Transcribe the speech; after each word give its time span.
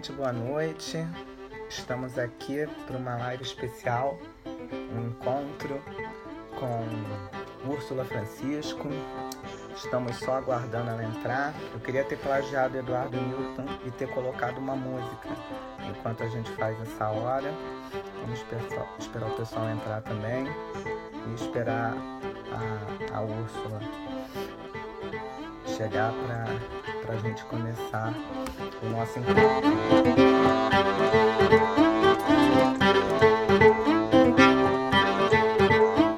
gente, 0.00 0.12
boa 0.12 0.32
noite. 0.32 0.96
Estamos 1.68 2.18
aqui 2.18 2.66
para 2.86 2.96
uma 2.96 3.18
live 3.18 3.42
especial, 3.42 4.18
um 4.46 5.08
encontro 5.08 5.78
com 6.58 7.70
Úrsula 7.70 8.02
Francisco. 8.06 8.88
Estamos 9.76 10.16
só 10.16 10.36
aguardando 10.36 10.88
ela 10.88 11.04
entrar. 11.04 11.52
Eu 11.74 11.80
queria 11.80 12.02
ter 12.02 12.16
plagiado 12.16 12.78
Eduardo 12.78 13.14
Newton 13.14 13.66
e 13.84 13.90
ter 13.90 14.08
colocado 14.14 14.56
uma 14.56 14.74
música 14.74 15.28
enquanto 15.86 16.22
a 16.22 16.28
gente 16.28 16.50
faz 16.52 16.80
essa 16.80 17.10
hora. 17.10 17.52
Vamos 18.22 18.40
esperar 18.98 19.28
o 19.28 19.36
pessoal 19.36 19.68
entrar 19.68 20.00
também 20.00 20.46
e 21.28 21.34
esperar 21.34 21.94
a, 23.12 23.18
a 23.18 23.20
Úrsula 23.20 23.80
chegar 25.66 26.10
para 26.12 26.89
a 27.10 27.16
gente 27.16 27.44
começar 27.46 28.12
o 28.84 28.86
nosso 28.86 29.18
encontro. 29.18 29.70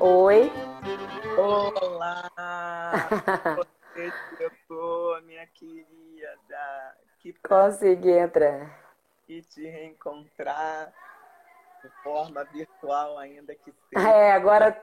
Oi. 0.01 0.53
Olá! 1.39 2.31
Você 3.57 4.13
chegou, 4.37 5.23
minha 5.23 5.47
querida. 5.47 6.97
Que 7.21 7.33
Consegui 7.43 8.11
entrar. 8.11 8.79
E 9.27 9.41
te 9.41 9.67
reencontrar 9.67 10.93
de 11.83 11.89
forma 12.03 12.45
virtual 12.45 13.17
ainda 13.17 13.55
que 13.55 13.73
seja. 13.73 14.09
É, 14.11 14.33
agora 14.33 14.79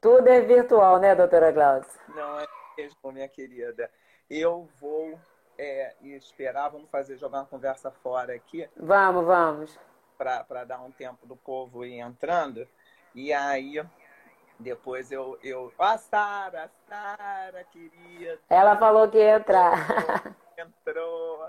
tudo 0.00 0.26
é 0.26 0.40
virtual, 0.40 0.98
né, 0.98 1.14
doutora 1.14 1.52
Glaucia? 1.52 2.00
Não 2.08 2.40
é 2.40 2.46
mesmo, 2.76 3.12
minha 3.12 3.28
querida. 3.28 3.88
Eu 4.28 4.68
vou 4.78 5.18
é, 5.58 5.94
esperar, 6.02 6.68
vamos 6.68 6.88
fazer, 6.88 7.18
jogar 7.18 7.40
uma 7.40 7.46
conversa 7.46 7.90
fora 7.90 8.34
aqui. 8.34 8.68
Vamos, 8.76 9.24
vamos. 9.26 9.78
Para 10.16 10.64
dar 10.64 10.80
um 10.80 10.90
tempo 10.90 11.26
do 11.26 11.36
povo 11.36 11.84
ir 11.84 11.98
entrando. 11.98 12.66
E 13.14 13.32
aí, 13.32 13.84
depois 14.58 15.10
eu. 15.10 15.38
eu... 15.42 15.72
Ah, 15.78 15.98
Sara, 15.98 16.70
Sara, 16.88 17.64
querida. 17.64 18.38
Ela 18.48 18.76
falou 18.76 19.08
que 19.08 19.18
ia 19.18 19.36
entrar. 19.36 20.34
Entrou. 20.56 21.48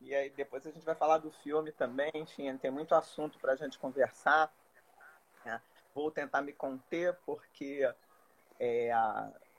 E 0.00 0.14
aí, 0.14 0.30
depois 0.30 0.66
a 0.66 0.70
gente 0.70 0.84
vai 0.84 0.94
falar 0.94 1.18
do 1.18 1.30
filme 1.30 1.72
também. 1.72 2.10
Enfim, 2.14 2.56
tem 2.56 2.70
muito 2.70 2.94
assunto 2.94 3.38
para 3.38 3.52
a 3.52 3.56
gente 3.56 3.78
conversar. 3.78 4.52
É, 5.44 5.60
vou 5.94 6.10
tentar 6.10 6.42
me 6.42 6.52
conter, 6.52 7.16
porque 7.24 7.88
é, 8.58 8.92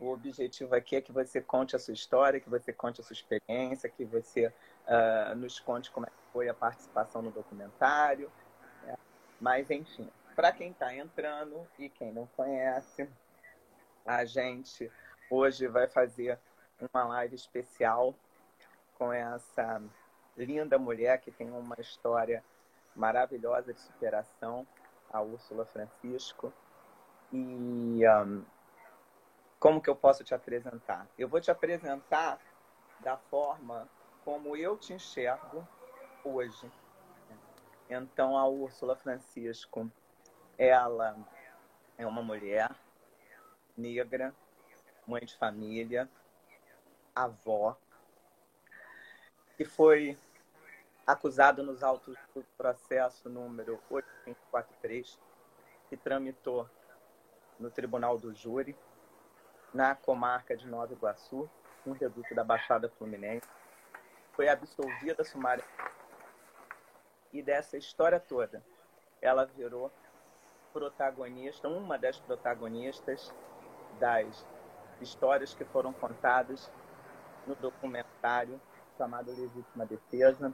o 0.01 0.11
objetivo 0.11 0.73
aqui 0.75 0.95
é 0.95 1.01
que 1.01 1.11
você 1.11 1.39
conte 1.39 1.75
a 1.75 1.79
sua 1.79 1.93
história, 1.93 2.39
que 2.39 2.49
você 2.49 2.73
conte 2.73 2.99
a 2.99 3.03
sua 3.03 3.13
experiência, 3.13 3.87
que 3.87 4.03
você 4.03 4.47
uh, 4.47 5.35
nos 5.35 5.59
conte 5.59 5.91
como 5.91 6.07
é 6.07 6.09
foi 6.33 6.49
a 6.49 6.53
participação 6.53 7.21
no 7.21 7.29
documentário. 7.29 8.31
Né? 8.83 8.97
Mas, 9.39 9.69
enfim, 9.69 10.09
para 10.35 10.51
quem 10.51 10.71
está 10.71 10.95
entrando 10.95 11.67
e 11.77 11.87
quem 11.87 12.11
não 12.11 12.25
conhece, 12.35 13.07
a 14.03 14.25
gente 14.25 14.91
hoje 15.29 15.67
vai 15.67 15.87
fazer 15.87 16.39
uma 16.91 17.03
live 17.03 17.35
especial 17.35 18.15
com 18.97 19.13
essa 19.13 19.81
linda 20.35 20.79
mulher 20.79 21.19
que 21.19 21.31
tem 21.31 21.51
uma 21.51 21.75
história 21.79 22.43
maravilhosa 22.95 23.71
de 23.71 23.79
superação, 23.79 24.65
a 25.11 25.21
Úrsula 25.21 25.65
Francisco. 25.65 26.51
E 27.31 28.01
um, 28.07 28.43
como 29.61 29.79
que 29.79 29.91
eu 29.91 29.95
posso 29.95 30.23
te 30.23 30.33
apresentar? 30.33 31.07
Eu 31.15 31.29
vou 31.29 31.39
te 31.39 31.51
apresentar 31.51 32.39
da 32.99 33.15
forma 33.15 33.87
como 34.25 34.57
eu 34.57 34.75
te 34.75 34.91
enxergo 34.91 35.65
hoje. 36.23 36.69
Então, 37.87 38.35
a 38.35 38.47
Úrsula 38.47 38.95
Francisco, 38.95 39.87
ela 40.57 41.15
é 41.95 42.07
uma 42.07 42.23
mulher 42.23 42.71
negra, 43.77 44.33
mãe 45.05 45.23
de 45.25 45.37
família, 45.37 46.09
avó, 47.13 47.77
que 49.55 49.63
foi 49.63 50.17
acusada 51.05 51.61
nos 51.61 51.83
autos 51.83 52.17
do 52.33 52.43
processo 52.57 53.29
número 53.29 53.79
8543, 53.91 55.19
que 55.87 55.95
tramitou 55.95 56.67
no 57.59 57.69
Tribunal 57.69 58.17
do 58.17 58.33
Júri 58.33 58.75
na 59.73 59.95
comarca 59.95 60.55
de 60.55 60.67
Nova 60.67 60.91
Iguaçu, 60.93 61.49
um 61.85 61.93
reduto 61.93 62.35
da 62.35 62.43
Baixada 62.43 62.89
Fluminense. 62.89 63.47
Foi 64.33 64.49
absolvida 64.49 65.23
sumária. 65.23 65.63
E 67.31 67.41
dessa 67.41 67.77
história 67.77 68.19
toda, 68.19 68.63
ela 69.21 69.45
virou 69.45 69.91
protagonista, 70.73 71.67
uma 71.67 71.97
das 71.97 72.19
protagonistas 72.19 73.33
das 73.99 74.45
histórias 74.99 75.53
que 75.53 75.65
foram 75.65 75.93
contadas 75.93 76.71
no 77.47 77.55
documentário 77.55 78.59
chamado 78.97 79.31
Legítima 79.31 79.85
Defesa, 79.85 80.53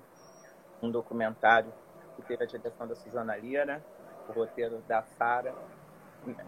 um 0.82 0.90
documentário 0.92 1.74
que 2.16 2.22
teve 2.22 2.44
a 2.44 2.48
direção 2.48 2.88
da 2.88 2.96
Suzana 2.96 3.36
Lira, 3.36 3.84
o 4.30 4.32
roteiro 4.32 4.80
da 4.88 5.04
Sara, 5.04 5.54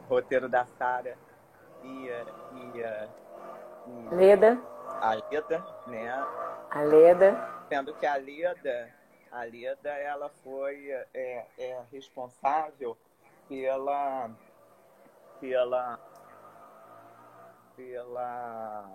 roteiro 0.07 0.47
da 0.47 0.65
Sara 0.65 1.17
e, 1.83 2.07
e, 2.07 2.81
e 4.11 4.15
Leda. 4.15 4.61
A 5.01 5.13
Leda, 5.13 5.65
né? 5.87 6.09
A 6.69 6.81
Leda. 6.81 7.63
Sendo 7.69 7.93
que 7.93 8.05
a 8.05 8.15
Leda, 8.15 8.89
a 9.31 9.43
Leda, 9.43 9.89
ela 9.89 10.29
foi 10.43 10.91
é, 11.13 11.45
é 11.57 11.81
responsável 11.91 12.97
pela 13.47 14.29
pela 15.39 15.99
pela 17.75 18.89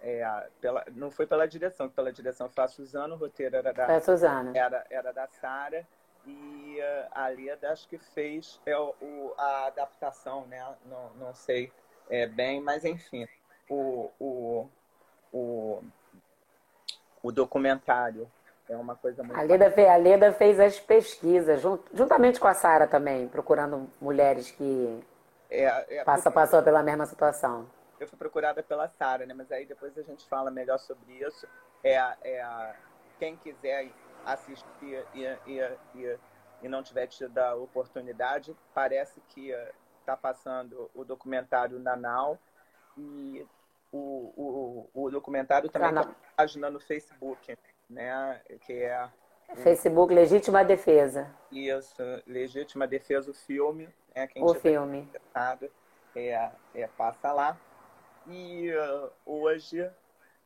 é, 0.00 0.48
pela, 0.60 0.84
não 0.92 1.10
foi 1.10 1.26
pela 1.26 1.46
direção, 1.46 1.88
pela 1.88 2.12
direção 2.12 2.48
foi 2.48 2.64
a 2.64 2.68
Suzana, 2.68 3.14
o 3.14 3.18
roteiro 3.18 3.56
era 3.56 3.72
da, 3.72 3.96
a 3.96 4.00
Suzana. 4.00 4.52
Era, 4.56 4.86
era 4.88 5.12
da 5.12 5.26
Sara 5.26 5.86
e 6.24 6.78
uh, 6.80 7.08
a 7.10 7.28
Leda 7.28 7.72
acho 7.72 7.88
que 7.88 7.98
fez 7.98 8.60
é, 8.64 8.78
o, 8.78 9.34
a 9.36 9.66
adaptação, 9.66 10.46
né? 10.46 10.64
Não, 10.86 11.10
não 11.14 11.34
sei 11.34 11.72
é, 12.10 12.26
bem, 12.26 12.60
mas 12.60 12.84
enfim, 12.84 13.26
o, 13.68 14.10
o, 14.18 14.68
o, 15.32 15.82
o 17.22 17.32
documentário 17.32 18.30
é 18.68 18.76
uma 18.76 18.96
coisa 18.96 19.22
muito. 19.22 19.38
A 19.38 19.42
Leda, 19.42 19.70
fez, 19.70 19.88
a 19.88 19.96
Leda 19.96 20.32
fez 20.32 20.60
as 20.60 20.78
pesquisas, 20.78 21.60
juntamente 21.92 22.38
com 22.38 22.46
a 22.46 22.54
Sara 22.54 22.86
também, 22.86 23.28
procurando 23.28 23.90
mulheres 24.00 24.50
que 24.50 25.04
é, 25.50 25.98
é, 25.98 26.04
passa, 26.04 26.30
passou 26.30 26.62
pela 26.62 26.82
mesma 26.82 27.06
situação. 27.06 27.66
Eu 27.98 28.06
fui 28.06 28.18
procurada 28.18 28.62
pela 28.62 28.88
Sara, 28.88 29.26
né? 29.26 29.34
Mas 29.34 29.50
aí 29.50 29.66
depois 29.66 29.96
a 29.98 30.02
gente 30.02 30.26
fala 30.28 30.50
melhor 30.50 30.78
sobre 30.78 31.14
isso. 31.14 31.46
É, 31.82 31.96
é 32.22 32.74
quem 33.18 33.36
quiser 33.36 33.90
assistir 34.24 35.04
e, 35.14 35.24
e, 35.46 35.78
e, 35.94 36.18
e 36.62 36.68
não 36.68 36.82
tiver 36.82 37.06
tido 37.06 37.36
a 37.38 37.54
oportunidade, 37.54 38.54
parece 38.74 39.20
que 39.28 39.52
está 40.08 40.16
passando 40.16 40.90
o 40.94 41.04
documentário 41.04 41.78
Nanau 41.78 42.38
e 42.96 43.46
o, 43.92 44.88
o, 44.94 45.04
o 45.04 45.10
documentário 45.10 45.68
também 45.68 45.90
está 45.90 46.14
página 46.34 46.70
no 46.70 46.80
Facebook, 46.80 47.56
né? 47.88 48.40
Que 48.64 48.72
é 48.72 49.08
Facebook 49.56 50.12
Legítima 50.12 50.64
Defesa. 50.64 51.30
Isso, 51.52 52.02
Legítima 52.26 52.86
Defesa, 52.86 53.30
o 53.30 53.34
filme. 53.34 53.88
É, 54.14 54.26
quem 54.26 54.42
o 54.42 54.54
filme. 54.54 55.08
É, 56.14 56.50
é, 56.74 56.86
passa 56.88 57.32
lá. 57.32 57.58
E 58.26 58.70
uh, 58.72 59.10
hoje, 59.24 59.88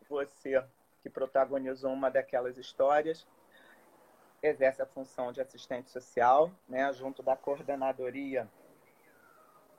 você 0.09 0.63
que 1.01 1.11
protagonizou 1.11 1.93
uma 1.93 2.11
daquelas 2.11 2.57
histórias, 2.57 3.27
exerce 4.41 4.83
a 4.83 4.87
função 4.87 5.33
de 5.33 5.41
assistente 5.41 5.91
social, 5.91 6.51
né, 6.69 6.93
junto 6.93 7.25
da 7.25 7.35
coordenadoria 7.35 8.49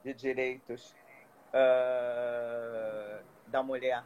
de 0.03 0.13
direitos 0.13 0.95
uh, 1.49 3.23
da 3.47 3.63
mulher 3.63 4.03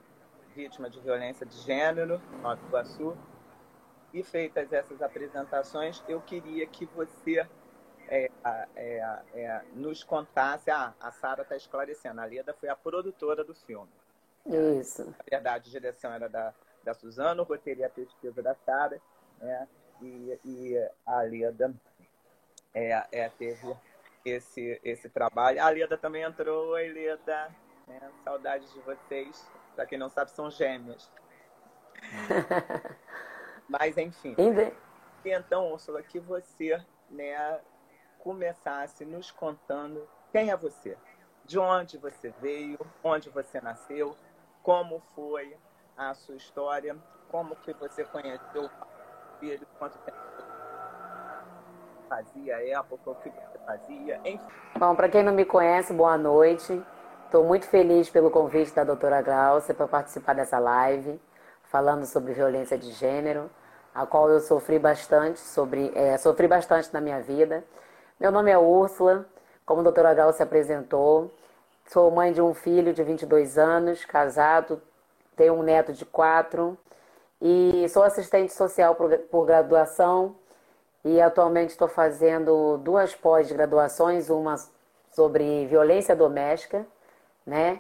vítima 0.56 0.90
de 0.90 1.00
violência 1.00 1.46
de 1.46 1.56
gênero, 1.58 2.22
Nova 2.42 2.60
Iguaçu. 2.68 3.18
E 4.14 4.24
feitas 4.24 4.72
essas 4.72 5.02
apresentações, 5.02 6.04
eu 6.08 6.22
queria 6.22 6.66
que 6.66 6.86
você 6.86 7.48
é, 8.08 8.32
é, 8.76 9.22
é, 9.34 9.62
nos 9.74 10.04
contasse. 10.04 10.72
Ah, 10.72 10.94
a 11.00 11.12
Sara 11.12 11.44
está 11.44 11.56
esclarecendo. 11.56 12.22
A 12.22 12.26
Leda 12.26 12.54
foi 12.54 12.70
a 12.70 12.76
produtora 12.76 13.44
do 13.44 13.54
filme. 13.54 13.92
Isso. 14.46 15.06
Na 15.06 15.24
verdade, 15.30 15.70
a 15.70 15.72
direção 15.72 16.12
era 16.14 16.30
da, 16.30 16.54
da 16.84 16.94
Suzana, 16.94 17.42
o 17.42 17.46
roteiro 17.46 17.82
e 17.82 17.84
a 17.84 17.90
pesquisa 17.90 18.42
da 18.42 18.56
Sara. 18.56 19.00
Né? 19.40 19.68
E, 20.02 20.40
e 20.46 20.90
a 21.06 21.22
Leda 21.22 21.74
é, 22.74 23.06
é, 23.12 23.30
teve 23.30 23.76
esse, 24.30 24.80
esse 24.84 25.10
trabalho. 25.10 25.62
A 25.62 25.70
Leda 25.70 25.98
também 25.98 26.24
entrou. 26.24 26.70
Oi, 26.70 26.88
Leda. 26.90 27.54
Né? 27.88 28.00
Saudades 28.24 28.72
de 28.74 28.80
vocês. 28.82 29.50
Para 29.76 29.86
quem 29.86 29.98
não 29.98 30.10
sabe, 30.10 30.32
são 30.32 30.50
gêmeas. 30.50 31.12
Mas, 33.68 33.98
enfim. 33.98 34.36
então, 35.26 35.72
Úrsula, 35.72 36.02
que 36.02 36.20
você 36.20 36.84
né, 37.10 37.60
começasse 38.20 39.06
nos 39.06 39.32
contando 39.32 40.08
quem 40.32 40.52
é 40.52 40.58
você, 40.58 40.98
de 41.46 41.58
onde 41.60 41.98
você 41.98 42.34
veio, 42.42 42.80
onde 43.04 43.30
você 43.30 43.60
nasceu, 43.62 44.16
como 44.62 45.00
foi 45.16 45.58
a 45.96 46.14
sua 46.14 46.36
história, 46.36 46.96
como 47.30 47.56
que 47.58 47.74
você 47.74 48.04
conheceu 48.06 48.66
o 48.66 49.40
filho, 49.40 49.68
quanto 49.78 49.98
tempo 50.00 50.47
fazia, 52.08 52.56
época, 52.74 53.12
o 53.12 53.16
que 53.16 53.30
você 53.30 53.58
fazia, 53.66 54.20
enfim. 54.26 54.40
Bom, 54.78 54.96
para 54.96 55.10
quem 55.10 55.24
não 55.24 55.34
me 55.34 55.46
conhece, 55.46 55.94
boa 55.94 56.18
noite. 56.18 56.82
Estou 57.26 57.44
muito 57.44 57.68
feliz 57.68 58.10
pelo 58.10 58.32
convite 58.32 58.74
da 58.74 58.84
doutora 58.84 59.22
Glaucia 59.22 59.74
para 59.74 59.88
participar 59.88 60.34
dessa 60.34 60.58
live, 60.58 61.20
falando 61.64 62.06
sobre 62.06 62.34
violência 62.34 62.78
de 62.78 62.92
gênero, 62.92 63.50
a 63.94 64.06
qual 64.06 64.30
eu 64.30 64.40
sofri 64.40 64.80
bastante, 64.80 65.40
sobre, 65.40 65.92
é, 65.94 66.18
sofri 66.18 66.48
bastante 66.48 66.92
na 66.94 67.02
minha 67.02 67.20
vida. 67.20 67.64
Meu 68.20 68.32
nome 68.32 68.50
é 68.50 68.58
Úrsula, 68.58 69.26
como 69.66 69.82
a 69.82 69.84
doutora 69.84 70.14
Glaucia 70.14 70.44
apresentou. 70.44 71.34
Sou 71.88 72.10
mãe 72.10 72.32
de 72.32 72.42
um 72.42 72.54
filho 72.54 72.94
de 72.94 73.04
22 73.04 73.58
anos, 73.58 74.06
casado, 74.06 74.82
tenho 75.36 75.54
um 75.54 75.64
neto 75.64 75.94
de 75.94 76.06
4 76.06 76.78
e 77.42 77.88
sou 77.90 78.04
assistente 78.04 78.54
social 78.54 78.96
por, 78.96 79.18
por 79.30 79.46
graduação 79.46 80.36
e 81.08 81.22
atualmente 81.22 81.70
estou 81.70 81.88
fazendo 81.88 82.78
duas 82.80 83.16
pós-graduações, 83.16 84.30
uma 84.30 84.56
sobre 85.12 85.66
violência 85.68 86.14
doméstica, 86.14 86.86
né? 87.46 87.80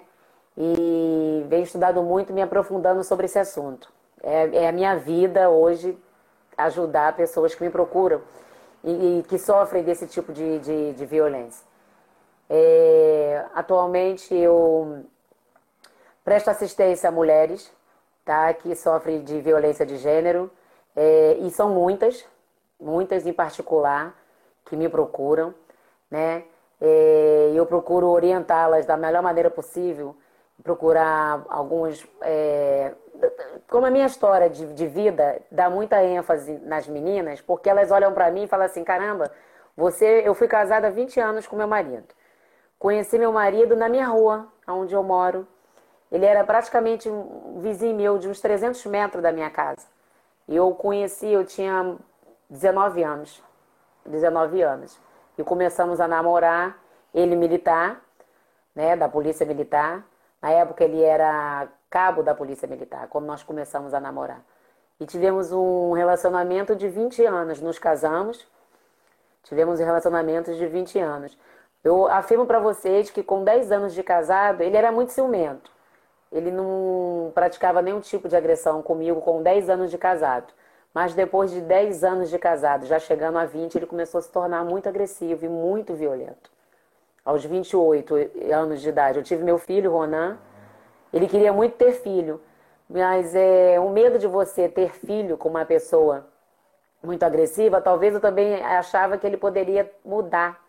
E 0.57 1.45
venho 1.50 1.63
estudando 1.63 2.01
muito, 2.01 2.31
me 2.31 2.41
aprofundando 2.41 3.03
sobre 3.03 3.25
esse 3.25 3.38
assunto. 3.38 3.91
É, 4.24 4.63
é 4.63 4.69
a 4.69 4.71
minha 4.71 4.95
vida 4.95 5.50
hoje 5.50 5.97
ajudar 6.57 7.18
pessoas 7.18 7.53
que 7.53 7.62
me 7.62 7.69
procuram 7.69 8.21
e, 8.81 9.19
e 9.19 9.24
que 9.24 9.38
sofrem 9.38 9.83
desse 9.83 10.07
tipo 10.07 10.31
de, 10.31 10.59
de, 10.59 10.94
de 10.94 11.06
violência. 11.06 11.65
É, 12.50 13.44
atualmente 13.53 14.33
eu 14.33 15.06
presto 16.23 16.50
assistência 16.50 17.09
a 17.09 17.12
mulheres 17.12 17.69
tá, 18.23 18.53
que 18.53 18.73
sofrem 18.73 19.21
de 19.21 19.41
violência 19.41 19.85
de 19.85 19.97
gênero 19.97 20.50
é, 20.95 21.38
e 21.41 21.51
são 21.51 21.69
muitas, 21.69 22.25
muitas 22.79 23.25
em 23.25 23.33
particular, 23.33 24.15
que 24.65 24.75
me 24.75 24.89
procuram, 24.89 25.53
né? 26.09 26.44
É, 26.79 27.51
eu 27.56 27.65
procuro 27.65 28.07
orientá-las 28.07 28.85
da 28.85 28.95
melhor 28.95 29.24
maneira 29.24 29.50
possível, 29.50 30.15
procurar 30.63 31.44
alguns. 31.50 32.06
É, 32.21 32.94
como 33.68 33.85
a 33.85 33.89
minha 33.89 34.06
história 34.06 34.50
de, 34.50 34.74
de, 34.74 34.85
vida 34.85 35.41
dá 35.51 35.69
muita 35.69 36.03
ênfase 36.03 36.53
nas 36.59 36.88
meninas, 36.88 37.41
porque 37.41 37.69
elas 37.69 37.89
olham 37.89 38.13
para 38.13 38.29
mim 38.29 38.44
e 38.44 38.47
falam 38.47 38.65
assim: 38.65 38.83
caramba, 38.83 39.31
você, 39.75 40.21
eu 40.25 40.35
fui 40.35 40.47
casada 40.47 40.88
há 40.88 40.91
20 40.91 41.19
anos 41.19 41.47
com 41.47 41.56
meu 41.56 41.68
marido. 41.68 42.06
Conheci 42.77 43.18
meu 43.18 43.31
marido 43.31 43.75
na 43.75 43.89
minha 43.89 44.07
rua, 44.07 44.47
onde 44.68 44.94
eu 44.94 45.03
moro. 45.03 45.47
Ele 46.12 46.25
era 46.25 46.44
praticamente 46.44 47.09
um 47.09 47.59
vizinho 47.59 47.95
meu, 47.95 48.18
de 48.18 48.30
uns 48.30 48.39
300 48.39 48.85
metros 48.85 49.21
da 49.21 49.31
minha 49.31 49.50
casa. 49.50 49.85
Eu 50.47 50.71
conheci, 50.73 51.27
eu 51.27 51.44
tinha 51.44 51.97
19 52.49 53.03
anos. 53.03 53.44
19 54.05 54.61
anos. 54.61 54.99
E 55.38 55.44
começamos 55.44 55.99
a 55.99 56.07
namorar, 56.07 56.77
ele 57.13 57.35
militar, 57.35 58.01
né, 58.73 58.95
da 58.95 59.07
polícia 59.09 59.45
militar. 59.45 60.05
Na 60.41 60.51
época 60.51 60.83
ele 60.83 61.01
era 61.03 61.67
cabo 61.89 62.23
da 62.23 62.33
polícia 62.33 62.67
militar, 62.67 63.07
quando 63.07 63.25
nós 63.25 63.44
começamos 63.44 63.94
a 63.94 63.99
namorar. 63.99 64.41
E 64.99 65.05
tivemos 65.05 65.51
um 65.51 65.91
relacionamento 65.94 66.75
de 66.75 66.88
20 66.88 67.23
anos, 67.25 67.61
nos 67.61 67.77
casamos. 67.77 68.47
Tivemos 69.44 69.79
um 69.79 69.85
relacionamento 69.85 70.53
de 70.53 70.65
20 70.65 70.99
anos. 70.99 71.38
Eu 71.83 72.07
afirmo 72.07 72.45
para 72.45 72.59
vocês 72.59 73.09
que 73.09 73.23
com 73.23 73.44
10 73.44 73.71
anos 73.71 73.94
de 73.94 74.03
casado, 74.03 74.61
ele 74.61 74.75
era 74.75 74.91
muito 74.91 75.11
ciumento. 75.11 75.71
Ele 76.31 76.51
não 76.51 77.31
praticava 77.33 77.81
nenhum 77.81 78.01
tipo 78.01 78.27
de 78.27 78.35
agressão 78.35 78.81
comigo 78.81 79.21
com 79.21 79.41
10 79.41 79.69
anos 79.69 79.91
de 79.91 79.97
casado. 79.97 80.51
Mas 80.97 81.13
depois 81.13 81.51
de 81.51 81.61
10 81.61 82.03
anos 82.03 82.27
de 82.27 82.39
casado, 82.39 82.88
já 82.88 82.97
chegando 82.97 83.38
a 83.38 83.45
20, 83.45 83.75
ele 83.75 83.85
começou 83.85 84.17
a 84.17 84.21
se 84.23 84.31
tornar 84.31 84.65
muito 84.65 84.89
agressivo 84.89 85.45
e 85.45 85.47
muito 85.47 85.94
violento. 85.94 86.49
Aos 87.23 87.45
28 87.45 88.15
anos 88.51 88.81
de 88.81 88.89
idade, 88.89 89.19
eu 89.19 89.23
tive 89.23 89.44
meu 89.44 89.59
filho, 89.59 89.91
Ronan. 89.91 90.39
Ele 91.13 91.27
queria 91.27 91.53
muito 91.53 91.75
ter 91.75 91.91
filho, 91.91 92.41
mas 92.89 93.35
é, 93.35 93.79
o 93.79 93.91
medo 93.91 94.17
de 94.17 94.25
você 94.25 94.67
ter 94.67 94.89
filho 94.89 95.38
com 95.38 95.49
uma 95.49 95.65
pessoa 95.65 96.25
muito 97.03 97.21
agressiva, 97.21 97.79
talvez 97.79 98.15
eu 98.15 98.19
também 98.19 98.55
achava 98.55 99.19
que 99.19 99.27
ele 99.27 99.38
poderia 99.38 99.88
mudar 100.03 100.59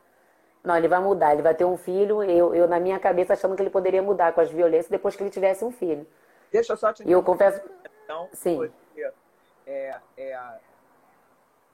não, 0.62 0.76
ele 0.76 0.88
vai 0.88 1.00
mudar, 1.00 1.32
ele 1.32 1.40
vai 1.40 1.54
ter 1.54 1.64
um 1.64 1.78
filho. 1.78 2.22
Eu, 2.22 2.54
eu 2.54 2.69
na 2.69 2.78
minha 2.78 2.98
cabeça, 2.98 3.32
achando 3.32 3.56
que 3.56 3.62
ele 3.62 3.70
poderia 3.70 4.02
mudar 4.02 4.34
com 4.34 4.42
as 4.42 4.50
violências 4.50 4.90
depois 4.90 5.16
que 5.16 5.22
ele 5.22 5.30
tivesse 5.30 5.64
um 5.64 5.70
filho. 5.70 6.06
Deixa 6.52 6.75
eu 6.75 6.76
só 6.76 6.92
te 6.92 7.08
E 7.08 7.10
eu 7.10 7.22
confesso. 7.22 7.62
Então, 8.04 8.28
Sim. 8.32 8.70
É, 9.69 10.00
é, 10.17 10.59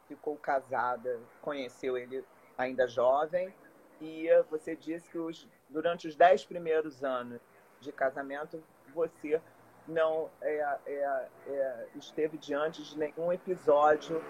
ficou 0.08 0.36
casada, 0.36 1.20
conheceu 1.40 1.96
ele 1.96 2.24
ainda 2.58 2.88
jovem, 2.88 3.54
e 4.00 4.28
você 4.50 4.74
disse 4.74 5.08
que 5.08 5.18
os, 5.18 5.48
durante 5.68 6.08
os 6.08 6.16
dez 6.16 6.44
primeiros 6.44 7.04
anos 7.04 7.40
de 7.80 7.92
casamento, 7.92 8.62
você 8.92 9.40
não 9.86 10.30
é, 10.42 10.78
é, 10.86 11.28
é, 11.46 11.88
esteve 11.94 12.36
diante 12.36 12.82
de 12.82 12.98
nenhum 12.98 13.32
episódio 13.32 14.20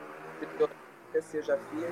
de 0.40 0.46
você 1.10 1.22
seja 1.22 1.56
filha, 1.70 1.88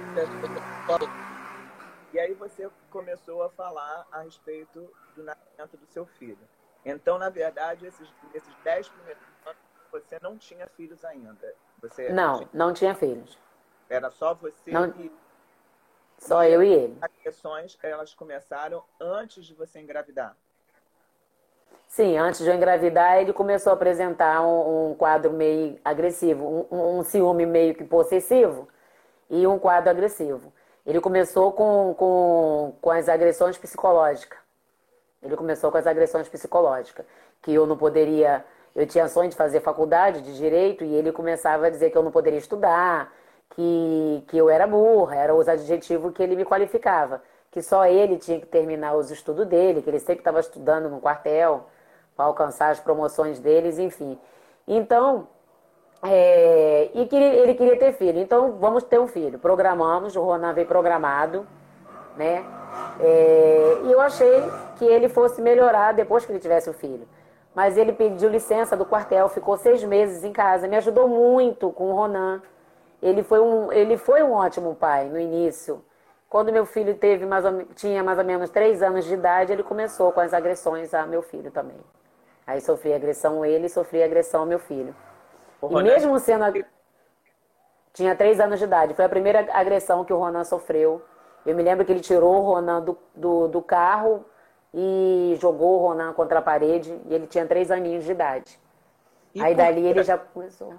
e 2.12 2.18
aí 2.18 2.34
você 2.34 2.68
começou 2.90 3.42
a 3.42 3.50
falar 3.50 4.06
a 4.12 4.22
respeito 4.22 4.92
do 5.14 5.22
nascimento 5.22 5.76
do 5.78 5.86
seu 5.86 6.04
filho. 6.04 6.46
Então, 6.84 7.16
na 7.18 7.30
verdade, 7.30 7.86
esses, 7.86 8.12
esses 8.34 8.54
dez 8.64 8.88
primeiros 8.88 9.22
você 9.92 10.18
não 10.22 10.38
tinha 10.38 10.66
filhos 10.66 11.04
ainda. 11.04 11.54
Você 11.80 12.08
não, 12.08 12.38
tinha... 12.38 12.48
não 12.52 12.72
tinha 12.72 12.94
filhos. 12.94 13.38
Era 13.88 14.10
só 14.10 14.34
você 14.34 14.70
não... 14.70 14.86
e... 14.98 15.12
Só 16.18 16.44
e 16.44 16.52
eu 16.52 16.62
e 16.62 16.72
ele. 16.72 16.98
As 17.00 17.12
questões, 17.22 17.78
elas 17.82 18.14
começaram 18.14 18.82
antes 19.00 19.44
de 19.44 19.54
você 19.54 19.80
engravidar. 19.80 20.36
Sim, 21.88 22.16
antes 22.16 22.40
de 22.40 22.48
eu 22.48 22.54
engravidar, 22.54 23.18
ele 23.18 23.32
começou 23.32 23.70
a 23.70 23.74
apresentar 23.74 24.40
um, 24.40 24.92
um 24.92 24.94
quadro 24.94 25.30
meio 25.32 25.78
agressivo, 25.84 26.66
um, 26.70 26.98
um 26.98 27.02
ciúme 27.02 27.44
meio 27.44 27.74
que 27.74 27.84
possessivo 27.84 28.68
e 29.28 29.46
um 29.46 29.58
quadro 29.58 29.90
agressivo. 29.90 30.52
Ele 30.86 31.00
começou 31.00 31.52
com, 31.52 31.94
com, 31.94 32.76
com 32.80 32.90
as 32.90 33.08
agressões 33.08 33.58
psicológicas. 33.58 34.38
Ele 35.22 35.36
começou 35.36 35.70
com 35.70 35.78
as 35.78 35.86
agressões 35.86 36.28
psicológicas. 36.28 37.04
Que 37.40 37.52
eu 37.52 37.66
não 37.66 37.76
poderia. 37.76 38.44
Eu 38.74 38.86
tinha 38.86 39.08
sonho 39.08 39.28
de 39.28 39.36
fazer 39.36 39.60
faculdade 39.60 40.22
de 40.22 40.34
direito 40.36 40.84
e 40.84 40.94
ele 40.94 41.12
começava 41.12 41.66
a 41.66 41.70
dizer 41.70 41.90
que 41.90 41.98
eu 41.98 42.02
não 42.02 42.10
poderia 42.10 42.38
estudar, 42.38 43.12
que, 43.50 44.24
que 44.28 44.38
eu 44.38 44.48
era 44.48 44.66
burra, 44.66 45.16
eram 45.16 45.36
os 45.36 45.48
adjetivos 45.48 46.12
que 46.14 46.22
ele 46.22 46.36
me 46.36 46.44
qualificava. 46.44 47.22
Que 47.50 47.62
só 47.62 47.84
ele 47.84 48.16
tinha 48.16 48.40
que 48.40 48.46
terminar 48.46 48.94
os 48.94 49.10
estudos 49.10 49.46
dele, 49.46 49.82
que 49.82 49.90
ele 49.90 49.98
sempre 49.98 50.20
estava 50.20 50.40
estudando 50.40 50.88
no 50.88 51.00
quartel 51.00 51.66
para 52.16 52.24
alcançar 52.24 52.70
as 52.70 52.80
promoções 52.80 53.38
deles, 53.38 53.78
enfim. 53.78 54.18
Então, 54.66 55.28
é, 56.02 56.90
e 56.94 57.06
que 57.06 57.16
ele 57.16 57.54
queria 57.54 57.78
ter 57.78 57.92
filho. 57.92 58.18
Então, 58.20 58.52
vamos 58.52 58.84
ter 58.84 58.98
um 58.98 59.06
filho. 59.06 59.38
Programamos, 59.38 60.16
o 60.16 60.22
Ronan 60.22 60.54
veio 60.54 60.66
programado, 60.66 61.46
né? 62.16 62.44
É, 63.00 63.80
e 63.84 63.92
eu 63.92 64.00
achei 64.00 64.42
que 64.76 64.84
ele 64.84 65.08
fosse 65.08 65.42
melhorar 65.42 65.92
depois 65.92 66.24
que 66.24 66.32
ele 66.32 66.40
tivesse 66.40 66.70
o 66.70 66.72
filho. 66.72 67.06
Mas 67.54 67.76
ele 67.76 67.92
pediu 67.92 68.30
licença 68.30 68.76
do 68.76 68.86
quartel, 68.86 69.28
ficou 69.28 69.56
seis 69.56 69.84
meses 69.84 70.24
em 70.24 70.32
casa, 70.32 70.66
me 70.66 70.76
ajudou 70.76 71.06
muito 71.06 71.70
com 71.70 71.90
o 71.90 71.94
Ronan. 71.94 72.42
Ele 73.02 73.22
foi 73.22 73.40
um, 73.40 73.70
ele 73.72 73.96
foi 73.96 74.22
um 74.22 74.32
ótimo 74.32 74.74
pai 74.74 75.08
no 75.08 75.18
início. 75.18 75.84
Quando 76.30 76.50
meu 76.50 76.64
filho 76.64 76.94
teve 76.94 77.26
mais 77.26 77.44
ou, 77.44 77.64
tinha 77.74 78.02
mais 78.02 78.18
ou 78.18 78.24
menos 78.24 78.48
três 78.48 78.82
anos 78.82 79.04
de 79.04 79.12
idade, 79.12 79.52
ele 79.52 79.62
começou 79.62 80.12
com 80.12 80.20
as 80.20 80.32
agressões 80.32 80.94
a 80.94 81.06
meu 81.06 81.20
filho 81.20 81.50
também. 81.50 81.76
Aí 82.46 82.60
sofri 82.60 82.94
agressão 82.94 83.44
ele 83.44 83.66
e 83.66 83.68
sofri 83.68 84.02
agressão 84.02 84.40
ao 84.40 84.46
meu 84.46 84.58
filho. 84.58 84.94
O 85.60 85.78
e 85.78 85.82
mesmo 85.82 86.18
sendo. 86.18 86.64
Tinha 87.92 88.16
três 88.16 88.40
anos 88.40 88.58
de 88.58 88.64
idade. 88.64 88.94
Foi 88.94 89.04
a 89.04 89.08
primeira 89.08 89.46
agressão 89.52 90.04
que 90.04 90.12
o 90.12 90.16
Ronan 90.16 90.44
sofreu. 90.44 91.02
Eu 91.44 91.54
me 91.54 91.62
lembro 91.62 91.84
que 91.84 91.92
ele 91.92 92.00
tirou 92.00 92.36
o 92.36 92.40
Ronan 92.40 92.80
do, 92.80 92.98
do, 93.14 93.48
do 93.48 93.60
carro 93.60 94.24
e 94.74 95.36
jogou 95.40 95.78
o 95.80 95.86
Ronan 95.88 96.12
contra 96.12 96.38
a 96.38 96.42
parede. 96.42 96.98
E 97.08 97.14
ele 97.14 97.26
tinha 97.26 97.46
três 97.46 97.70
aninhos 97.70 98.04
de 98.04 98.12
idade. 98.12 98.58
E 99.34 99.42
Aí 99.42 99.54
dali 99.54 99.86
ele 99.86 100.02
já 100.02 100.18
começou. 100.18 100.74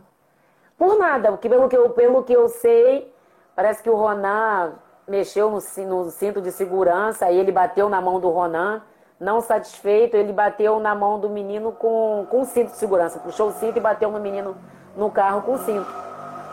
Por 0.77 0.97
nada, 0.97 1.31
porque 1.31 1.49
pelo 1.49 1.69
que 1.69 1.77
eu, 1.77 1.89
pelo 1.91 2.23
que 2.23 2.33
eu 2.33 2.49
sei, 2.49 3.13
parece 3.55 3.81
que 3.81 3.89
o 3.89 3.95
Ronan 3.95 4.73
mexeu 5.07 5.49
no, 5.49 5.59
no 5.85 6.11
cinto 6.11 6.41
de 6.41 6.51
segurança, 6.51 7.25
aí 7.25 7.37
ele 7.37 7.51
bateu 7.51 7.89
na 7.89 8.01
mão 8.01 8.19
do 8.19 8.29
Ronan. 8.29 8.81
Não 9.19 9.39
satisfeito, 9.39 10.17
ele 10.17 10.33
bateu 10.33 10.79
na 10.79 10.93
mão 10.93 11.19
do 11.19 11.29
menino 11.29 11.71
com, 11.71 12.27
com 12.29 12.43
cinto 12.43 12.71
de 12.71 12.77
segurança. 12.77 13.19
Puxou 13.19 13.49
o 13.49 13.51
cinto 13.53 13.77
e 13.77 13.81
bateu 13.81 14.11
no 14.11 14.19
menino 14.19 14.57
no 14.97 15.09
carro 15.09 15.43
com 15.43 15.57
cinto. 15.57 15.87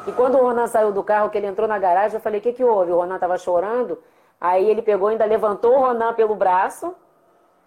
E 0.06 0.12
quando 0.12 0.36
o 0.36 0.42
Ronan 0.42 0.66
saiu 0.66 0.92
do 0.92 1.02
carro, 1.02 1.30
que 1.30 1.38
ele 1.38 1.46
entrou 1.46 1.66
na 1.66 1.78
garagem, 1.78 2.16
eu 2.16 2.20
falei, 2.20 2.40
o 2.40 2.42
que, 2.42 2.52
que 2.52 2.64
houve? 2.64 2.92
O 2.92 2.96
Ronan 2.96 3.16
estava 3.16 3.36
chorando. 3.36 3.98
Aí 4.40 4.68
ele 4.68 4.82
pegou, 4.82 5.08
ainda 5.08 5.24
levantou 5.24 5.74
o 5.74 5.80
Ronan 5.80 6.14
pelo 6.14 6.34
braço, 6.34 6.94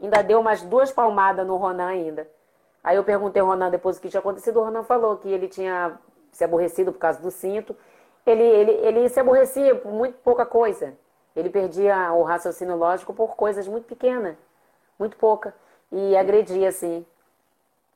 ainda 0.03 0.21
deu 0.21 0.39
umas 0.39 0.61
duas 0.61 0.91
palmadas 0.91 1.45
no 1.45 1.57
Ronan 1.57 1.87
ainda. 1.87 2.29
Aí 2.83 2.97
eu 2.97 3.03
perguntei 3.03 3.41
ao 3.41 3.47
Ronan 3.47 3.69
depois 3.69 3.97
o 3.97 4.01
que 4.01 4.09
tinha 4.09 4.19
acontecido, 4.19 4.59
o 4.59 4.63
Ronan 4.63 4.83
falou 4.83 5.17
que 5.17 5.29
ele 5.29 5.47
tinha 5.47 5.97
se 6.31 6.43
aborrecido 6.43 6.91
por 6.91 6.99
causa 6.99 7.21
do 7.21 7.31
cinto. 7.31 7.75
Ele, 8.25 8.43
ele, 8.43 8.71
ele 8.71 9.09
se 9.09 9.19
aborrecia 9.19 9.75
por 9.75 9.91
muito 9.91 10.17
pouca 10.19 10.45
coisa. 10.45 10.97
Ele 11.35 11.49
perdia 11.49 12.13
o 12.13 12.23
raciocínio 12.23 12.75
lógico 12.75 13.13
por 13.13 13.35
coisas 13.35 13.67
muito 13.67 13.85
pequenas, 13.85 14.37
muito 14.99 15.17
pouca. 15.17 15.55
E 15.91 16.15
agredia, 16.15 16.69
assim. 16.69 17.05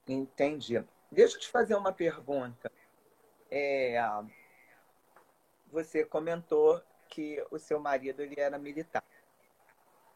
Entendi. 0.07 0.83
Deixa 1.11 1.35
eu 1.35 1.39
te 1.39 1.49
fazer 1.49 1.75
uma 1.75 1.91
pergunta. 1.91 2.71
É, 3.49 4.01
você 5.71 6.03
comentou 6.03 6.81
que 7.09 7.43
o 7.51 7.57
seu 7.57 7.79
marido 7.79 8.21
ele 8.21 8.35
era 8.37 8.57
militar. 8.57 9.03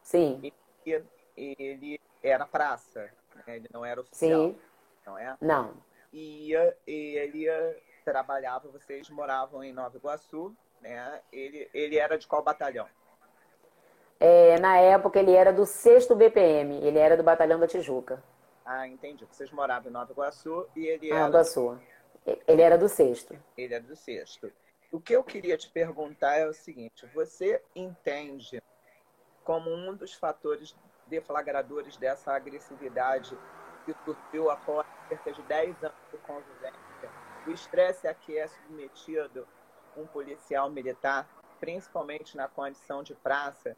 Sim. 0.01 0.51
E 0.86 1.01
ele 1.35 2.00
era 2.23 2.45
praça, 2.45 3.09
né? 3.35 3.57
ele 3.57 3.69
não 3.73 3.85
era 3.85 4.01
oficial. 4.01 4.50
Sim. 4.50 4.59
Não 5.05 5.17
é? 5.17 5.35
Não. 5.41 5.73
E 6.13 6.53
ele 6.85 7.47
trabalhava, 8.03 8.67
vocês 8.69 9.09
moravam 9.09 9.63
em 9.63 9.73
Nova 9.73 9.97
Iguaçu, 9.97 10.55
né? 10.81 11.21
Ele, 11.31 11.69
ele 11.73 11.97
era 11.97 12.17
de 12.17 12.27
qual 12.27 12.43
batalhão? 12.43 12.88
É, 14.19 14.59
na 14.59 14.77
época 14.77 15.19
ele 15.19 15.33
era 15.33 15.51
do 15.51 15.65
6 15.65 16.07
BPM, 16.09 16.75
ele 16.85 17.00
era 17.00 17.17
do 17.17 17.23
Batalhão 17.23 17.59
da 17.59 17.67
Tijuca. 17.67 18.23
Ah, 18.63 18.88
entendi. 18.88 19.25
Vocês 19.25 19.50
moravam 19.51 19.89
em 19.89 19.93
Nova 19.93 20.11
Iguaçu 20.11 20.67
e 20.75 20.85
ele 20.85 21.11
ah, 21.11 21.15
era. 21.15 21.19
Nova 21.23 21.29
Iguaçu. 21.29 21.79
Ele 22.47 22.61
era 22.61 22.77
do 22.77 22.88
sexto. 22.88 23.35
Ele 23.57 23.73
era 23.73 23.83
do 23.83 23.95
sexto. 23.95 24.51
O 24.91 25.00
que 25.00 25.13
eu 25.13 25.23
queria 25.23 25.57
te 25.57 25.69
perguntar 25.69 26.38
é 26.38 26.47
o 26.47 26.53
seguinte: 26.53 27.07
você 27.15 27.61
entende 27.75 28.61
como 29.43 29.73
um 29.73 29.95
dos 29.95 30.13
fatores 30.13 30.75
deflagradores 31.11 31.97
dessa 31.97 32.33
agressividade 32.33 33.37
que 33.85 33.93
surgiu 34.05 34.49
após 34.49 34.87
cerca 35.09 35.33
de 35.33 35.41
10 35.43 35.83
anos 35.83 35.97
de 36.09 36.17
convivência, 36.19 37.11
o 37.45 37.51
estresse 37.51 38.07
a 38.07 38.13
que 38.13 38.37
é 38.37 38.47
submetido 38.47 39.45
um 39.97 40.07
policial 40.07 40.69
militar, 40.69 41.27
principalmente 41.59 42.37
na 42.37 42.47
condição 42.47 43.03
de 43.03 43.13
praça, 43.13 43.75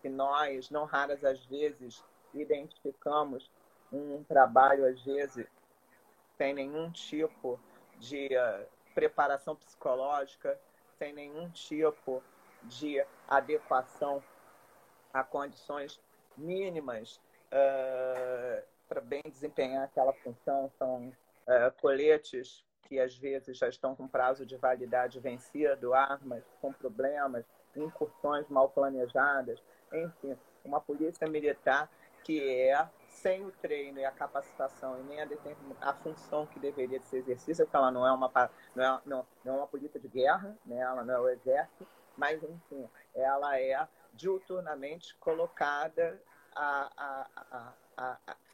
que 0.00 0.08
nós, 0.08 0.70
não 0.70 0.84
raras 0.84 1.24
às 1.24 1.44
vezes, 1.46 2.04
identificamos 2.32 3.50
um 3.92 4.22
trabalho, 4.22 4.86
às 4.86 5.02
vezes, 5.02 5.46
sem 6.36 6.54
nenhum 6.54 6.90
tipo 6.92 7.58
de 7.98 8.28
uh, 8.36 8.66
preparação 8.94 9.56
psicológica, 9.56 10.56
sem 10.98 11.12
nenhum 11.12 11.50
tipo 11.50 12.22
de 12.62 13.04
adequação 13.26 14.22
a 15.12 15.24
condições 15.24 16.00
mínimas 16.36 17.20
uh, 17.46 18.62
para 18.88 19.00
bem 19.00 19.22
desempenhar 19.28 19.84
aquela 19.84 20.12
função. 20.12 20.70
São 20.78 21.08
uh, 21.08 21.80
coletes 21.80 22.64
que 22.82 23.00
às 23.00 23.16
vezes 23.16 23.58
já 23.58 23.68
estão 23.68 23.94
com 23.94 24.06
prazo 24.06 24.46
de 24.46 24.56
validade 24.56 25.18
vencido, 25.18 25.92
armas 25.92 26.44
com 26.60 26.72
problemas, 26.72 27.44
incursões 27.74 28.48
mal 28.48 28.68
planejadas, 28.68 29.60
enfim, 29.92 30.36
uma 30.64 30.80
polícia 30.80 31.26
militar 31.28 31.90
que 32.24 32.40
é 32.42 32.88
sem 33.08 33.44
o 33.44 33.52
treino 33.52 34.00
e 34.00 34.04
a 34.04 34.10
capacitação 34.10 34.98
e 35.00 35.02
nem 35.04 35.20
a, 35.20 35.28
a 35.80 35.94
função 35.94 36.44
que 36.46 36.58
deveria 36.58 37.00
ser 37.02 37.18
exercida, 37.18 37.64
porque 37.64 37.76
ela 37.76 37.90
não 37.90 38.06
é 38.06 38.12
uma 38.12 38.30
não 38.74 38.84
é, 38.84 39.00
não, 39.06 39.26
não 39.44 39.54
é 39.54 39.56
uma 39.58 39.66
polícia 39.66 40.00
de 40.00 40.08
guerra, 40.08 40.56
né? 40.66 40.78
ela 40.78 41.04
não 41.04 41.14
é 41.14 41.20
o 41.20 41.28
exército, 41.28 41.86
mas 42.16 42.42
enfim, 42.42 42.88
ela 43.14 43.58
é 43.60 43.86
diuturnamente 44.16 45.14
colocada 45.16 46.20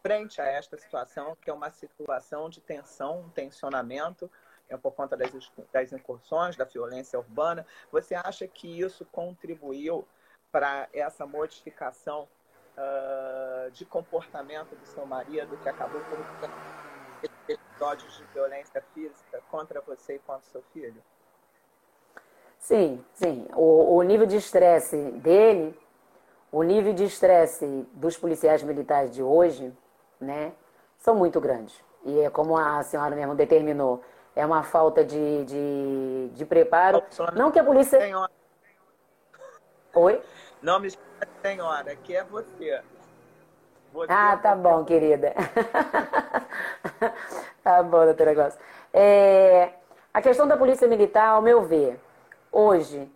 frente 0.03 0.41
a 0.41 0.47
esta 0.47 0.77
situação, 0.77 1.37
que 1.41 1.49
é 1.49 1.53
uma 1.53 1.71
situação 1.71 2.51
de 2.51 2.61
tensão, 2.61 3.21
um 3.21 3.31
tensionamento, 3.31 4.31
é 4.69 4.77
por 4.77 4.93
conta 4.93 5.17
das, 5.17 5.31
das 5.73 5.93
incursões, 5.93 6.57
da 6.57 6.65
violência 6.65 7.19
urbana. 7.19 7.67
Você 7.91 8.15
acha 8.15 8.47
que 8.49 8.81
isso 8.81 9.05
contribuiu 9.07 10.07
para 10.51 10.89
essa 10.93 11.27
modificação 11.27 12.29
uh, 12.77 13.71
de 13.71 13.85
comportamento 13.85 14.75
do 14.75 14.87
seu 14.87 15.07
marido, 15.07 15.57
que 15.63 15.69
acabou 15.69 16.01
por 16.01 16.19
episódios 17.49 18.17
de 18.17 18.25
violência 18.33 18.83
física 18.95 19.41
contra 19.51 19.81
você 19.81 20.17
e 20.17 20.19
contra 20.21 20.43
seu 20.43 20.63
filho? 20.73 21.03
Sim, 22.63 23.05
sim. 23.15 23.47
O, 23.55 23.97
o 23.97 24.03
nível 24.03 24.25
de 24.25 24.37
estresse 24.37 24.97
dele, 24.97 25.77
o 26.51 26.63
nível 26.63 26.95
de 26.95 27.05
estresse 27.05 27.67
dos 27.93 28.17
policiais 28.17 28.63
militares 28.63 29.13
de 29.13 29.21
hoje, 29.21 29.73
né, 30.21 30.53
são 30.97 31.17
muito 31.17 31.41
grandes. 31.41 31.75
E 32.05 32.21
é 32.21 32.31
como 32.31 32.57
a 32.57 32.81
senhora 32.85 33.17
mesmo 33.17 33.35
determinou, 33.35 34.01
é 34.35 34.47
uma 34.47 34.63
falta 34.63 35.05
de, 35.05 35.45
de, 35.45 36.29
de 36.35 36.45
preparo. 36.45 37.03
Não 37.35 37.51
que 37.51 37.59
a 37.59 37.65
polícia. 37.65 38.01
Senhora. 38.01 38.31
Oi? 39.95 40.23
Não 40.63 40.79
me 40.79 40.89
senhora, 41.43 41.97
que 41.97 42.17
é 42.17 42.23
você. 42.23 42.81
você 43.93 44.13
ah, 44.13 44.37
tá 44.37 44.55
bom, 44.55 44.85
querida. 44.85 45.35
tá 47.63 47.83
bom, 47.83 48.05
doutora 48.05 48.35
Glaucia. 48.35 48.61
É, 48.93 49.71
a 50.15 50.23
questão 50.23 50.47
da 50.47 50.57
polícia 50.57 50.87
militar, 50.87 51.31
ao 51.31 51.43
meu 51.43 51.63
ver, 51.63 52.01
hoje, 52.53 53.11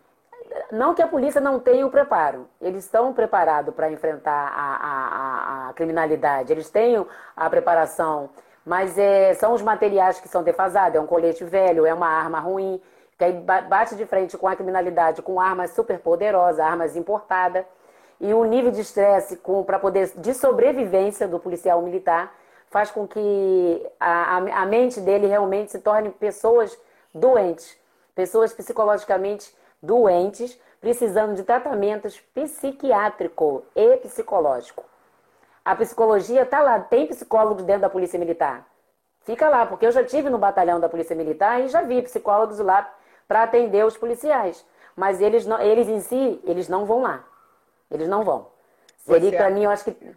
não 0.73 0.95
que 0.95 1.03
a 1.03 1.07
polícia 1.07 1.41
não 1.41 1.61
tenha 1.61 1.87
o 1.87 1.91
preparo, 1.91 2.49
eles 2.61 2.85
estão 2.85 3.13
preparados 3.13 3.75
para 3.75 3.91
enfrentar 3.91 4.53
a, 4.55 4.77
a, 4.77 5.69
a, 5.69 5.73
criminalidade, 5.75 6.53
eles 6.53 6.71
têm 6.71 7.05
a 7.37 7.51
preparação, 7.51 8.31
mas 8.65 8.99
é, 8.99 9.35
são 9.35 9.53
os 9.53 9.63
materiais 9.63 10.19
que 10.19 10.29
são 10.29 10.43
defasados, 10.43 10.97
é 10.97 11.01
um 11.01 11.07
colete 11.07 11.45
velho, 11.45 11.87
é 11.87 11.93
uma 11.93 12.09
arma 12.09 12.41
ruim, 12.41 12.81
que 13.19 13.25
aí 13.25 13.33
bate 13.33 13.95
de 13.95 14.05
frente 14.07 14.37
com 14.37 14.49
a 14.49 14.57
criminalidade 14.57 15.23
com 15.23 15.41
armas 15.41 15.71
super 15.71 15.99
poderosas, 15.99 16.61
armas 16.61 16.97
importadas, 16.97 17.65
e 18.21 18.33
o 18.33 18.45
nível 18.45 18.71
de 18.71 18.81
estresse 18.81 19.39
para 19.67 19.79
poder 19.79 20.11
de 20.17 20.35
sobrevivência 20.35 21.29
do 21.29 21.39
policial 21.39 21.83
militar 21.83 22.35
faz 22.71 22.91
com 22.91 23.07
que 23.07 23.87
a, 24.01 24.37
a 24.37 24.67
mente 24.67 25.01
dele 25.01 25.27
realmente 25.27 25.71
se 25.71 25.79
torne 25.79 26.11
pessoas 26.11 26.77
doentes, 27.15 27.79
pessoas 28.17 28.53
psicologicamente 28.53 29.55
doentes, 29.81 30.59
precisando 30.81 31.35
de 31.35 31.45
tratamentos 31.45 32.19
psiquiátrico 32.35 33.65
e 33.77 33.99
psicológico. 33.99 34.85
A 35.65 35.77
psicologia 35.77 36.43
está 36.43 36.61
lá, 36.61 36.81
tem 36.81 37.07
psicólogos 37.07 37.63
dentro 37.63 37.83
da 37.83 37.91
Polícia 37.91 38.19
Militar. 38.19 38.67
Fica 39.25 39.49
lá, 39.49 39.67
porque 39.67 39.87
eu 39.87 39.93
já 39.93 40.03
tive 40.03 40.31
no 40.31 40.39
batalhão 40.39 40.81
da 40.81 40.89
Polícia 40.89 41.15
Militar 41.15 41.61
e 41.61 41.69
já 41.69 41.83
vi 41.83 42.01
psicólogos 42.03 42.59
lá 42.59 42.93
para 43.29 43.43
atender 43.43 43.85
os 43.85 43.97
policiais. 43.97 44.65
Mas 44.95 45.21
eles, 45.21 45.45
não, 45.45 45.61
eles 45.61 45.89
em 45.89 46.01
si, 46.01 46.41
eles 46.45 46.69
não 46.69 46.87
vão 46.87 47.03
lá. 47.03 47.25
Eles 47.91 48.09
não 48.09 48.25
vão. 48.25 48.47
Seria, 48.99 49.37
para 49.37 49.51
mim, 49.51 49.65
eu 49.65 49.71
acho 49.71 49.85
que 49.85 50.17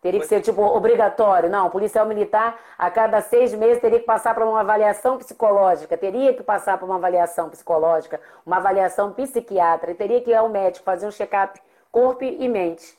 teria 0.00 0.20
que 0.20 0.26
ser, 0.26 0.40
tipo, 0.40 0.62
obrigatório. 0.62 1.50
Não, 1.50 1.70
policial 1.70 2.06
militar, 2.06 2.58
a 2.78 2.90
cada 2.90 3.20
seis 3.20 3.52
meses, 3.54 3.80
teria 3.80 4.00
que 4.00 4.06
passar 4.06 4.34
por 4.34 4.44
uma 4.44 4.60
avaliação 4.60 5.18
psicológica, 5.18 5.96
teria 5.96 6.34
que 6.34 6.42
passar 6.42 6.78
por 6.78 6.86
uma 6.86 6.96
avaliação 6.96 7.50
psicológica, 7.50 8.20
uma 8.44 8.56
avaliação 8.56 9.12
psiquiátrica, 9.12 9.94
teria 9.94 10.20
que 10.20 10.30
ir 10.30 10.34
ao 10.34 10.48
médico 10.48 10.84
fazer 10.84 11.06
um 11.06 11.10
check-up 11.10 11.60
corpo 11.90 12.24
e 12.24 12.48
mente. 12.48 12.98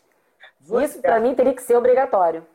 Você 0.60 0.86
Isso, 0.86 1.01
para 1.01 1.20
mim, 1.20 1.34
teria 1.34 1.53
que 1.53 1.62
ser 1.62 1.75
obrigatório. 1.75 2.46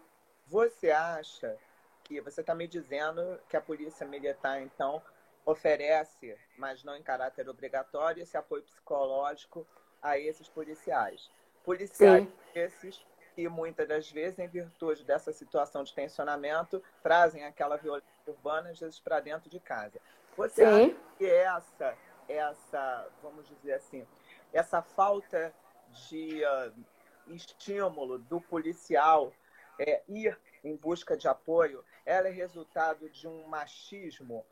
Você 0.47 0.91
acha 0.91 1.57
que 2.05 2.21
você 2.21 2.41
está 2.41 2.55
me 2.55 2.69
dizendo 2.69 3.39
que 3.49 3.57
a 3.57 3.61
polícia 3.61 4.07
militar, 4.07 4.63
então, 4.63 5.03
oferece, 5.45 6.37
mas 6.57 6.85
não 6.85 6.97
em 6.97 7.03
caráter 7.03 7.49
obrigatório, 7.49 8.23
esse 8.23 8.37
apoio 8.37 8.63
psicológico 8.63 9.67
a 10.01 10.19
esses 10.19 10.49
policiais. 10.49 11.29
Policiais 11.65 12.25
Sim. 12.25 12.33
esses 12.55 13.05
que 13.37 13.51
muitas 13.51 13.87
das 13.87 14.11
vezes, 14.11 14.39
em 14.39 14.49
virtude 14.49 15.05
dessa 15.05 15.31
situação 15.31 15.85
de 15.85 15.93
tensionamento, 15.93 16.83
trazem 17.03 17.45
aquela 17.45 17.77
violência 17.77 18.09
urbana, 18.27 18.71
às 18.71 18.81
vezes, 18.81 18.99
para 18.99 19.21
dentro 19.21 19.51
de 19.51 19.61
casa. 19.61 20.01
Você 20.35 20.65
Sim. 20.65 20.85
acha 20.87 20.97
que 21.19 21.27
essa, 21.27 21.99
essa, 22.27 23.09
vamos 23.23 23.47
dizer 23.47 23.75
assim, 23.75 24.07
essa 24.55 24.81
falta 24.81 25.53
de 26.09 26.43
uh, 26.45 26.73
estímulo 27.29 28.19
do 28.19 28.41
policial 28.41 29.31
é, 29.79 30.03
ir 30.09 30.39
em 30.65 30.75
busca 30.75 31.15
de 31.15 31.29
apoio, 31.29 31.85
ela 32.07 32.29
é 32.29 32.31
resultado 32.31 33.11
de 33.11 33.29
um 33.29 33.47
machismo 33.47 34.47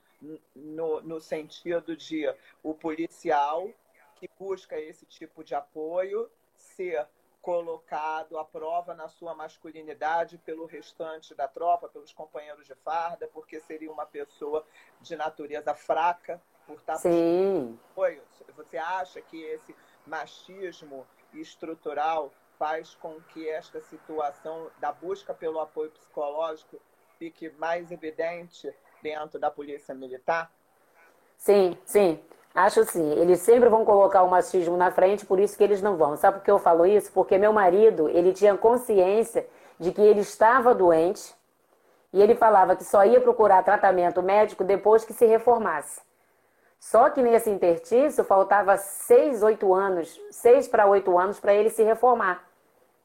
no, 0.54 1.00
no 1.00 1.20
sentido 1.22 1.96
de 1.96 2.26
o 2.62 2.74
policial 2.74 3.70
que 4.16 4.28
busca 4.38 4.78
esse 4.78 5.06
tipo 5.06 5.42
de 5.42 5.54
apoio 5.54 6.30
ser 6.54 7.06
colocado 7.44 8.38
à 8.38 8.44
prova 8.44 8.94
na 8.94 9.06
sua 9.06 9.34
masculinidade 9.34 10.38
pelo 10.38 10.64
restante 10.64 11.34
da 11.34 11.46
tropa, 11.46 11.90
pelos 11.90 12.10
companheiros 12.10 12.66
de 12.66 12.74
farda, 12.76 13.28
porque 13.34 13.60
seria 13.60 13.92
uma 13.92 14.06
pessoa 14.06 14.64
de 15.02 15.14
natureza 15.14 15.74
fraca 15.74 16.40
por 16.66 16.76
estar 16.76 16.96
Sim. 16.96 17.78
Foi. 17.94 18.18
Você 18.56 18.78
acha 18.78 19.20
que 19.20 19.42
esse 19.42 19.76
machismo 20.06 21.06
estrutural 21.34 22.32
faz 22.58 22.94
com 22.94 23.20
que 23.20 23.46
esta 23.46 23.78
situação 23.82 24.70
da 24.78 24.90
busca 24.90 25.34
pelo 25.34 25.60
apoio 25.60 25.90
psicológico 25.90 26.80
fique 27.18 27.50
mais 27.58 27.92
evidente 27.92 28.74
dentro 29.02 29.38
da 29.38 29.50
polícia 29.50 29.94
militar? 29.94 30.50
Sim, 31.36 31.76
sim. 31.84 32.24
Acho 32.54 32.84
sim. 32.84 33.12
Eles 33.18 33.40
sempre 33.40 33.68
vão 33.68 33.84
colocar 33.84 34.22
o 34.22 34.30
machismo 34.30 34.76
na 34.76 34.90
frente, 34.90 35.26
por 35.26 35.40
isso 35.40 35.56
que 35.56 35.64
eles 35.64 35.82
não 35.82 35.96
vão. 35.96 36.16
Sabe 36.16 36.38
por 36.38 36.44
que 36.44 36.50
eu 36.50 36.58
falo 36.58 36.86
isso? 36.86 37.10
Porque 37.12 37.36
meu 37.36 37.52
marido, 37.52 38.08
ele 38.08 38.32
tinha 38.32 38.56
consciência 38.56 39.46
de 39.78 39.90
que 39.90 40.00
ele 40.00 40.20
estava 40.20 40.72
doente 40.74 41.34
e 42.12 42.22
ele 42.22 42.36
falava 42.36 42.76
que 42.76 42.84
só 42.84 43.04
ia 43.04 43.20
procurar 43.20 43.64
tratamento 43.64 44.22
médico 44.22 44.62
depois 44.62 45.04
que 45.04 45.12
se 45.12 45.26
reformasse. 45.26 46.00
Só 46.78 47.10
que 47.10 47.22
nesse 47.22 47.50
interstício 47.50 48.22
faltava 48.22 48.76
seis, 48.76 49.42
oito 49.42 49.74
anos, 49.74 50.20
seis 50.30 50.68
para 50.68 50.86
oito 50.86 51.18
anos 51.18 51.40
para 51.40 51.54
ele 51.54 51.70
se 51.70 51.82
reformar. 51.82 52.44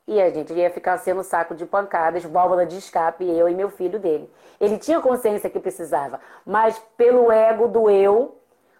E 0.05 0.21
a 0.21 0.29
gente 0.29 0.53
ia 0.53 0.69
ficar 0.69 0.97
sendo 0.97 1.23
saco 1.23 1.55
de 1.55 1.65
pancadas, 1.65 2.23
válvula 2.25 2.65
de 2.65 2.77
escape, 2.77 3.23
eu 3.25 3.47
e 3.47 3.55
meu 3.55 3.69
filho 3.69 3.99
dele. 3.99 4.29
Ele 4.59 4.77
tinha 4.77 4.99
consciência 4.99 5.49
que 5.49 5.59
precisava, 5.59 6.19
mas 6.45 6.77
pelo 6.97 7.31
ego 7.31 7.67
do 7.67 7.89
eu, 7.89 8.38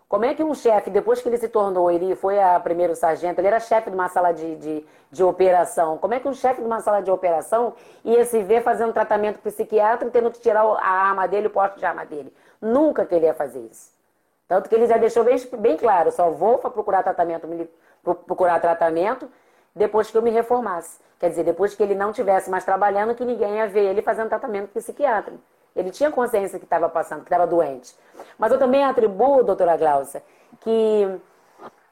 como 0.10 0.26
é 0.26 0.34
que 0.34 0.44
um 0.44 0.56
chefe, 0.56 0.90
depois 0.90 1.22
que 1.22 1.30
ele 1.30 1.38
se 1.38 1.48
tornou, 1.48 1.92
ele 1.92 2.16
foi 2.16 2.42
a 2.42 2.60
primeiro 2.60 2.96
sargento, 2.96 3.40
ele 3.40 3.48
era 3.48 3.60
chefe 3.60 3.92
de 3.92 3.96
uma 3.96 4.10
sala 4.10 4.32
de, 4.32 4.56
de, 4.56 4.86
de, 5.12 5.24
operação. 5.24 6.00
Como 6.00 6.16
é 6.16 6.20
que 6.20 6.28
um 6.28 6.34
chefe 6.34 6.62
de 6.62 6.66
uma 6.66 6.82
sala 6.82 7.00
de 7.00 7.12
operação 7.12 7.76
ia 8.04 8.26
se 8.26 8.42
ver 8.42 8.64
fazendo 8.64 8.92
tratamento 8.92 9.38
psiquiátrico, 9.38 10.12
tendo 10.12 10.32
que 10.32 10.40
tirar 10.40 10.64
a 10.64 11.10
arma 11.10 11.28
dele, 11.28 11.46
o 11.46 11.52
porte 11.52 11.78
de 11.78 11.86
arma 11.86 12.08
dele? 12.08 12.34
Nunca 12.60 13.06
que 13.06 13.14
ele 13.14 13.28
ia 13.28 13.36
fazer 13.36 13.60
isso. 13.60 13.92
Tanto 14.48 14.68
que 14.68 14.74
ele 14.74 14.88
já 14.88 14.98
deixou 14.98 15.24
bem, 15.24 15.38
bem 15.60 15.78
claro, 15.78 16.12
só 16.12 16.32
vou 16.32 16.58
procurar 16.58 17.04
tratamento, 17.04 17.48
procurar 18.26 18.60
tratamento 18.60 19.30
depois 19.76 20.10
que 20.10 20.18
eu 20.18 20.24
me 20.24 20.32
reformasse. 20.32 21.00
Quer 21.20 21.30
dizer, 21.30 21.44
depois 21.44 21.76
que 21.76 21.84
ele 21.84 21.94
não 21.94 22.12
tivesse 22.12 22.50
mais 22.50 22.66
trabalhando, 22.66 23.14
que 23.14 23.24
ninguém 23.24 23.58
ia 23.58 23.68
ver 23.68 23.86
ele 23.86 24.02
fazendo 24.02 24.30
tratamento 24.30 24.70
psiquiátrico. 24.70 25.40
Ele 25.76 25.92
tinha 25.92 26.12
consciência 26.12 26.60
que 26.60 26.66
estava 26.66 26.90
passando, 26.90 27.20
que 27.20 27.26
estava 27.26 27.48
doente. 27.48 27.96
Mas 28.38 28.52
eu 28.52 28.60
também 28.60 28.84
atribuo, 28.84 29.44
doutora 29.44 29.78
Glaucia, 29.78 30.24
que 30.60 31.20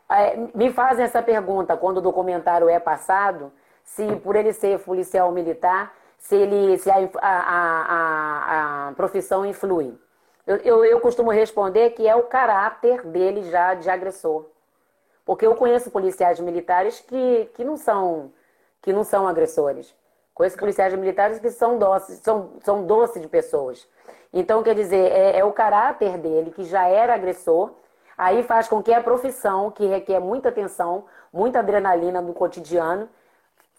é, 0.10 0.38
me 0.54 0.72
fazem 0.72 1.06
essa 1.06 1.22
pergunta 1.22 1.78
quando 1.78 1.98
o 1.98 2.02
documentário 2.02 2.70
é 2.70 2.80
passado, 2.80 3.52
se 3.84 4.16
por 4.18 4.36
ele 4.36 4.54
ser 4.54 4.80
policial 4.80 5.32
militar, 5.32 5.94
se, 6.18 6.36
ele, 6.36 6.78
se 6.78 6.90
a, 6.90 6.96
a, 7.22 7.30
a, 7.32 8.88
a 8.90 8.92
profissão 8.94 9.46
influi. 9.46 9.98
Eu, 10.46 10.58
eu, 10.58 10.86
eu 10.86 11.00
costumo 11.00 11.30
responder 11.30 11.92
que 11.92 12.08
é 12.08 12.16
o 12.16 12.24
caráter 12.24 13.06
dele 13.06 13.44
já 13.50 13.74
de 13.74 13.90
agressor. 13.90 14.46
Porque 15.26 15.46
eu 15.46 15.56
conheço 15.56 15.92
policiais 15.92 16.40
militares 16.40 17.02
que, 17.02 17.50
que, 17.54 17.66
não, 17.66 17.76
são, 17.76 18.32
que 18.82 18.94
não 18.94 19.04
são 19.04 19.28
agressores. 19.28 19.94
Conheço 20.38 20.56
policiais 20.56 20.94
militares 20.94 21.40
que 21.40 21.50
são 21.50 21.80
doces, 21.80 22.20
são, 22.20 22.52
são 22.64 22.86
doces 22.86 23.20
de 23.20 23.28
pessoas. 23.28 23.88
Então, 24.32 24.62
quer 24.62 24.76
dizer, 24.76 25.12
é, 25.12 25.40
é, 25.40 25.44
o 25.44 25.52
caráter 25.52 26.16
dele, 26.20 26.52
que 26.52 26.64
já 26.64 26.88
era 26.88 27.16
agressor, 27.16 27.72
aí 28.16 28.44
faz 28.44 28.68
com 28.68 28.84
que 28.84 28.94
a 28.94 29.02
profissão, 29.02 29.72
que 29.72 29.88
requer 29.88 30.20
muita 30.20 30.50
atenção, 30.50 31.06
muita 31.34 31.58
adrenalina 31.58 32.22
no 32.22 32.36
cotidiano, 32.36 33.10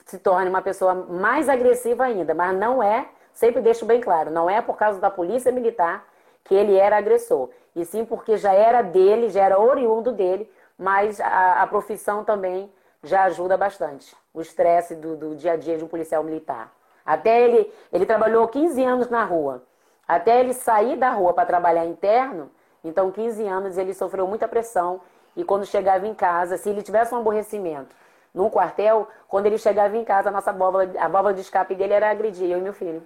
se 0.04 0.18
torne 0.18 0.50
uma 0.50 0.60
pessoa 0.60 0.96
mais 0.96 1.48
agressiva 1.48 2.02
ainda. 2.02 2.34
Mas 2.34 2.58
não 2.58 2.82
é, 2.82 3.06
sempre 3.32 3.62
deixo 3.62 3.86
bem 3.86 4.00
claro, 4.00 4.28
não 4.28 4.50
é 4.50 4.60
por 4.60 4.76
causa 4.76 4.98
da 4.98 5.12
polícia 5.12 5.52
militar 5.52 6.04
que 6.42 6.56
ele 6.56 6.76
era 6.76 6.96
agressor, 6.96 7.50
e 7.76 7.84
sim 7.84 8.04
porque 8.04 8.36
já 8.36 8.52
era 8.52 8.82
dele, 8.82 9.28
já 9.28 9.44
era 9.44 9.60
oriundo 9.60 10.10
dele, 10.10 10.50
mas 10.76 11.20
a, 11.20 11.62
a 11.62 11.66
profissão 11.68 12.24
também 12.24 12.68
já 13.04 13.22
ajuda 13.24 13.56
bastante. 13.56 14.16
O 14.38 14.40
estresse 14.40 14.94
do, 14.94 15.16
do 15.16 15.34
dia 15.34 15.54
a 15.54 15.56
dia 15.56 15.76
de 15.76 15.82
um 15.82 15.88
policial 15.88 16.22
militar. 16.22 16.72
Até 17.04 17.42
ele, 17.42 17.72
ele 17.92 18.06
trabalhou 18.06 18.46
15 18.46 18.84
anos 18.84 19.08
na 19.08 19.24
rua. 19.24 19.64
Até 20.06 20.38
ele 20.38 20.54
sair 20.54 20.96
da 20.96 21.10
rua 21.10 21.34
para 21.34 21.44
trabalhar 21.44 21.84
interno, 21.84 22.48
então 22.84 23.10
15 23.10 23.44
anos 23.48 23.76
ele 23.76 23.92
sofreu 23.92 24.28
muita 24.28 24.46
pressão. 24.46 25.00
E 25.34 25.42
quando 25.42 25.66
chegava 25.66 26.06
em 26.06 26.14
casa, 26.14 26.56
se 26.56 26.70
ele 26.70 26.82
tivesse 26.82 27.12
um 27.12 27.18
aborrecimento 27.18 27.96
num 28.32 28.48
quartel, 28.48 29.08
quando 29.26 29.46
ele 29.46 29.58
chegava 29.58 29.96
em 29.96 30.04
casa, 30.04 30.28
a 30.28 30.32
nossa 30.32 30.52
válvula, 30.52 30.84
a 31.00 31.08
válvula 31.08 31.34
de 31.34 31.40
escape 31.40 31.74
dele 31.74 31.94
era 31.94 32.08
agredir 32.08 32.48
eu 32.48 32.58
e 32.58 32.62
meu 32.62 32.72
filho. 32.72 33.04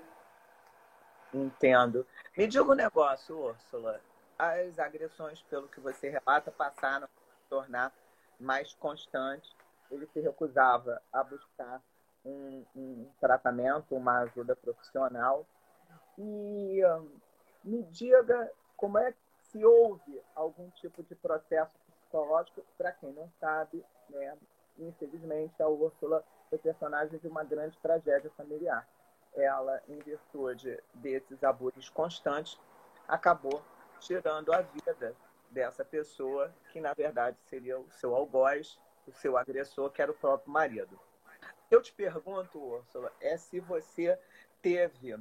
Entendo. 1.32 2.06
Me 2.36 2.46
diga 2.46 2.64
um 2.64 2.74
negócio, 2.74 3.38
Úrsula. 3.38 4.00
As 4.38 4.78
agressões, 4.78 5.40
pelo 5.48 5.66
que 5.66 5.80
você 5.80 6.10
relata, 6.10 6.50
passaram 6.50 7.06
a 7.06 7.08
se 7.08 7.48
tornar 7.48 7.90
mais 8.38 8.74
constantes. 8.74 9.50
Ele 9.92 10.06
se 10.06 10.20
recusava 10.20 11.00
a 11.12 11.22
buscar 11.22 11.80
um, 12.24 12.64
um 12.74 13.10
tratamento, 13.20 13.94
uma 13.94 14.20
ajuda 14.20 14.56
profissional. 14.56 15.46
E 16.18 16.80
me 17.62 17.84
diga 17.84 18.50
como 18.76 18.98
é 18.98 19.12
que 19.12 19.18
se 19.50 19.64
houve 19.64 20.20
algum 20.34 20.68
tipo 20.70 21.02
de 21.04 21.14
processo 21.14 21.72
psicológico, 21.86 22.64
para 22.76 22.92
quem 22.92 23.12
não 23.12 23.30
sabe, 23.38 23.84
né? 24.08 24.36
Infelizmente, 24.78 25.62
a 25.62 25.68
Úrsula 25.68 26.24
foi 26.48 26.58
personagem 26.58 27.18
de 27.18 27.28
uma 27.28 27.44
grande 27.44 27.78
tragédia 27.78 28.30
familiar 28.36 28.86
ela, 29.34 29.82
em 29.88 29.98
virtude 29.98 30.78
desses 30.94 31.42
abusos 31.42 31.88
constantes, 31.88 32.58
acabou 33.08 33.62
tirando 34.00 34.52
a 34.52 34.60
vida 34.60 35.16
dessa 35.50 35.84
pessoa, 35.84 36.52
que 36.72 36.80
na 36.80 36.92
verdade 36.92 37.36
seria 37.44 37.78
o 37.78 37.90
seu 37.92 38.14
algoz, 38.14 38.78
o 39.06 39.12
seu 39.12 39.36
agressor, 39.36 39.90
que 39.90 40.02
era 40.02 40.10
o 40.10 40.14
próprio 40.14 40.52
marido. 40.52 40.98
Eu 41.70 41.80
te 41.80 41.92
pergunto, 41.92 42.58
Úrsula, 42.58 43.12
é 43.20 43.36
se 43.36 43.58
você 43.60 44.18
teve 44.60 45.18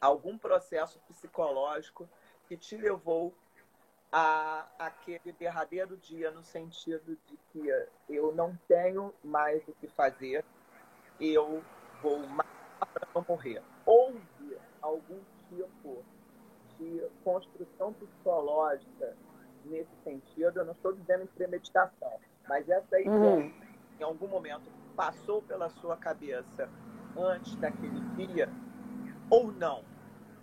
algum 0.00 0.38
processo 0.38 1.00
psicológico 1.08 2.08
que 2.46 2.56
te 2.56 2.76
levou 2.76 3.34
a 4.12 4.68
aquele 4.78 5.32
derradeiro 5.32 5.96
dia 5.96 6.30
no 6.30 6.42
sentido 6.42 7.18
de 7.26 7.36
que 7.50 7.88
eu 8.08 8.32
não 8.34 8.56
tenho 8.68 9.12
mais 9.22 9.66
o 9.66 9.72
que 9.72 9.88
fazer, 9.88 10.44
eu 11.20 11.62
vou 12.00 12.20
para 12.78 13.08
não 13.14 13.24
morrer. 13.28 13.62
Houve 13.84 14.58
algum 14.80 15.20
tipo 15.48 16.04
de 16.78 17.02
construção 17.24 17.92
psicológica 17.94 19.16
nesse 19.64 19.94
sentido? 20.04 20.60
Eu 20.60 20.64
não 20.64 20.72
estou 20.72 20.92
dizendo 20.92 21.24
em 21.24 21.26
premeditação, 21.26 22.20
mas 22.48 22.68
essa 22.68 23.00
ideia, 23.00 23.12
uhum. 23.12 23.52
em 23.98 24.02
algum 24.02 24.28
momento, 24.28 24.70
passou 24.94 25.42
pela 25.42 25.68
sua 25.68 25.96
cabeça 25.96 26.68
antes 27.16 27.56
daquele 27.56 28.00
dia 28.16 28.48
ou 29.30 29.52
não? 29.52 29.84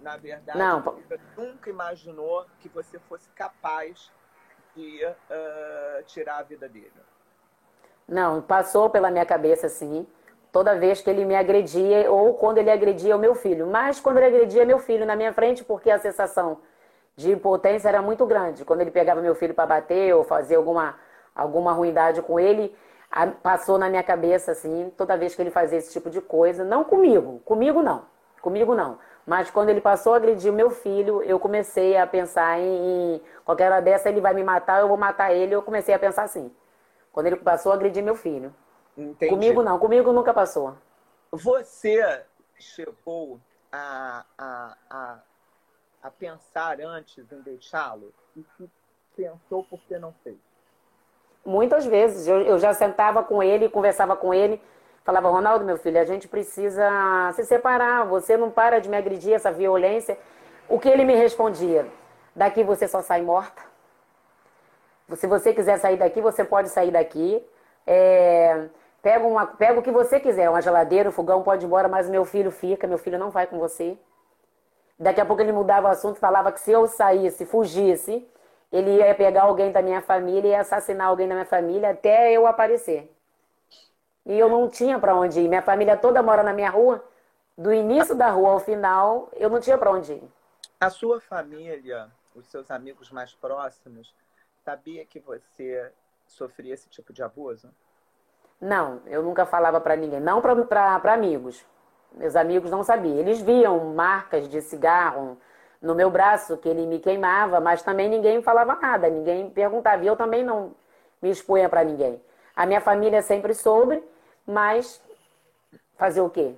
Na 0.01 0.17
verdade, 0.17 0.59
não. 0.59 0.81
você 0.81 1.19
nunca 1.37 1.69
imaginou 1.69 2.45
que 2.59 2.67
você 2.67 2.99
fosse 2.99 3.29
capaz 3.29 4.11
de 4.75 5.05
uh, 5.05 6.03
tirar 6.05 6.39
a 6.39 6.43
vida 6.43 6.67
dele. 6.67 6.91
Não, 8.05 8.41
passou 8.41 8.89
pela 8.89 9.09
minha 9.09 9.25
cabeça, 9.25 9.69
sim 9.69 10.05
toda 10.53 10.77
vez 10.77 11.01
que 11.01 11.09
ele 11.09 11.25
me 11.25 11.35
agredia 11.35 12.09
ou 12.11 12.35
quando 12.35 12.59
ele 12.59 12.69
agredia 12.69 13.15
o 13.15 13.19
meu 13.19 13.33
filho. 13.33 13.65
Mas 13.65 13.99
quando 13.99 14.17
ele 14.17 14.27
agredia 14.27 14.63
meu 14.63 14.77
filho 14.77 15.03
na 15.03 15.15
minha 15.15 15.33
frente, 15.33 15.63
porque 15.63 15.89
a 15.89 15.97
sensação 15.97 16.59
de 17.15 17.31
impotência 17.31 17.89
era 17.89 18.01
muito 18.03 18.23
grande. 18.25 18.63
Quando 18.63 18.81
ele 18.81 18.91
pegava 18.91 19.19
meu 19.19 19.33
filho 19.33 19.55
para 19.55 19.65
bater 19.65 20.15
ou 20.15 20.23
fazer 20.23 20.55
alguma, 20.55 20.95
alguma 21.35 21.73
ruindade 21.73 22.21
com 22.21 22.39
ele, 22.39 22.75
passou 23.41 23.77
na 23.77 23.89
minha 23.89 24.03
cabeça 24.03 24.51
assim, 24.51 24.91
toda 24.97 25.17
vez 25.17 25.35
que 25.35 25.41
ele 25.41 25.51
fazia 25.51 25.77
esse 25.77 25.91
tipo 25.91 26.09
de 26.09 26.21
coisa, 26.21 26.63
não 26.63 26.83
comigo, 26.83 27.39
comigo 27.45 27.81
não, 27.81 28.05
comigo 28.41 28.73
não. 28.75 28.97
Mas 29.25 29.49
quando 29.49 29.69
ele 29.69 29.79
passou 29.79 30.13
a 30.13 30.17
agredir 30.17 30.51
o 30.51 30.55
meu 30.55 30.69
filho, 30.69 31.23
eu 31.23 31.39
comecei 31.39 31.95
a 31.95 32.05
pensar 32.05 32.59
em, 32.59 33.15
em 33.15 33.21
qualquer 33.45 33.71
hora 33.71 33.81
dessa 33.81 34.09
ele 34.09 34.19
vai 34.19 34.33
me 34.33 34.43
matar, 34.43 34.81
eu 34.81 34.87
vou 34.87 34.97
matar 34.97 35.33
ele. 35.33 35.55
Eu 35.55 35.61
comecei 35.61 35.95
a 35.95 35.99
pensar 35.99 36.23
assim. 36.23 36.53
Quando 37.11 37.27
ele 37.27 37.37
passou 37.37 37.71
a 37.71 37.75
agredir 37.75 38.03
meu 38.03 38.15
filho. 38.15 38.53
Entendi. 38.97 39.31
Comigo 39.31 39.63
não, 39.63 39.79
comigo 39.79 40.11
nunca 40.11 40.33
passou. 40.33 40.75
Você 41.31 42.23
chegou 42.59 43.39
a, 43.71 44.25
a, 44.37 44.77
a, 44.89 45.19
a 46.03 46.11
pensar 46.11 46.81
antes 46.81 47.31
em 47.31 47.41
deixá-lo? 47.41 48.13
E 48.35 48.43
se 48.57 48.69
pensou 49.15 49.63
por 49.63 49.79
que 49.81 49.97
não 49.97 50.13
fez? 50.23 50.37
Muitas 51.45 51.85
vezes. 51.85 52.27
Eu, 52.27 52.41
eu 52.41 52.59
já 52.59 52.73
sentava 52.73 53.23
com 53.23 53.41
ele, 53.41 53.69
conversava 53.69 54.15
com 54.15 54.33
ele, 54.33 54.61
falava, 55.03 55.29
Ronaldo, 55.29 55.65
meu 55.65 55.77
filho, 55.77 55.99
a 55.99 56.05
gente 56.05 56.27
precisa 56.27 57.31
se 57.33 57.43
separar, 57.43 58.05
você 58.05 58.37
não 58.37 58.49
para 58.49 58.79
de 58.79 58.89
me 58.89 58.97
agredir, 58.97 59.33
essa 59.33 59.51
violência. 59.51 60.17
O 60.69 60.79
que 60.79 60.89
ele 60.89 61.03
me 61.03 61.15
respondia? 61.15 61.85
Daqui 62.35 62.63
você 62.63 62.87
só 62.87 63.01
sai 63.01 63.21
morta. 63.21 63.61
Se 65.15 65.27
você 65.27 65.53
quiser 65.53 65.77
sair 65.79 65.97
daqui, 65.97 66.21
você 66.21 66.43
pode 66.43 66.69
sair 66.69 66.91
daqui. 66.91 67.45
É, 67.85 68.69
Pega, 69.03 69.27
uma, 69.27 69.45
pega 69.45 69.77
o 69.77 69.83
que 69.83 69.91
você 69.91 70.17
quiser, 70.17 70.49
uma 70.49 70.61
geladeira, 70.61 71.09
um 71.09 71.11
fogão, 71.11 71.43
pode 71.43 71.65
ir 71.65 71.67
embora, 71.67 71.89
mas 71.89 72.09
meu 72.09 72.23
filho 72.23 72.49
fica, 72.49 72.87
meu 72.87 72.97
filho 72.97 73.19
não 73.19 73.29
vai 73.29 73.45
com 73.45 73.59
você. 73.59 73.97
Daqui 74.97 75.19
a 75.19 75.25
pouco 75.25 75.41
ele 75.41 75.51
mudava 75.51 75.89
o 75.89 75.91
assunto, 75.91 76.19
falava 76.19 76.53
que 76.53 76.61
se 76.61 76.71
eu 76.71 76.87
saísse, 76.87 77.45
fugisse, 77.45 78.25
ele 78.73 78.97
ia 78.97 79.13
pegar 79.13 79.43
alguém 79.43 79.71
da 79.71 79.83
minha 79.83 80.01
família 80.01 80.49
e 80.49 80.55
assassinar 80.55 81.07
alguém 81.07 81.27
da 81.27 81.35
minha 81.35 81.45
família 81.45 81.91
até 81.91 82.31
eu 82.31 82.47
aparecer. 82.47 83.15
E 84.25 84.37
eu 84.37 84.49
não 84.49 84.67
tinha 84.67 84.97
para 84.97 85.15
onde 85.15 85.39
ir. 85.39 85.47
Minha 85.47 85.61
família 85.61 85.95
toda 85.95 86.23
mora 86.23 86.41
na 86.41 86.53
minha 86.53 86.71
rua. 86.71 87.03
Do 87.55 87.71
início 87.71 88.15
da 88.15 88.31
rua 88.31 88.53
ao 88.53 88.59
final, 88.59 89.29
eu 89.33 89.47
não 89.47 89.59
tinha 89.59 89.77
para 89.77 89.91
onde 89.91 90.13
ir. 90.13 90.23
A 90.79 90.89
sua 90.89 91.21
família, 91.21 92.09
os 92.33 92.47
seus 92.47 92.71
amigos 92.71 93.11
mais 93.11 93.35
próximos, 93.35 94.11
sabia 94.65 95.05
que 95.05 95.19
você 95.19 95.91
sofria 96.25 96.73
esse 96.73 96.89
tipo 96.89 97.13
de 97.13 97.21
abuso? 97.21 97.69
Não, 98.59 99.01
eu 99.05 99.21
nunca 99.21 99.45
falava 99.45 99.79
para 99.79 99.95
ninguém. 99.95 100.19
Não 100.19 100.41
para 100.41 101.13
amigos. 101.13 101.63
Meus 102.11 102.35
amigos 102.35 102.71
não 102.71 102.83
sabiam. 102.83 103.17
Eles 103.17 103.39
viam 103.39 103.93
marcas 103.93 104.49
de 104.49 104.61
cigarro 104.61 105.37
no 105.83 105.93
meu 105.93 106.09
braço, 106.09 106.57
que 106.57 106.69
ele 106.69 106.87
me 106.87 106.97
queimava, 106.97 107.59
mas 107.59 107.83
também 107.83 108.09
ninguém 108.09 108.41
falava 108.41 108.75
nada, 108.75 109.09
ninguém 109.09 109.49
perguntava. 109.49 110.01
E 110.01 110.07
eu 110.07 110.15
também 110.15 110.41
não 110.41 110.73
me 111.21 111.29
expunha 111.29 111.67
para 111.67 111.83
ninguém. 111.83 112.23
A 112.55 112.65
minha 112.65 112.79
família 112.79 113.21
sempre 113.21 113.53
soube, 113.53 114.01
mas 114.47 115.01
fazer 115.97 116.21
o 116.21 116.29
quê? 116.29 116.55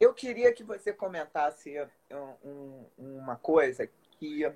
Eu 0.00 0.12
queria 0.12 0.52
que 0.52 0.64
você 0.64 0.92
comentasse 0.92 1.80
um, 2.10 2.34
um, 2.44 2.86
uma 2.98 3.36
coisa 3.36 3.88
que, 4.18 4.52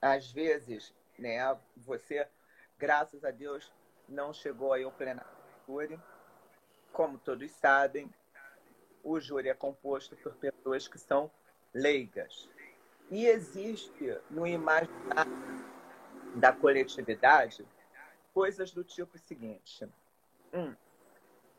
às 0.00 0.30
vezes, 0.30 0.94
né, 1.18 1.56
você, 1.74 2.28
graças 2.78 3.24
a 3.24 3.30
Deus, 3.30 3.72
não 4.06 4.34
chegou 4.34 4.74
aí 4.74 4.84
ao 4.84 4.92
plenário 4.92 5.30
do 5.66 5.72
júri. 5.72 5.98
Como 6.92 7.16
todos 7.16 7.50
sabem, 7.52 8.12
o 9.02 9.18
júri 9.18 9.48
é 9.48 9.54
composto 9.54 10.14
por 10.16 10.34
pessoas 10.34 10.86
que 10.86 10.98
são 10.98 11.30
leigas. 11.72 12.48
E 13.10 13.26
existe 13.26 14.18
no 14.30 14.46
imaginário 14.46 15.32
da 16.34 16.52
coletividade 16.52 17.66
coisas 18.32 18.72
do 18.72 18.82
tipo 18.82 19.18
seguinte: 19.18 19.88
um, 20.52 20.74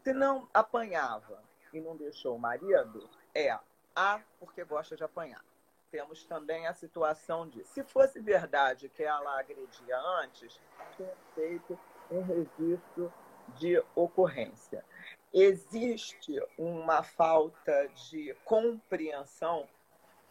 se 0.04 0.14
não 0.14 0.48
apanhava 0.54 1.42
e 1.74 1.80
não 1.80 1.96
deixou 1.96 2.36
o 2.36 2.40
marido, 2.40 3.10
é 3.34 3.58
A, 3.96 4.22
porque 4.40 4.64
gosta 4.64 4.96
de 4.96 5.04
apanhar. 5.04 5.44
Temos 5.92 6.26
também 6.26 6.68
a 6.68 6.74
situação 6.74 7.48
de, 7.48 7.64
se 7.64 7.84
fosse 7.84 8.20
verdade 8.20 8.90
que 8.90 9.04
ela 9.04 9.40
agredia 9.40 9.98
antes, 10.22 10.60
tinha 10.96 11.14
feito 11.34 11.80
um 12.12 12.22
registro 12.22 13.14
de 13.58 13.82
ocorrência. 13.96 14.84
Existe 15.34 16.42
uma 16.58 17.04
falta 17.04 17.88
de 18.10 18.36
compreensão 18.44 19.68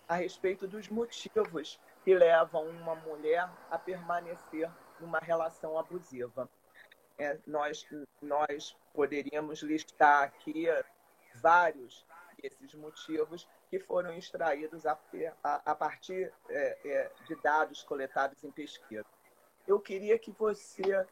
a 0.08 0.16
respeito 0.16 0.66
dos 0.66 0.88
motivos 0.88 1.80
que 2.04 2.14
levam 2.14 2.68
uma 2.68 2.94
mulher 2.94 3.48
a 3.70 3.78
permanecer 3.78 4.70
numa 5.00 5.18
relação 5.18 5.78
abusiva. 5.78 6.48
É, 7.18 7.38
nós, 7.46 7.86
nós 8.20 8.76
poderíamos 8.92 9.62
listar 9.62 10.24
aqui 10.24 10.66
vários 11.36 12.04
desses 12.40 12.74
motivos 12.74 13.48
que 13.70 13.78
foram 13.78 14.12
extraídos 14.12 14.84
a, 14.84 14.98
a, 15.42 15.72
a 15.72 15.74
partir 15.74 16.32
é, 16.48 16.78
é, 16.84 17.10
de 17.26 17.34
dados 17.36 17.82
coletados 17.82 18.42
em 18.44 18.50
pesquisa. 18.50 19.06
Eu 19.66 19.80
queria 19.80 20.18
que 20.18 20.30
você 20.32 21.06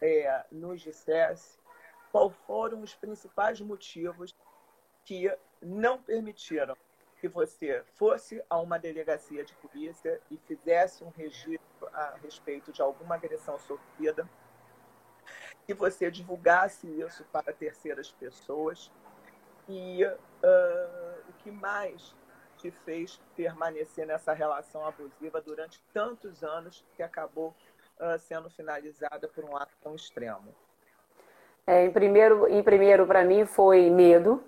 é, 0.00 0.44
nos 0.52 0.80
dissesse 0.80 1.58
quais 2.12 2.34
foram 2.46 2.82
os 2.82 2.94
principais 2.94 3.60
motivos 3.60 4.34
que 5.04 5.30
não 5.60 6.00
permitiram 6.00 6.76
que 7.26 7.28
você 7.28 7.82
fosse 7.94 8.40
a 8.48 8.58
uma 8.60 8.78
delegacia 8.78 9.44
de 9.44 9.52
polícia 9.54 10.20
e 10.30 10.36
fizesse 10.36 11.02
um 11.02 11.10
registro 11.10 11.88
a 11.92 12.14
respeito 12.22 12.72
de 12.72 12.80
alguma 12.80 13.16
agressão 13.16 13.58
sofrida, 13.58 14.28
que 15.66 15.74
você 15.74 16.08
divulgasse 16.08 16.86
isso 16.86 17.24
para 17.32 17.52
terceiras 17.52 18.12
pessoas 18.12 18.92
e 19.68 20.04
uh, 20.04 21.20
o 21.28 21.32
que 21.42 21.50
mais 21.50 22.14
te 22.58 22.70
fez 22.70 23.20
permanecer 23.34 24.06
nessa 24.06 24.32
relação 24.32 24.86
abusiva 24.86 25.40
durante 25.40 25.82
tantos 25.92 26.44
anos 26.44 26.84
que 26.94 27.02
acabou 27.02 27.52
uh, 27.98 28.16
sendo 28.20 28.48
finalizada 28.50 29.26
por 29.26 29.44
um 29.44 29.56
ato 29.56 29.74
tão 29.82 29.96
extremo? 29.96 30.54
É, 31.66 31.84
em 31.84 31.90
primeiro, 31.90 32.46
em 32.46 32.62
primeiro 32.62 33.04
para 33.04 33.24
mim 33.24 33.44
foi 33.44 33.90
medo, 33.90 34.44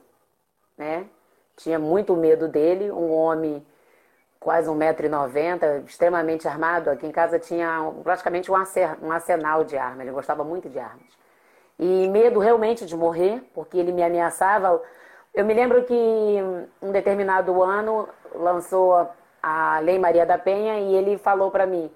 né? 0.76 1.10
Tinha 1.58 1.78
muito 1.78 2.16
medo 2.16 2.46
dele, 2.48 2.90
um 2.90 3.12
homem 3.12 3.66
quase 4.38 4.70
1,90m, 4.70 5.84
extremamente 5.84 6.46
armado. 6.46 6.88
Aqui 6.88 7.06
em 7.06 7.10
casa 7.10 7.38
tinha 7.38 7.92
praticamente 8.04 8.50
um 8.50 8.54
arsenal 8.54 9.64
de 9.64 9.76
armas, 9.76 10.00
ele 10.00 10.12
gostava 10.12 10.44
muito 10.44 10.68
de 10.68 10.78
armas. 10.78 11.18
E 11.78 12.08
medo 12.08 12.38
realmente 12.38 12.86
de 12.86 12.96
morrer, 12.96 13.42
porque 13.54 13.76
ele 13.76 13.92
me 13.92 14.02
ameaçava. 14.02 14.80
Eu 15.34 15.44
me 15.44 15.52
lembro 15.52 15.84
que 15.84 15.94
um 16.80 16.92
determinado 16.92 17.62
ano 17.62 18.08
lançou 18.34 19.08
a 19.42 19.80
Lei 19.80 19.98
Maria 19.98 20.24
da 20.24 20.38
Penha 20.38 20.78
e 20.78 20.94
ele 20.94 21.18
falou 21.18 21.50
para 21.50 21.66
mim: 21.66 21.90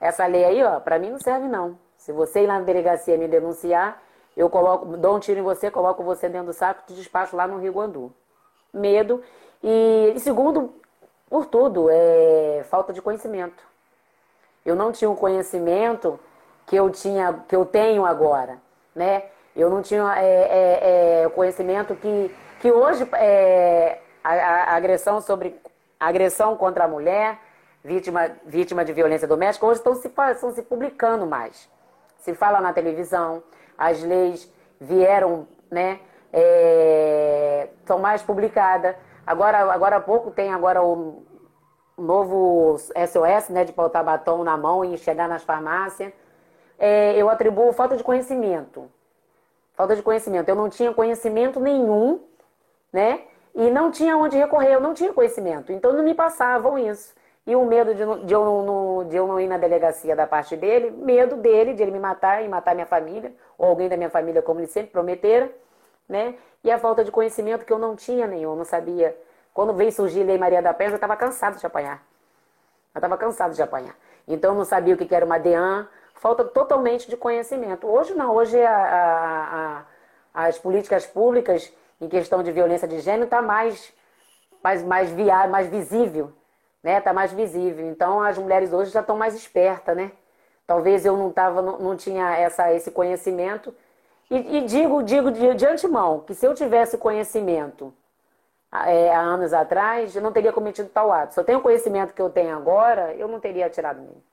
essa 0.00 0.26
lei 0.26 0.44
aí, 0.44 0.62
ó, 0.62 0.80
para 0.80 0.98
mim 0.98 1.10
não 1.10 1.18
serve 1.18 1.48
não. 1.48 1.78
Se 1.96 2.12
você 2.12 2.42
ir 2.42 2.46
lá 2.46 2.58
na 2.58 2.64
delegacia 2.64 3.18
me 3.18 3.28
denunciar, 3.28 4.00
eu 4.36 4.48
coloco, 4.48 4.96
dou 4.96 5.16
um 5.16 5.20
tiro 5.20 5.40
em 5.40 5.42
você, 5.42 5.70
coloco 5.70 6.02
você 6.02 6.28
dentro 6.28 6.48
do 6.48 6.52
saco 6.52 6.82
e 6.84 6.86
te 6.92 6.94
despacho 6.94 7.36
lá 7.36 7.46
no 7.46 7.58
Rio 7.58 7.72
Guandu 7.72 8.12
medo. 8.72 9.22
E, 9.62 10.14
segundo, 10.18 10.74
por 11.28 11.46
tudo, 11.46 11.88
é 11.90 12.64
falta 12.68 12.92
de 12.92 13.02
conhecimento. 13.02 13.62
Eu 14.64 14.76
não 14.76 14.92
tinha 14.92 15.10
o 15.10 15.16
conhecimento 15.16 16.18
que 16.66 16.76
eu 16.76 16.90
tinha, 16.90 17.44
que 17.48 17.54
eu 17.54 17.64
tenho 17.64 18.04
agora, 18.04 18.58
né? 18.94 19.24
Eu 19.54 19.68
não 19.68 19.82
tinha 19.82 20.14
é, 20.16 20.24
é, 20.24 21.22
é, 21.22 21.26
o 21.26 21.30
conhecimento 21.30 21.94
que, 21.94 22.34
que 22.60 22.70
hoje 22.70 23.06
é, 23.14 24.00
a, 24.24 24.30
a, 24.30 24.76
agressão 24.76 25.20
sobre 25.20 25.60
a 26.00 26.06
agressão 26.06 26.56
contra 26.56 26.84
a 26.84 26.88
mulher, 26.88 27.38
vítima, 27.84 28.30
vítima 28.46 28.84
de 28.84 28.92
violência 28.92 29.28
doméstica, 29.28 29.66
hoje 29.66 29.80
estão 29.80 29.94
se, 29.94 30.08
estão 30.08 30.54
se 30.54 30.62
publicando 30.62 31.26
mais. 31.26 31.68
Se 32.18 32.34
fala 32.34 32.60
na 32.60 32.72
televisão, 32.72 33.42
as 33.76 34.02
leis 34.02 34.50
vieram, 34.80 35.46
né? 35.70 36.00
É, 36.32 37.68
são 37.84 37.98
mais 37.98 38.22
publicadas. 38.22 38.96
Agora, 39.26 39.72
agora 39.72 39.96
há 39.96 40.00
pouco 40.00 40.30
tem 40.30 40.52
agora 40.52 40.82
o 40.82 41.22
novo 41.96 42.76
SOS, 42.78 43.50
né, 43.50 43.64
de 43.64 43.72
pautar 43.72 44.04
batom 44.04 44.42
na 44.42 44.56
mão 44.56 44.84
e 44.84 44.96
chegar 44.96 45.28
nas 45.28 45.42
farmácias. 45.42 46.12
É, 46.78 47.14
eu 47.16 47.28
atribuo 47.28 47.72
falta 47.72 47.96
de 47.96 48.02
conhecimento. 48.02 48.90
Falta 49.74 49.94
de 49.94 50.02
conhecimento. 50.02 50.48
Eu 50.48 50.56
não 50.56 50.68
tinha 50.68 50.92
conhecimento 50.92 51.60
nenhum, 51.60 52.20
né? 52.92 53.20
E 53.54 53.70
não 53.70 53.90
tinha 53.90 54.16
onde 54.16 54.36
recorrer, 54.36 54.74
eu 54.74 54.80
não 54.80 54.94
tinha 54.94 55.12
conhecimento. 55.12 55.72
Então 55.72 55.92
não 55.92 56.02
me 56.02 56.14
passavam 56.14 56.78
isso. 56.78 57.14
E 57.46 57.54
o 57.54 57.64
medo 57.64 57.94
de, 57.94 58.24
de, 58.24 58.32
eu 58.32 58.44
não, 58.62 59.08
de 59.08 59.16
eu 59.16 59.26
não 59.26 59.38
ir 59.38 59.48
na 59.48 59.58
delegacia 59.58 60.14
da 60.16 60.26
parte 60.26 60.56
dele, 60.56 60.90
medo 60.90 61.36
dele, 61.36 61.74
de 61.74 61.82
ele 61.82 61.90
me 61.90 61.98
matar 61.98 62.42
e 62.42 62.48
matar 62.48 62.74
minha 62.74 62.86
família, 62.86 63.32
ou 63.58 63.68
alguém 63.68 63.88
da 63.88 63.96
minha 63.96 64.10
família, 64.10 64.40
como 64.40 64.60
ele 64.60 64.68
sempre 64.68 64.90
prometera 64.90 65.52
né? 66.08 66.34
E 66.62 66.70
a 66.70 66.78
falta 66.78 67.04
de 67.04 67.10
conhecimento 67.10 67.64
que 67.64 67.72
eu 67.72 67.78
não 67.78 67.96
tinha 67.96 68.26
nenhum, 68.26 68.54
não 68.54 68.64
sabia. 68.64 69.16
Quando 69.52 69.72
veio 69.72 69.92
surgir 69.92 70.22
a 70.22 70.26
Lei 70.26 70.38
Maria 70.38 70.62
da 70.62 70.72
Penha, 70.72 70.90
eu 70.90 70.94
estava 70.94 71.16
cansado 71.16 71.58
de 71.58 71.66
apanhar. 71.66 72.02
Eu 72.94 72.98
estava 72.98 73.16
cansado 73.16 73.54
de 73.54 73.62
apanhar. 73.62 73.94
Então 74.26 74.52
eu 74.52 74.56
não 74.56 74.64
sabia 74.64 74.94
o 74.94 74.96
que 74.96 75.14
era 75.14 75.24
uma 75.24 75.38
DEAN, 75.38 75.88
falta 76.14 76.44
totalmente 76.44 77.08
de 77.08 77.16
conhecimento. 77.16 77.86
Hoje 77.86 78.14
não, 78.14 78.34
hoje 78.34 78.60
a, 78.62 78.76
a, 78.76 79.84
a, 80.34 80.46
as 80.46 80.58
políticas 80.58 81.06
públicas 81.06 81.72
em 82.00 82.08
questão 82.08 82.42
de 82.42 82.52
violência 82.52 82.86
de 82.86 83.00
gênero 83.00 83.24
está 83.24 83.42
mais, 83.42 83.92
mais, 84.62 84.82
mais, 84.82 85.10
mais 85.50 85.66
visível, 85.68 86.32
né? 86.82 86.98
Está 86.98 87.12
mais 87.12 87.32
visível. 87.32 87.86
Então 87.86 88.22
as 88.22 88.38
mulheres 88.38 88.72
hoje 88.72 88.90
já 88.90 89.00
estão 89.00 89.16
mais 89.16 89.34
espertas, 89.34 89.96
né? 89.96 90.12
Talvez 90.66 91.04
eu 91.04 91.16
não, 91.16 91.30
tava, 91.30 91.60
não, 91.60 91.78
não 91.78 91.96
tinha 91.96 92.36
essa, 92.36 92.72
esse 92.72 92.90
conhecimento 92.90 93.74
e, 94.32 94.56
e 94.56 94.60
digo, 94.64 95.02
digo 95.02 95.30
de, 95.30 95.54
de, 95.54 95.66
antemão 95.66 96.20
que 96.20 96.34
se 96.34 96.46
eu 96.46 96.54
tivesse 96.54 96.96
conhecimento 96.96 97.92
é, 98.72 99.14
há 99.14 99.20
anos 99.20 99.52
atrás, 99.52 100.16
eu 100.16 100.22
não 100.22 100.32
teria 100.32 100.52
cometido 100.52 100.88
tal 100.88 101.12
ato. 101.12 101.34
Se 101.34 101.40
eu 101.40 101.44
tenho 101.44 101.58
o 101.58 101.62
conhecimento 101.62 102.14
que 102.14 102.22
eu 102.22 102.30
tenho 102.30 102.56
agora, 102.56 103.14
eu 103.14 103.28
não 103.28 103.38
teria 103.38 103.66
atirado 103.66 104.00
nele. 104.00 104.24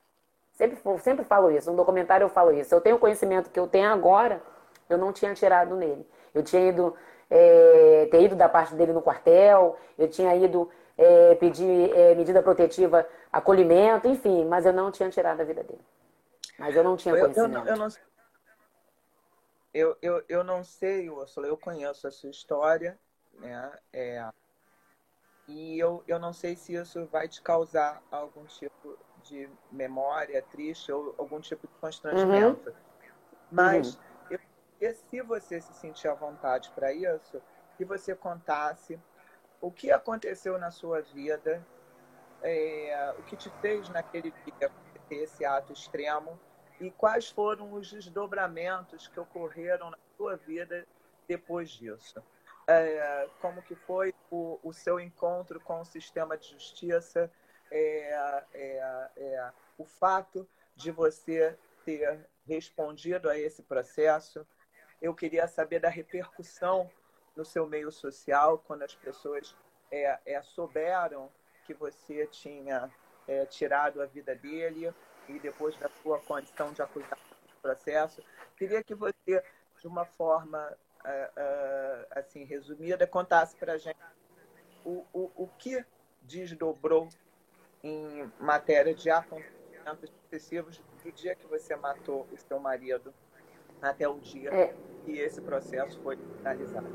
Sempre, 0.52 0.78
sempre 1.00 1.24
falo 1.24 1.50
isso, 1.50 1.70
no 1.70 1.76
documentário 1.76 2.24
eu 2.24 2.30
falo 2.30 2.50
isso. 2.52 2.70
Se 2.70 2.74
eu 2.74 2.80
tenho 2.80 2.96
o 2.96 2.98
conhecimento 2.98 3.50
que 3.50 3.60
eu 3.60 3.66
tenho 3.66 3.90
agora, 3.90 4.42
eu 4.88 4.96
não 4.96 5.12
tinha 5.12 5.32
atirado 5.32 5.76
nele. 5.76 6.06
Eu 6.34 6.42
tinha 6.42 6.66
ido, 6.68 6.94
é, 7.28 8.08
ter 8.10 8.22
ido 8.22 8.34
da 8.34 8.48
parte 8.48 8.74
dele 8.74 8.94
no 8.94 9.02
quartel, 9.02 9.76
eu 9.98 10.08
tinha 10.08 10.34
ido 10.34 10.70
é, 10.96 11.34
pedir 11.34 11.94
é, 11.94 12.14
medida 12.14 12.42
protetiva, 12.42 13.06
acolhimento, 13.30 14.08
enfim, 14.08 14.46
mas 14.46 14.64
eu 14.64 14.72
não 14.72 14.90
tinha 14.90 15.10
tirado 15.10 15.40
a 15.40 15.44
vida 15.44 15.62
dele. 15.62 15.80
Mas 16.58 16.74
eu 16.74 16.84
não 16.84 16.96
tinha 16.96 17.14
conhecimento. 17.18 17.54
Eu, 17.54 17.64
eu, 17.64 17.70
eu 17.72 17.76
não, 17.76 17.88
eu, 19.72 19.96
eu, 20.02 20.24
eu 20.28 20.44
não 20.44 20.64
sei, 20.64 21.08
Ursula, 21.08 21.46
eu 21.46 21.56
conheço 21.56 22.06
a 22.06 22.10
sua 22.10 22.30
história, 22.30 22.98
né? 23.34 23.78
É, 23.92 24.28
e 25.46 25.78
eu, 25.78 26.04
eu 26.06 26.18
não 26.18 26.32
sei 26.32 26.56
se 26.56 26.74
isso 26.74 27.06
vai 27.06 27.28
te 27.28 27.42
causar 27.42 28.02
algum 28.10 28.44
tipo 28.44 28.98
de 29.24 29.48
memória 29.70 30.40
triste 30.42 30.92
ou 30.92 31.14
algum 31.18 31.40
tipo 31.40 31.66
de 31.66 31.74
constrangimento. 31.80 32.70
Uhum. 32.70 32.76
Mas 33.50 33.94
uhum. 33.94 34.00
Eu, 34.80 34.94
se 34.94 35.20
você 35.20 35.60
se 35.60 35.74
sentir 35.74 36.08
à 36.08 36.14
vontade 36.14 36.70
para 36.74 36.92
isso, 36.92 37.42
que 37.76 37.84
você 37.84 38.14
contasse 38.14 38.98
o 39.60 39.70
que 39.70 39.90
aconteceu 39.90 40.56
na 40.56 40.70
sua 40.70 41.02
vida, 41.02 41.62
é, 42.42 43.14
o 43.18 43.22
que 43.24 43.36
te 43.36 43.50
fez 43.60 43.88
naquele 43.90 44.30
dia 44.30 44.70
ter 45.08 45.16
esse 45.16 45.44
ato 45.44 45.72
extremo 45.72 46.38
e 46.80 46.90
quais 46.90 47.28
foram 47.28 47.74
os 47.74 47.92
desdobramentos 47.92 49.06
que 49.06 49.20
ocorreram 49.20 49.90
na 49.90 49.98
sua 50.16 50.36
vida 50.36 50.86
depois 51.28 51.70
disso. 51.70 52.22
É, 52.66 53.28
como 53.40 53.62
que 53.62 53.74
foi 53.74 54.14
o, 54.30 54.58
o, 54.62 54.72
seu 54.72 54.98
encontro 54.98 55.60
com 55.60 55.80
o 55.80 55.84
sistema 55.84 56.38
de 56.38 56.48
justiça, 56.50 57.30
é, 57.70 58.44
é, 58.54 59.10
é 59.16 59.52
o 59.76 59.84
fato 59.84 60.48
de 60.74 60.90
você 60.90 61.58
ter 61.84 62.26
respondido 62.46 63.28
a 63.28 63.38
esse 63.38 63.62
processo. 63.62 64.46
Eu 65.02 65.14
queria 65.14 65.46
saber 65.46 65.80
da 65.80 65.88
repercussão 65.88 66.90
no 67.36 67.44
seu 67.44 67.66
meio 67.66 67.90
social, 67.90 68.58
quando 68.58 68.82
as 68.82 68.94
pessoas 68.94 69.54
é, 69.90 70.18
é, 70.24 70.42
souberam 70.42 71.30
que 71.66 71.74
você 71.74 72.26
tinha 72.26 72.90
tirado 73.48 74.02
a 74.02 74.06
vida 74.06 74.34
dele 74.34 74.92
e 75.36 75.38
depois 75.38 75.76
da 75.76 75.88
sua 76.02 76.18
condição 76.20 76.72
de 76.72 76.82
acusado 76.82 77.20
do 77.48 77.62
processo. 77.62 78.22
Queria 78.56 78.82
que 78.82 78.94
você, 78.94 79.42
de 79.80 79.86
uma 79.86 80.04
forma 80.04 80.76
é, 81.04 81.30
é, 81.36 82.06
assim 82.12 82.44
resumida, 82.44 83.06
contasse 83.06 83.56
para 83.56 83.74
a 83.74 83.78
gente 83.78 83.98
o, 84.84 85.04
o, 85.12 85.30
o 85.36 85.48
que 85.58 85.84
desdobrou 86.22 87.08
em 87.82 88.30
matéria 88.38 88.94
de 88.94 89.10
acontecimentos 89.10 90.10
sucessivos 90.22 90.82
do 91.02 91.12
dia 91.12 91.34
que 91.34 91.46
você 91.46 91.74
matou 91.76 92.26
o 92.30 92.36
seu 92.36 92.58
marido 92.58 93.12
até 93.80 94.06
o 94.06 94.18
dia 94.18 94.52
é. 94.52 94.74
que 95.04 95.18
esse 95.18 95.40
processo 95.40 95.98
foi 96.02 96.18
finalizado. 96.36 96.86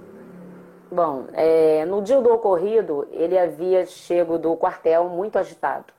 Bom, 0.92 1.28
é, 1.34 1.84
no 1.86 2.02
dia 2.04 2.22
do 2.22 2.32
ocorrido, 2.32 3.08
ele 3.12 3.38
havia 3.38 3.86
chego 3.86 4.38
do 4.38 4.56
quartel 4.56 5.10
muito 5.10 5.38
agitado. 5.38 5.92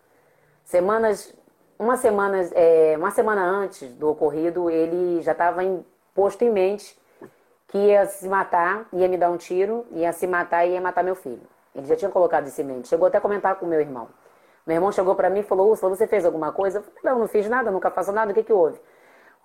Semanas, 0.62 1.34
uma 1.78 1.96
semana, 1.96 2.38
é, 2.52 2.94
uma 2.96 3.10
semana 3.10 3.42
antes 3.42 3.88
do 3.94 4.08
ocorrido, 4.08 4.70
ele 4.70 5.22
já 5.22 5.32
estava 5.32 5.62
posto 6.14 6.42
em 6.42 6.50
mente 6.50 6.98
que 7.68 7.78
ia 7.78 8.06
se 8.06 8.28
matar, 8.28 8.86
ia 8.92 9.08
me 9.08 9.18
dar 9.18 9.30
um 9.30 9.36
tiro, 9.36 9.84
ia 9.92 10.12
se 10.12 10.26
matar 10.26 10.66
e 10.66 10.72
ia 10.72 10.80
matar 10.80 11.02
meu 11.02 11.14
filho. 11.14 11.42
Ele 11.74 11.86
já 11.86 11.96
tinha 11.96 12.10
colocado 12.10 12.46
isso 12.46 12.60
em 12.60 12.64
mente. 12.64 12.88
Chegou 12.88 13.08
até 13.08 13.18
a 13.18 13.20
comentar 13.20 13.56
com 13.56 13.66
meu 13.66 13.80
irmão. 13.80 14.08
Meu 14.66 14.76
irmão 14.76 14.90
chegou 14.90 15.14
para 15.14 15.28
mim 15.28 15.40
e 15.40 15.42
falou: 15.42 15.70
Ursula, 15.70 15.94
você 15.94 16.06
fez 16.06 16.24
alguma 16.24 16.52
coisa? 16.52 16.78
Eu 16.78 16.82
falei: 16.82 17.00
Não, 17.04 17.18
não 17.20 17.28
fiz 17.28 17.48
nada, 17.48 17.70
nunca 17.70 17.90
faço 17.90 18.12
nada. 18.12 18.30
O 18.30 18.34
que, 18.34 18.42
que 18.42 18.52
houve? 18.52 18.80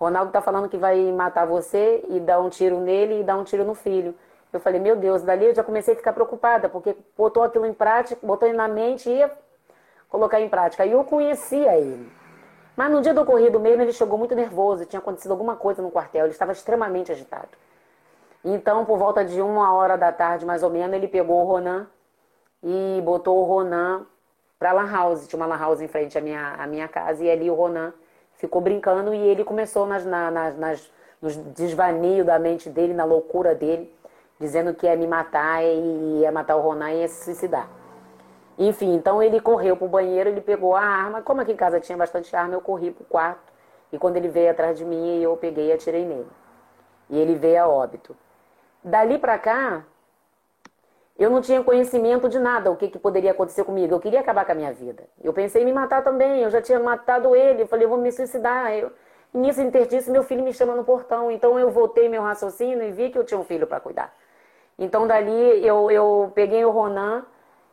Ronaldo 0.00 0.30
está 0.30 0.40
falando 0.40 0.68
que 0.68 0.76
vai 0.76 1.12
matar 1.12 1.46
você 1.46 2.04
e 2.08 2.18
dar 2.18 2.40
um 2.40 2.48
tiro 2.48 2.80
nele 2.80 3.20
e 3.20 3.24
dar 3.24 3.36
um 3.36 3.44
tiro 3.44 3.64
no 3.64 3.74
filho. 3.74 4.14
Eu 4.52 4.60
falei, 4.60 4.80
meu 4.80 4.96
Deus, 4.96 5.22
dali 5.22 5.46
eu 5.46 5.54
já 5.54 5.62
comecei 5.62 5.94
a 5.94 5.96
ficar 5.96 6.12
preocupada, 6.12 6.68
porque 6.68 6.94
botou 7.16 7.42
aquilo 7.42 7.64
em 7.64 7.72
prática, 7.72 8.18
botou 8.22 8.46
ele 8.46 8.56
na 8.56 8.68
mente 8.68 9.08
e 9.08 9.14
ia 9.14 9.30
colocar 10.08 10.40
em 10.40 10.48
prática. 10.48 10.82
Aí 10.82 10.92
eu 10.92 11.02
conhecia 11.04 11.78
ele. 11.78 12.10
Mas 12.76 12.90
no 12.90 13.00
dia 13.00 13.12
do 13.12 13.20
ocorrido 13.20 13.60
mesmo, 13.60 13.82
ele 13.82 13.92
chegou 13.92 14.18
muito 14.18 14.34
nervoso, 14.34 14.86
tinha 14.86 15.00
acontecido 15.00 15.30
alguma 15.30 15.56
coisa 15.56 15.82
no 15.82 15.90
quartel, 15.90 16.24
ele 16.24 16.32
estava 16.32 16.52
extremamente 16.52 17.12
agitado. 17.12 17.48
Então, 18.44 18.84
por 18.84 18.98
volta 18.98 19.24
de 19.24 19.40
uma 19.40 19.72
hora 19.72 19.96
da 19.96 20.10
tarde, 20.10 20.44
mais 20.44 20.62
ou 20.62 20.70
menos, 20.70 20.96
ele 20.96 21.06
pegou 21.06 21.42
o 21.42 21.44
Ronan 21.44 21.86
e 22.62 23.00
botou 23.04 23.38
o 23.38 23.44
Ronan 23.44 24.06
para 24.58 24.72
Lan 24.72 24.90
House. 24.90 25.28
Tinha 25.28 25.38
uma 25.38 25.46
Lan 25.46 25.58
House 25.58 25.80
em 25.80 25.88
frente 25.88 26.16
à 26.16 26.20
minha, 26.20 26.54
à 26.58 26.66
minha 26.66 26.88
casa, 26.88 27.22
e 27.22 27.30
ali 27.30 27.50
o 27.50 27.54
Ronan 27.54 27.92
ficou 28.34 28.60
brincando 28.60 29.14
e 29.14 29.18
ele 29.18 29.44
começou 29.44 29.86
nas, 29.86 30.04
nas, 30.04 30.56
nas, 30.56 30.90
nos 31.20 31.36
desvaneios 31.36 32.26
da 32.26 32.38
mente 32.38 32.68
dele, 32.68 32.94
na 32.94 33.04
loucura 33.04 33.54
dele 33.54 33.94
dizendo 34.42 34.74
que 34.74 34.86
ia 34.86 34.96
me 34.96 35.06
matar 35.06 35.62
e 35.62 36.20
ia 36.20 36.32
matar 36.32 36.56
o 36.56 36.60
Ronan 36.60 36.90
e 36.90 37.00
ia 37.00 37.08
se 37.08 37.24
suicidar. 37.24 37.68
Enfim, 38.58 38.94
então 38.94 39.22
ele 39.22 39.40
correu 39.40 39.76
pro 39.76 39.88
banheiro, 39.88 40.28
ele 40.28 40.40
pegou 40.40 40.76
a 40.76 40.82
arma. 40.82 41.22
Como 41.22 41.40
aqui 41.40 41.52
em 41.52 41.56
casa 41.56 41.80
tinha 41.80 41.96
bastante 41.96 42.34
arma, 42.36 42.54
eu 42.54 42.60
corri 42.60 42.90
pro 42.90 43.04
quarto. 43.04 43.52
E 43.92 43.98
quando 43.98 44.16
ele 44.16 44.28
veio 44.28 44.50
atrás 44.50 44.78
de 44.78 44.84
mim, 44.84 45.20
eu 45.20 45.36
peguei 45.36 45.68
e 45.68 45.72
atirei 45.72 46.04
nele. 46.04 46.28
E 47.10 47.18
ele 47.18 47.34
veio 47.34 47.62
a 47.62 47.68
óbito. 47.68 48.16
Dali 48.82 49.18
para 49.18 49.38
cá, 49.38 49.84
eu 51.18 51.30
não 51.30 51.40
tinha 51.40 51.62
conhecimento 51.62 52.28
de 52.28 52.38
nada, 52.38 52.70
o 52.70 52.76
que, 52.76 52.88
que 52.88 52.98
poderia 52.98 53.30
acontecer 53.30 53.64
comigo. 53.64 53.94
Eu 53.94 54.00
queria 54.00 54.20
acabar 54.20 54.44
com 54.44 54.52
a 54.52 54.54
minha 54.54 54.72
vida. 54.72 55.04
Eu 55.22 55.32
pensei 55.32 55.62
em 55.62 55.64
me 55.64 55.72
matar 55.72 56.02
também, 56.02 56.42
eu 56.42 56.50
já 56.50 56.60
tinha 56.60 56.80
matado 56.80 57.36
ele. 57.36 57.62
Eu 57.62 57.66
falei, 57.66 57.84
eu 57.84 57.90
vou 57.90 57.98
me 57.98 58.10
suicidar. 58.10 58.72
Eu... 58.72 58.90
E 59.34 59.38
nisso 59.38 59.60
interdice, 59.62 60.10
meu 60.10 60.22
filho 60.22 60.42
me 60.42 60.52
chama 60.52 60.74
no 60.74 60.84
portão. 60.84 61.30
Então 61.30 61.58
eu 61.58 61.70
voltei 61.70 62.08
meu 62.08 62.22
raciocínio 62.22 62.82
e 62.82 62.90
vi 62.90 63.10
que 63.10 63.18
eu 63.18 63.24
tinha 63.24 63.38
um 63.38 63.44
filho 63.44 63.66
para 63.66 63.80
cuidar. 63.80 64.14
Então 64.78 65.06
dali 65.06 65.64
eu, 65.66 65.90
eu 65.90 66.32
peguei 66.34 66.64
o 66.64 66.70
Ronan 66.70 67.24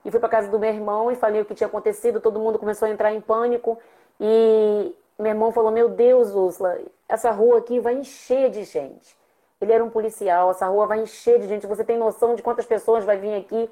e 0.04 0.12
fui 0.12 0.20
para 0.20 0.30
casa 0.30 0.50
do 0.50 0.58
meu 0.58 0.70
irmão 0.70 1.12
e 1.12 1.16
falei 1.16 1.42
o 1.42 1.46
que 1.46 1.54
tinha 1.54 1.68
acontecido. 1.68 2.20
Todo 2.20 2.40
mundo 2.40 2.58
começou 2.58 2.88
a 2.88 2.92
entrar 2.92 3.14
em 3.14 3.22
pânico 3.22 3.78
e 4.20 4.96
meu 5.18 5.32
irmão 5.32 5.52
falou: 5.52 5.72
Meu 5.72 5.90
Deus, 5.90 6.34
Úrsula, 6.34 6.80
essa 7.08 7.32
rua 7.32 7.60
aqui 7.60 7.80
vai 7.80 7.96
encher 7.96 8.50
de 8.50 8.64
gente. 8.64 9.18
Ele 9.60 9.74
era 9.74 9.84
um 9.84 9.90
policial, 9.90 10.52
essa 10.52 10.66
rua 10.68 10.88
vai 10.88 11.02
encher 11.02 11.40
de 11.40 11.48
gente. 11.48 11.68
Você 11.68 11.84
tem 11.84 11.98
noção 11.98 12.36
de 12.36 12.42
quantas 12.42 12.66
pessoas 12.66 13.04
vai 13.04 13.18
vir 13.18 13.36
aqui? 13.36 13.70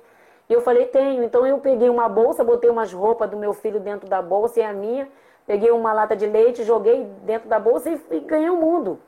E 0.50 0.54
eu 0.54 0.62
falei: 0.62 0.86
Tenho. 0.88 1.24
Então 1.24 1.48
eu 1.48 1.60
peguei 1.60 1.90
uma 1.90 2.10
bolsa, 2.10 2.44
botei 2.44 2.70
umas 2.70 2.92
roupas 2.92 3.30
do 3.30 3.38
meu 3.38 3.54
filho 3.54 3.80
dentro 3.80 4.10
da 4.10 4.22
bolsa 4.22 4.60
e 4.60 4.64
a 4.64 4.74
minha. 4.74 5.08
Peguei 5.46 5.72
uma 5.72 5.94
lata 5.94 6.14
de 6.14 6.26
leite, 6.26 6.66
joguei 6.66 7.06
dentro 7.24 7.48
da 7.48 7.58
bolsa 7.58 7.90
e, 7.90 8.02
e 8.12 8.20
ganhei 8.20 8.50
o 8.50 8.58
mundo. 8.58 9.00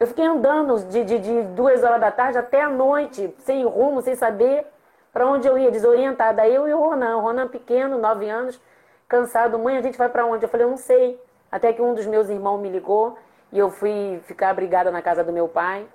Eu 0.00 0.06
fiquei 0.06 0.24
andando 0.24 0.82
de, 0.86 1.04
de, 1.04 1.18
de 1.18 1.42
duas 1.42 1.84
horas 1.84 2.00
da 2.00 2.10
tarde 2.10 2.38
até 2.38 2.62
a 2.62 2.68
noite, 2.68 3.32
sem 3.38 3.64
rumo, 3.64 4.02
sem 4.02 4.16
saber 4.16 4.66
para 5.12 5.26
onde 5.26 5.46
eu 5.46 5.58
ia, 5.58 5.70
desorientada. 5.70 6.46
Eu 6.46 6.68
e 6.68 6.74
o 6.74 6.78
Ronan, 6.78 7.16
o 7.18 7.20
Ronan 7.20 7.48
pequeno, 7.48 7.98
nove 7.98 8.28
anos, 8.28 8.60
cansado. 9.08 9.58
Mãe, 9.58 9.76
a 9.76 9.82
gente 9.82 9.98
vai 9.98 10.08
para 10.08 10.26
onde? 10.26 10.44
Eu 10.44 10.48
falei, 10.48 10.66
eu 10.66 10.70
não 10.70 10.76
sei. 10.76 11.20
Até 11.50 11.72
que 11.72 11.82
um 11.82 11.94
dos 11.94 12.06
meus 12.06 12.28
irmãos 12.28 12.58
me 12.58 12.68
ligou 12.68 13.18
e 13.52 13.58
eu 13.58 13.70
fui 13.70 14.20
ficar 14.24 14.50
abrigada 14.50 14.90
na 14.90 15.02
casa 15.02 15.24
do 15.24 15.32
meu 15.32 15.48
pai. 15.48 15.86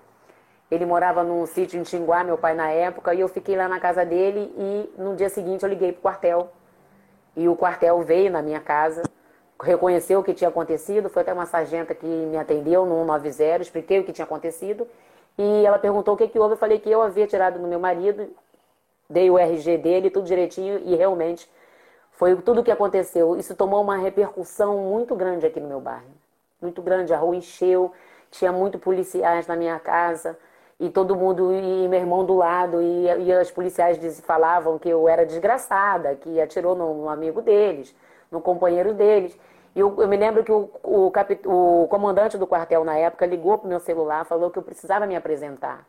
Ele 0.70 0.86
morava 0.86 1.24
num 1.24 1.46
sítio 1.46 1.80
em 1.80 1.84
Tinguá, 1.84 2.24
meu 2.24 2.38
pai 2.38 2.54
na 2.54 2.70
época, 2.70 3.14
e 3.14 3.20
eu 3.20 3.28
fiquei 3.28 3.56
lá 3.56 3.68
na 3.68 3.80
casa 3.80 4.04
dele 4.04 4.54
e 4.58 4.94
no 4.98 5.16
dia 5.16 5.30
seguinte 5.30 5.64
eu 5.64 5.70
liguei 5.70 5.92
pro 5.92 6.02
quartel. 6.02 6.52
E 7.36 7.48
o 7.48 7.56
quartel 7.56 8.02
veio 8.02 8.32
na 8.32 8.42
minha 8.42 8.60
casa 8.60 9.04
reconheceu 9.62 10.20
o 10.20 10.24
que 10.24 10.34
tinha 10.34 10.50
acontecido, 10.50 11.10
foi 11.10 11.22
até 11.22 11.34
uma 11.34 11.46
sargenta 11.46 11.94
que 11.96 12.06
me 12.06 12.38
atendeu 12.38 12.86
no 12.86 13.06
190, 13.06 13.62
expliquei 13.62 14.00
o 14.00 14.04
que 14.04 14.12
tinha 14.12 14.26
acontecido, 14.26 14.88
e 15.38 15.66
ela 15.66 15.80
perguntou 15.80 16.14
o 16.14 16.18
que, 16.18 16.28
que 16.28 16.40
houve, 16.40 16.54
eu 16.54 16.58
falei 16.58 16.80
que 16.80 16.90
eu 16.90 17.02
havia 17.02 17.28
tirado 17.28 17.60
no 17.60 17.68
meu 17.68 17.80
marido, 17.80 18.28
dei 19.10 19.30
o 19.30 19.38
RG 19.38 19.78
dele, 19.78 20.10
tudo 20.10 20.26
direitinho, 20.26 20.80
e 20.84 20.96
realmente 20.96 21.50
foi 22.12 22.36
tudo 22.38 22.62
o 22.62 22.64
que 22.64 22.72
aconteceu. 22.72 23.36
Isso 23.38 23.56
tomou 23.56 23.82
uma 23.82 23.98
repercussão 23.98 24.78
muito 24.80 25.16
grande 25.16 25.46
aqui 25.46 25.60
no 25.60 25.68
meu 25.68 25.80
bairro, 25.80 26.06
muito 26.62 26.82
grande, 26.82 27.14
a 27.14 27.18
rua 27.18 27.36
encheu, 27.36 27.92
tinha 28.32 28.52
muito 28.52 28.80
policiais 28.80 29.48
na 29.48 29.56
minha 29.56 29.80
casa, 29.80 30.38
e 30.80 30.90
todo 30.90 31.16
mundo, 31.16 31.54
e 31.54 31.88
meu 31.88 32.00
irmão 32.00 32.26
do 32.26 32.36
lado, 32.36 32.82
e, 32.82 33.08
e 33.08 33.34
os 33.38 33.52
policiais 33.52 33.98
falavam 34.22 34.78
que 34.78 34.90
eu 34.90 35.08
era 35.08 35.26
desgraçada, 35.26 36.16
que 36.16 36.42
atirou 36.42 36.76
no, 36.76 36.94
no 36.94 37.10
amigo 37.10 37.42
deles, 37.42 37.96
no 38.30 38.42
companheiro 38.42 38.94
deles. 38.94 39.38
E 39.74 39.80
eu, 39.80 40.02
eu 40.02 40.08
me 40.08 40.18
lembro 40.18 40.44
que 40.44 40.52
o, 40.52 40.70
o, 40.84 41.12
capit, 41.12 41.42
o 41.46 41.88
comandante 41.90 42.38
do 42.38 42.48
quartel 42.48 42.84
na 42.84 42.98
época 42.98 43.26
ligou 43.26 43.58
pro 43.58 43.68
meu 43.68 43.80
celular, 43.80 44.26
falou 44.26 44.50
que 44.50 44.60
eu 44.60 44.64
precisava 44.64 45.06
me 45.06 45.16
apresentar. 45.16 45.86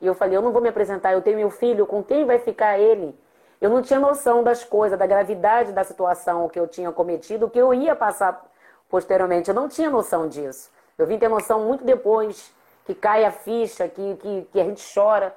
E 0.00 0.06
eu 0.06 0.14
falei, 0.14 0.36
eu 0.36 0.42
não 0.42 0.52
vou 0.52 0.60
me 0.60 0.68
apresentar, 0.68 1.12
eu 1.12 1.22
tenho 1.22 1.38
meu 1.38 1.50
filho, 1.50 1.86
com 1.86 2.02
quem 2.02 2.24
vai 2.24 2.38
ficar 2.38 2.78
ele? 2.78 3.18
Eu 3.60 3.70
não 3.70 3.80
tinha 3.80 3.98
noção 3.98 4.42
das 4.42 4.62
coisas, 4.62 4.98
da 4.98 5.06
gravidade 5.06 5.72
da 5.72 5.82
situação 5.82 6.48
que 6.48 6.60
eu 6.60 6.68
tinha 6.68 6.92
cometido, 6.92 7.48
que 7.48 7.58
eu 7.58 7.72
ia 7.72 7.96
passar 7.96 8.44
posteriormente. 8.88 9.48
Eu 9.48 9.54
não 9.54 9.68
tinha 9.68 9.88
noção 9.88 10.28
disso. 10.28 10.70
Eu 10.98 11.06
vim 11.06 11.18
ter 11.18 11.28
noção 11.28 11.60
muito 11.64 11.82
depois, 11.82 12.54
que 12.84 12.94
cai 12.94 13.24
a 13.24 13.32
ficha, 13.32 13.88
que, 13.88 14.16
que, 14.16 14.48
que 14.52 14.60
a 14.60 14.64
gente 14.64 14.82
chora. 14.94 15.34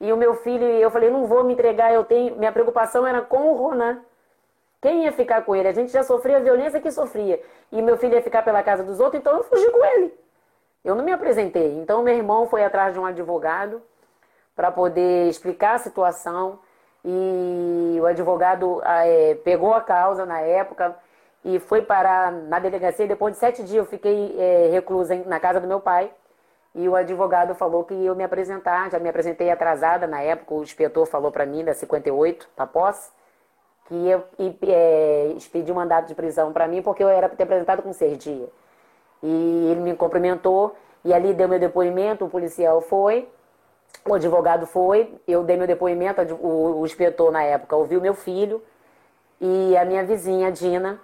E 0.00 0.12
o 0.12 0.16
meu 0.16 0.34
filho, 0.34 0.64
eu 0.64 0.90
falei, 0.90 1.10
não 1.10 1.26
vou 1.26 1.42
me 1.42 1.54
entregar, 1.54 1.92
eu 1.92 2.04
tenho. 2.04 2.36
Minha 2.36 2.52
preocupação 2.52 3.06
era 3.06 3.20
com 3.20 3.50
o 3.50 3.54
Ronan. 3.54 4.00
Quem 4.80 5.04
ia 5.04 5.12
ficar 5.12 5.42
com 5.42 5.56
ele? 5.56 5.66
A 5.66 5.72
gente 5.72 5.90
já 5.90 6.04
sofria 6.04 6.36
a 6.36 6.40
violência 6.40 6.80
que 6.80 6.90
sofria. 6.92 7.42
E 7.72 7.82
meu 7.82 7.96
filho 7.96 8.14
ia 8.14 8.22
ficar 8.22 8.42
pela 8.42 8.62
casa 8.62 8.84
dos 8.84 9.00
outros, 9.00 9.20
então 9.20 9.36
eu 9.36 9.42
fugi 9.42 9.68
com 9.70 9.84
ele. 9.84 10.14
Eu 10.84 10.94
não 10.94 11.04
me 11.04 11.12
apresentei. 11.12 11.78
Então 11.78 12.02
meu 12.02 12.14
irmão 12.14 12.46
foi 12.46 12.62
atrás 12.62 12.94
de 12.94 13.00
um 13.00 13.06
advogado 13.06 13.82
para 14.56 14.72
poder 14.72 15.28
explicar 15.28 15.74
a 15.74 15.78
situação. 15.78 16.58
E 17.04 17.98
o 18.00 18.06
advogado 18.06 18.82
é, 18.84 19.36
pegou 19.44 19.74
a 19.74 19.80
causa 19.80 20.26
na 20.26 20.40
época 20.40 20.96
e 21.44 21.60
foi 21.60 21.82
parar 21.82 22.32
na 22.32 22.58
delegacia. 22.58 23.06
Depois 23.06 23.34
de 23.34 23.38
sete 23.38 23.62
dias 23.62 23.76
eu 23.76 23.86
fiquei 23.86 24.34
é, 24.36 24.70
reclusa 24.72 25.14
na 25.26 25.38
casa 25.38 25.60
do 25.60 25.68
meu 25.68 25.80
pai. 25.80 26.10
E 26.74 26.88
o 26.88 26.96
advogado 26.96 27.54
falou 27.54 27.84
que 27.84 27.94
eu 27.94 28.16
me 28.16 28.24
apresentar. 28.24 28.90
Já 28.90 28.98
me 28.98 29.08
apresentei 29.08 29.50
atrasada 29.50 30.06
na 30.06 30.20
época. 30.20 30.54
O 30.54 30.62
inspetor 30.62 31.06
falou 31.06 31.30
para 31.30 31.46
mim 31.46 31.64
da 31.64 31.72
58, 31.74 32.48
para 32.56 32.66
posse 32.66 33.10
que 33.86 33.94
ia 33.94 34.24
é, 34.68 35.32
expedir 35.36 35.72
um 35.72 35.76
mandato 35.76 36.08
de 36.08 36.14
prisão 36.14 36.52
para 36.52 36.66
mim, 36.66 36.82
porque 36.82 37.02
eu 37.02 37.08
era 37.08 37.28
para 37.28 37.36
ter 37.36 37.44
apresentado 37.44 37.82
com 37.82 37.92
seis 37.92 38.18
dias. 38.18 38.48
E 39.22 39.68
ele 39.70 39.80
me 39.80 39.94
cumprimentou, 39.94 40.76
e 41.04 41.14
ali 41.14 41.32
deu 41.32 41.48
meu 41.48 41.58
depoimento, 41.58 42.24
o 42.24 42.28
policial 42.28 42.80
foi, 42.80 43.28
o 44.04 44.14
advogado 44.14 44.66
foi, 44.66 45.14
eu 45.26 45.44
dei 45.44 45.56
meu 45.56 45.66
depoimento, 45.66 46.20
o, 46.40 46.80
o 46.80 46.86
inspetor 46.86 47.30
na 47.30 47.42
época 47.42 47.76
ouviu 47.76 48.00
meu 48.00 48.14
filho, 48.14 48.62
e 49.40 49.76
a 49.76 49.84
minha 49.84 50.04
vizinha, 50.04 50.50
Dina, 50.50 51.00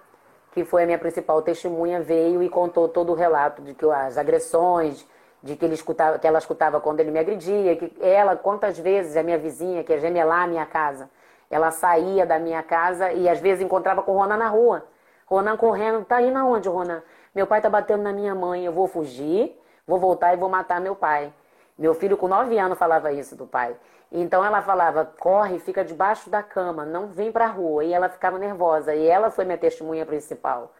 que 0.51 0.63
foi 0.63 0.83
a 0.83 0.85
minha 0.85 0.97
principal 0.97 1.41
testemunha, 1.41 2.01
veio 2.01 2.41
e 2.43 2.49
contou 2.49 2.87
todo 2.87 3.11
o 3.11 3.15
relato 3.15 3.61
de 3.61 3.73
que 3.73 3.85
as 3.85 4.17
agressões, 4.17 5.05
de 5.41 5.55
que, 5.55 5.65
ele 5.65 5.73
escutava, 5.73 6.17
que 6.17 6.25
ela 6.25 6.39
escutava 6.39 6.79
quando 6.79 6.99
ele 6.99 7.11
me 7.11 7.19
agredia, 7.19 7.75
que 7.75 7.93
ela, 7.99 8.35
quantas 8.35 8.79
vezes, 8.79 9.17
a 9.17 9.23
minha 9.23 9.37
vizinha, 9.37 9.83
que 9.83 9.93
é 9.93 9.97
gemelar 9.97 10.43
a 10.43 10.47
minha 10.47 10.65
casa, 10.65 11.09
ela 11.49 11.69
saía 11.69 12.25
da 12.25 12.39
minha 12.39 12.63
casa 12.63 13.11
e 13.11 13.27
às 13.27 13.39
vezes 13.39 13.63
encontrava 13.63 14.01
com 14.01 14.13
o 14.13 14.17
Ronan 14.17 14.37
na 14.37 14.47
rua. 14.47 14.85
Ronan 15.25 15.57
correndo, 15.57 16.05
tá 16.05 16.21
indo 16.21 16.37
aonde, 16.37 16.69
Ronan? 16.69 17.03
Meu 17.35 17.45
pai 17.45 17.61
tá 17.61 17.69
batendo 17.69 18.03
na 18.03 18.13
minha 18.13 18.33
mãe, 18.33 18.65
eu 18.65 18.71
vou 18.71 18.87
fugir, 18.87 19.59
vou 19.85 19.99
voltar 19.99 20.33
e 20.33 20.37
vou 20.37 20.49
matar 20.49 20.79
meu 20.79 20.95
pai. 20.95 21.33
Meu 21.77 21.93
filho 21.93 22.17
com 22.17 22.27
nove 22.27 22.57
anos 22.57 22.77
falava 22.77 23.11
isso 23.11 23.35
do 23.35 23.47
pai. 23.47 23.75
Então 24.11 24.45
ela 24.45 24.61
falava, 24.61 25.05
corre, 25.19 25.57
fica 25.59 25.83
debaixo 25.83 26.29
da 26.29 26.43
cama, 26.43 26.85
não 26.85 27.07
vem 27.07 27.31
para 27.31 27.45
a 27.45 27.49
rua. 27.49 27.83
E 27.83 27.93
ela 27.93 28.09
ficava 28.09 28.37
nervosa. 28.37 28.93
E 28.93 29.07
ela 29.07 29.31
foi 29.31 29.43
minha 29.43 29.57
testemunha 29.57 30.05
principal. 30.05 30.71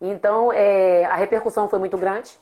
Então 0.00 0.50
é, 0.52 1.04
a 1.04 1.14
repercussão 1.14 1.68
foi 1.68 1.78
muito 1.78 1.98
grande. 1.98 2.38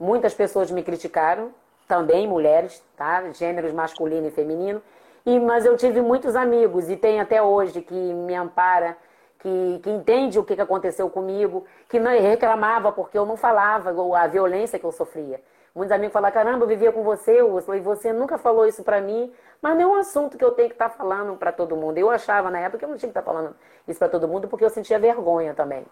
Muitas 0.00 0.34
pessoas 0.34 0.70
me 0.70 0.82
criticaram, 0.82 1.52
também 1.86 2.26
mulheres, 2.26 2.82
tá? 2.96 3.30
Gêneros 3.32 3.72
masculino 3.72 4.26
e 4.26 4.30
feminino. 4.30 4.82
E, 5.24 5.38
mas 5.38 5.64
eu 5.64 5.76
tive 5.76 6.00
muitos 6.00 6.34
amigos 6.34 6.88
e 6.88 6.96
tem 6.96 7.20
até 7.20 7.42
hoje 7.42 7.80
que 7.82 7.94
me 7.94 8.34
ampara, 8.34 8.96
que, 9.38 9.80
que 9.82 9.90
entende 9.90 10.38
o 10.38 10.44
que 10.44 10.60
aconteceu 10.60 11.08
comigo, 11.10 11.64
que 11.88 12.00
não 12.00 12.10
reclamava 12.10 12.90
porque 12.90 13.16
eu 13.16 13.26
não 13.26 13.36
falava 13.36 13.92
a 14.18 14.26
violência 14.26 14.78
que 14.78 14.84
eu 14.84 14.90
sofria. 14.90 15.40
Muitos 15.74 15.92
amigos 15.92 16.12
falam, 16.12 16.30
caramba, 16.30 16.64
eu 16.64 16.68
vivia 16.68 16.92
com 16.92 17.02
você, 17.02 17.40
Ursula, 17.40 17.78
e 17.78 17.80
você 17.80 18.12
nunca 18.12 18.36
falou 18.36 18.66
isso 18.66 18.82
para 18.82 19.00
mim. 19.00 19.32
Mas 19.60 19.74
não 19.74 19.82
é 19.82 19.86
um 19.86 19.94
assunto 19.94 20.36
que 20.36 20.44
eu 20.44 20.52
tenho 20.52 20.68
que 20.68 20.74
estar 20.74 20.90
tá 20.90 20.94
falando 20.94 21.36
para 21.36 21.50
todo 21.50 21.76
mundo. 21.76 21.96
Eu 21.96 22.10
achava 22.10 22.50
na 22.50 22.58
época 22.58 22.78
que 22.78 22.84
eu 22.84 22.90
não 22.90 22.96
tinha 22.96 23.10
que 23.10 23.18
estar 23.18 23.22
tá 23.22 23.32
falando 23.32 23.56
isso 23.88 23.98
para 23.98 24.08
todo 24.08 24.28
mundo, 24.28 24.48
porque 24.48 24.64
eu 24.64 24.70
sentia 24.70 24.98
vergonha 24.98 25.54
também. 25.54 25.86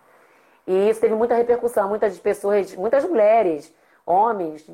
E 0.66 0.90
isso 0.90 1.00
teve 1.00 1.14
muita 1.14 1.34
repercussão. 1.34 1.88
Muitas 1.88 2.18
pessoas, 2.18 2.74
muitas 2.76 3.04
mulheres, 3.04 3.74
homens, 4.04 4.66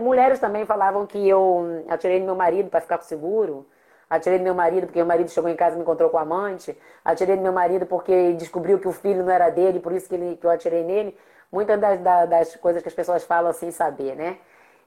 mulheres 0.00 0.38
também 0.38 0.64
falavam 0.64 1.06
que 1.06 1.28
eu 1.28 1.84
atirei 1.88 2.18
no 2.20 2.26
meu 2.26 2.34
marido 2.34 2.70
para 2.70 2.80
ficar 2.80 2.96
com 2.96 3.04
seguro. 3.04 3.66
Atirei 4.08 4.38
no 4.38 4.44
meu 4.44 4.54
marido 4.54 4.86
porque 4.86 5.00
meu 5.00 5.06
marido 5.06 5.28
chegou 5.28 5.50
em 5.50 5.56
casa 5.56 5.74
e 5.74 5.76
me 5.76 5.82
encontrou 5.82 6.08
com 6.08 6.16
amante. 6.16 6.74
Atirei 7.04 7.36
no 7.36 7.42
meu 7.42 7.52
marido 7.52 7.84
porque 7.84 8.32
descobriu 8.34 8.78
que 8.78 8.88
o 8.88 8.92
filho 8.92 9.22
não 9.22 9.32
era 9.32 9.50
dele, 9.50 9.80
por 9.80 9.92
isso 9.92 10.08
que, 10.08 10.14
ele, 10.14 10.36
que 10.36 10.46
eu 10.46 10.50
atirei 10.50 10.82
nele 10.82 11.14
muitas 11.56 11.80
das, 11.80 12.28
das, 12.28 12.56
coisas 12.56 12.82
que 12.82 12.88
as 12.88 12.94
pessoas 12.94 13.24
falam 13.24 13.50
sem 13.54 13.70
saber, 13.70 14.14
né? 14.14 14.36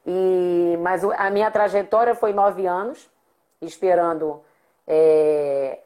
E, 0.06 0.78
mas 0.80 1.04
a 1.04 1.30
minha 1.32 1.50
trajetória 1.50 2.14
foi 2.14 2.32
nove 2.32 2.68
anos, 2.68 3.10
esperando 3.60 4.40
é, 4.88 5.80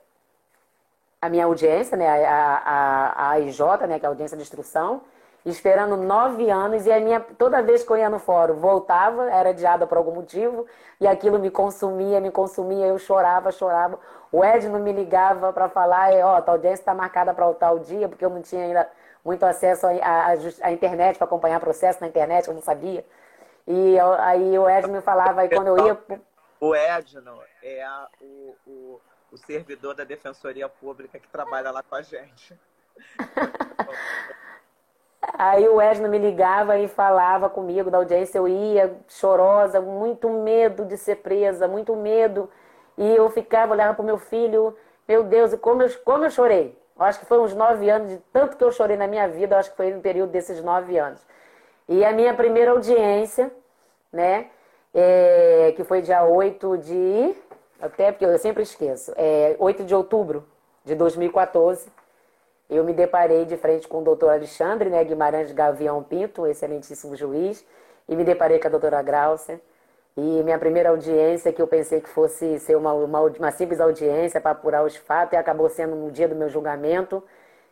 a 1.22 1.30
minha 1.30 1.46
audiência, 1.46 1.96
né? 1.96 2.28
A, 2.28 2.62
a, 2.66 3.28
a 3.28 3.30
AIJ, 3.32 3.60
né? 3.88 3.98
Que 3.98 4.06
é 4.06 4.08
a 4.08 4.10
audiência 4.10 4.36
de 4.36 4.44
instrução, 4.44 5.02
esperando 5.46 5.96
nove 5.96 6.50
anos, 6.50 6.86
e 6.86 6.92
a 6.92 7.00
minha, 7.00 7.22
toda 7.22 7.62
vez 7.62 7.82
que 7.82 7.92
eu 7.94 7.98
ia 7.98 8.10
no 8.10 8.20
fórum, 8.20 8.56
voltava, 8.56 9.32
era 9.32 9.52
adiada 9.52 9.88
por 9.88 9.98
algum 9.98 10.16
motivo, 10.16 10.66
e 11.00 11.08
aquilo 11.08 11.40
me 11.40 11.50
consumia, 11.50 12.20
me 12.20 12.30
consumia, 12.30 12.88
eu 12.88 13.00
chorava, 13.00 13.54
chorava. 13.54 13.98
O 14.34 14.44
Edno 14.44 14.80
me 14.80 14.92
ligava 14.92 15.54
para 15.54 15.70
falar, 15.70 16.12
ó, 16.26 16.34
oh, 16.34 16.50
a 16.50 16.52
audiência 16.52 16.82
está 16.82 16.94
marcada 16.94 17.34
para 17.34 17.48
o 17.48 17.54
tal 17.54 17.80
dia, 17.80 18.10
porque 18.10 18.26
eu 18.26 18.30
não 18.30 18.42
tinha 18.42 18.66
ainda 18.66 18.90
muito 19.24 19.44
acesso 19.46 19.88
à 19.88 20.72
internet 20.72 21.18
para 21.18 21.26
acompanhar 21.26 21.58
o 21.58 21.62
processo 21.62 22.02
na 22.02 22.08
internet, 22.08 22.48
eu 22.48 22.54
não 22.54 22.62
sabia. 22.62 23.06
E 23.66 23.96
eu, 23.96 24.14
aí 24.14 24.60
o 24.60 24.70
Edno 24.70 24.94
me 24.94 25.02
falava, 25.02 25.42
aí 25.42 25.50
quando 25.50 25.68
eu 25.68 25.88
ia. 25.88 26.22
O 26.60 26.76
Edno 26.76 27.42
é 27.62 27.84
a, 27.84 28.08
o, 28.22 28.56
o, 28.68 29.02
o 29.32 29.38
servidor 29.38 29.96
da 29.96 30.04
Defensoria 30.04 30.68
Pública 30.68 31.20
que 31.20 31.28
trabalha 31.28 31.72
lá 31.72 31.82
com 31.84 31.96
a 31.96 32.02
gente. 32.02 32.58
Aí 35.38 35.68
o 35.68 35.82
Edno 35.82 36.10
me 36.10 36.18
ligava 36.18 36.78
e 36.78 36.88
falava 36.88 37.50
comigo 37.50 37.90
da 37.90 37.98
audiência, 37.98 38.38
eu 38.38 38.48
ia 38.48 38.96
chorosa, 39.08 39.80
muito 39.80 40.30
medo 40.30 40.86
de 40.86 40.98
ser 40.98 41.18
presa, 41.18 41.68
muito 41.68 41.96
medo. 41.96 42.50
E 42.98 43.16
eu 43.16 43.30
ficava, 43.30 43.74
olhava 43.74 43.94
para 43.94 44.04
o 44.04 44.06
meu 44.06 44.18
filho, 44.18 44.78
meu 45.08 45.24
Deus, 45.24 45.54
e 45.54 45.58
como 45.58 45.82
eu, 45.82 45.90
como 46.04 46.26
eu 46.26 46.30
chorei. 46.30 46.78
Eu 46.98 47.06
acho 47.06 47.20
que 47.20 47.26
foi 47.26 47.40
uns 47.40 47.54
nove 47.54 47.90
anos, 47.90 48.10
de 48.10 48.18
tanto 48.32 48.56
que 48.56 48.64
eu 48.64 48.72
chorei 48.72 48.96
na 48.96 49.08
minha 49.08 49.28
vida, 49.28 49.58
acho 49.58 49.72
que 49.72 49.78
foi 49.78 49.92
no 49.92 50.02
período 50.02 50.32
desses 50.32 50.64
nove 50.64 50.98
anos. 50.98 51.20
E 51.88 52.06
a 52.06 52.14
minha 52.14 52.34
primeira 52.34 52.72
audiência, 52.72 53.52
né, 54.12 54.48
é, 54.94 55.74
que 55.76 55.84
foi 55.84 56.02
dia 56.02 56.24
8 56.24 56.78
de. 56.78 57.36
Até 57.82 58.12
porque 58.12 58.26
eu 58.26 58.38
sempre 58.38 58.64
esqueço, 58.64 59.14
é, 59.18 59.56
8 59.60 59.84
de 59.84 59.94
outubro 59.94 60.48
de 60.86 60.96
2014, 60.96 61.92
eu 62.70 62.84
me 62.84 62.94
deparei 62.94 63.44
de 63.44 63.58
frente 63.58 63.88
com 63.88 64.00
o 64.00 64.04
doutor 64.04 64.30
Alexandre 64.30 64.90
né, 64.90 65.04
Guimarães 65.04 65.52
Gavião 65.52 66.02
Pinto, 66.02 66.48
excelentíssimo 66.48 67.16
juiz, 67.16 67.66
e 68.08 68.16
me 68.16 68.24
deparei 68.24 68.60
com 68.60 68.68
a 68.68 68.72
doutora 68.72 69.02
Graucia. 69.02 69.60
E 70.16 70.44
minha 70.44 70.60
primeira 70.60 70.90
audiência, 70.90 71.52
que 71.52 71.62
eu 71.62 71.68
pensei 71.68 72.00
que 72.00 72.10
fosse 72.10 72.60
ser 72.60 72.76
uma, 72.76 72.94
uma, 72.94 73.22
uma 73.22 73.52
simples 73.52 73.80
audiência 73.80 74.40
para 74.40 74.52
apurar 74.52 74.84
os 74.86 74.96
fatos, 74.96 75.34
e 75.34 75.36
acabou 75.38 75.70
sendo 75.70 75.96
no 75.96 76.12
dia 76.12 76.28
do 76.28 76.36
meu 76.36 76.50
julgamento. 76.50 77.24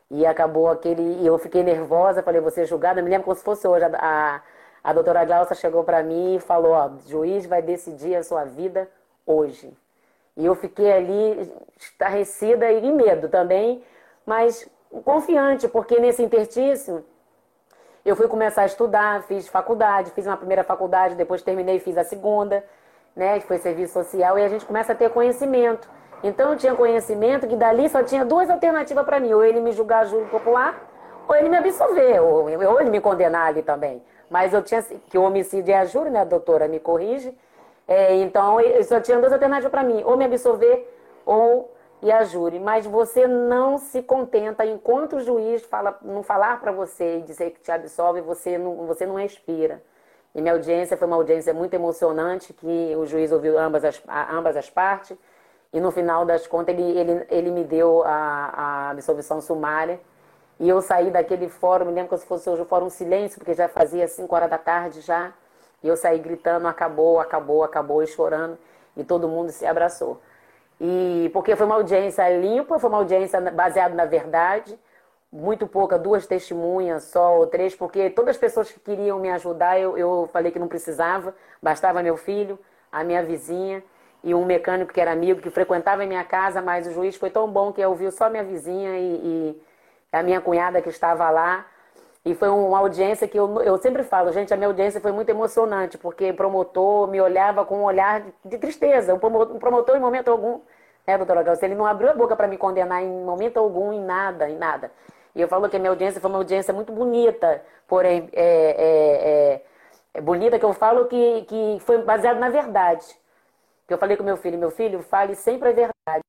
E 0.10 0.25
acabou 0.25 0.67
aquele. 0.69 1.21
E 1.21 1.27
eu 1.27 1.38
fiquei 1.38 1.63
nervosa, 1.63 2.23
falei, 2.23 2.41
você 2.41 2.65
julgada. 2.65 2.99
Eu 2.99 3.04
me 3.04 3.10
lembro 3.10 3.25
como 3.25 3.36
se 3.36 3.43
fosse 3.43 3.67
hoje. 3.67 3.86
A, 3.86 3.91
a, 3.99 4.41
a 4.84 4.93
doutora 4.93 5.23
Glaucia 5.23 5.56
chegou 5.56 5.84
para 5.84 6.04
mim 6.04 6.36
e 6.36 6.39
falou: 6.39 6.71
ó, 6.71 6.91
juiz 7.08 7.45
vai 7.45 7.62
decidir 7.62 8.15
a 8.15 8.23
sua 8.23 8.43
vida 8.43 8.89
hoje. 9.25 9.71
E 10.36 10.45
eu 10.45 10.56
fiquei 10.56 10.91
ali 10.91 11.54
estarrecida 11.77 12.71
e 12.71 12.86
em 12.86 12.93
medo 12.93 13.30
também, 13.30 13.84
mas 14.25 14.67
confiante, 15.04 15.67
porque 15.67 15.99
nesse 15.99 16.23
interstício 16.23 17.06
eu 18.04 18.16
fui 18.16 18.28
começar 18.28 18.64
a 18.64 18.66
estudar, 18.66 19.24
fiz 19.24 19.48
faculdade, 19.48 20.12
fiz 20.12 20.26
uma 20.26 20.38
primeira 20.38 20.64
faculdade, 20.64 21.16
depois 21.16 21.42
terminei 21.42 21.76
e 21.76 21.80
fiz 21.80 21.98
a 21.98 22.04
segunda, 22.04 22.64
né, 23.16 23.40
que 23.40 23.46
foi 23.46 23.58
serviço 23.58 23.94
social, 23.94 24.40
e 24.40 24.44
a 24.44 24.50
gente 24.50 24.66
começa 24.66 24.94
a 24.94 24.96
ter 24.96 25.10
conhecimento. 25.10 25.90
Então 26.24 26.52
eu 26.52 26.58
tinha 26.58 26.76
conhecimento 26.76 27.48
que 27.48 27.56
dali 27.56 27.90
só 27.90 28.04
tinha 28.04 28.26
duas 28.26 28.50
alternativas 28.50 29.06
para 29.06 29.20
mim, 29.20 29.34
ou 29.34 29.44
ele 29.44 29.60
me 29.60 29.72
julgar 29.72 30.06
júri 30.06 30.26
popular, 30.26 30.76
ou 31.28 31.36
ele 31.36 31.50
me 31.50 31.58
absolver, 31.58 32.22
ou, 32.22 32.46
ou 32.46 32.82
ele 32.82 32.90
me 32.90 33.00
condenar 33.00 33.48
ali 33.48 33.62
também. 33.62 34.04
Mas 34.30 34.54
eu 34.54 34.62
tinha 34.62 34.82
que 34.82 35.18
o 35.18 35.24
homicídio 35.24 35.74
é 35.74 35.78
a 35.78 35.86
júri, 35.86 36.10
né, 36.10 36.26
doutora 36.26 36.68
me 36.68 36.80
corrige. 36.80 37.38
É, 37.88 38.16
então 38.16 38.60
eu 38.62 38.84
só 38.84 39.00
tinha 39.00 39.20
duas 39.20 39.34
alternativas 39.34 39.72
para 39.72 39.84
mim, 39.84 40.02
ou 40.06 40.18
me 40.18 40.26
absolver 40.26 40.88
ou 41.26 41.72
e 42.02 42.12
a 42.12 42.24
júri, 42.24 42.60
mas 42.60 42.86
você 42.86 43.28
não 43.28 43.78
se 43.78 44.02
contenta 44.02 44.66
enquanto 44.66 45.18
o 45.18 45.22
juiz 45.22 45.64
fala, 45.64 45.98
não 46.02 46.24
falar 46.24 46.60
para 46.60 46.72
você 46.72 47.20
e 47.20 47.22
dizer 47.22 47.52
que 47.52 47.62
te 47.62 47.72
absolve, 47.72 48.22
você 48.22 48.58
não, 48.58 48.88
você 48.88 49.06
não 49.06 49.16
respira. 49.16 49.82
E 50.34 50.42
minha 50.42 50.54
audiência 50.54 50.98
foi 50.98 51.08
uma 51.08 51.18
audiência 51.18 51.54
muito 51.54 51.74
emocionante, 51.74 52.54
que 52.54 52.96
o 52.96 53.06
juiz 53.06 53.32
ouviu 53.32 53.60
ambas 53.60 53.86
as, 53.86 54.02
ambas 54.32 54.58
as 54.58 54.70
partes, 54.70 55.16
e 55.72 55.80
no 55.80 55.92
final 55.92 56.26
das 56.26 56.48
contas 56.48 56.74
ele, 56.76 56.98
ele, 56.98 57.28
ele 57.30 57.52
me 57.52 57.64
deu 57.64 58.04
a, 58.04 58.10
a 58.10 58.90
absolvição 58.90 59.40
sumária. 59.40 60.00
E 60.60 60.68
eu 60.68 60.82
saí 60.82 61.10
daquele 61.12 61.50
fórum, 61.50 61.86
me 61.86 61.92
lembro 61.92 62.10
que 62.10 62.18
se 62.18 62.26
fosse 62.26 62.50
hoje 62.50 62.62
o 62.62 62.66
fórum 62.66 62.90
silêncio, 62.90 63.40
porque 63.40 63.54
já 63.54 63.68
fazia 63.68 64.08
5 64.08 64.34
horas 64.36 64.50
da 64.50 64.58
tarde 64.58 65.02
já. 65.02 65.34
E 65.84 65.88
eu 65.88 65.97
saí 65.97 66.20
gritando, 66.20 66.68
acabou, 66.68 67.20
acabou, 67.20 67.64
acabou, 67.64 68.04
e 68.04 68.08
chorando. 68.08 68.58
E 68.95 69.04
todo 69.04 69.28
mundo 69.28 69.49
se 69.52 69.66
abraçou. 69.66 70.22
E 70.84 71.29
porque 71.32 71.55
foi 71.55 71.67
uma 71.67 71.75
audiência 71.75 72.27
limpa, 72.39 72.79
foi 72.79 72.89
uma 72.89 72.97
audiência 72.97 73.39
baseada 73.51 73.93
na 73.93 74.05
verdade, 74.05 74.79
muito 75.32 75.67
pouca, 75.67 75.99
duas 75.99 76.25
testemunhas 76.25 77.03
só 77.03 77.38
ou 77.38 77.45
três, 77.45 77.75
porque 77.75 78.09
todas 78.09 78.32
as 78.36 78.38
pessoas 78.38 78.71
que 78.71 78.79
queriam 78.79 79.19
me 79.19 79.29
ajudar, 79.29 79.79
eu, 79.79 79.95
eu 79.95 80.27
falei 80.34 80.51
que 80.51 80.57
não 80.57 80.67
precisava, 80.67 81.36
bastava 81.61 82.01
meu 82.01 82.17
filho, 82.17 82.57
a 82.91 83.03
minha 83.03 83.21
vizinha 83.23 83.84
e 84.23 84.34
um 84.34 84.43
mecânico 84.43 84.91
que 84.91 84.99
era 84.99 85.11
amigo, 85.11 85.39
que 85.39 85.51
frequentava 85.51 86.01
a 86.01 86.05
minha 86.07 86.23
casa, 86.23 86.63
mas 86.63 86.88
o 86.88 86.91
juiz 86.91 87.15
foi 87.15 87.29
tão 87.29 87.47
bom 87.47 87.71
que 87.71 87.86
ouviu 87.86 88.11
só 88.11 88.27
minha 88.27 88.43
vizinha 88.43 88.97
e, 88.97 89.21
e 89.23 89.61
a 90.11 90.23
minha 90.23 90.41
cunhada 90.41 90.82
que 90.82 90.89
estava 90.89 91.29
lá. 91.29 91.63
E 92.24 92.36
foi 92.36 92.49
uma 92.49 92.78
audiência 92.78 93.28
que 93.28 93.38
eu, 93.38 93.61
eu 93.61 93.78
sempre 93.80 94.03
falo, 94.03 94.32
gente, 94.32 94.53
a 94.53 94.57
minha 94.57 94.67
audiência 94.67 95.01
foi 95.01 95.11
muito 95.11 95.30
emocionante, 95.30 95.97
porque 95.97 96.30
o 96.30 96.36
promotor 96.36 97.07
me 97.07 97.19
olhava 97.19 97.65
com 97.65 97.80
um 97.80 97.84
olhar 97.84 98.24
de 98.45 98.57
tristeza. 98.59 99.13
O 99.15 99.19
promotor, 99.19 99.55
o 99.55 99.59
promotor 99.59 99.95
em 99.95 99.99
momento 99.99 100.30
algum, 100.30 100.61
né, 101.07 101.17
doutora 101.17 101.41
Glaucia, 101.41 101.65
ele 101.65 101.76
não 101.76 101.86
abriu 101.86 102.09
a 102.09 102.13
boca 102.13 102.36
para 102.36 102.47
me 102.47 102.57
condenar 102.57 103.01
em 103.01 103.24
momento 103.24 103.57
algum, 103.57 103.91
em 103.91 103.99
nada, 103.99 104.47
em 104.47 104.55
nada. 104.55 104.91
E 105.34 105.41
eu 105.41 105.47
falo 105.47 105.67
que 105.67 105.78
a 105.78 105.80
minha 105.80 105.89
audiência 105.89 106.22
foi 106.22 106.30
uma 106.30 106.38
audiência 106.38 106.74
muito 106.74 106.91
bonita, 106.91 107.63
porém, 107.88 108.30
é, 108.34 108.43
é, 108.43 109.53
é, 109.55 109.65
é 110.15 110.22
bonita 110.22 110.59
que 110.59 110.65
eu 110.65 110.74
falo 110.74 111.05
que, 111.05 111.41
que 111.43 111.78
foi 111.82 112.03
baseado 112.03 112.38
na 112.38 112.49
verdade. 112.49 113.05
Que 113.88 113.93
eu 113.93 113.97
falei 113.97 114.15
com 114.15 114.24
meu 114.24 114.38
filho, 114.38 114.59
meu 114.59 114.72
filho, 114.72 115.01
fale 115.01 115.36
sempre 115.36 115.69
a 115.69 115.72
verdade. 115.72 116.24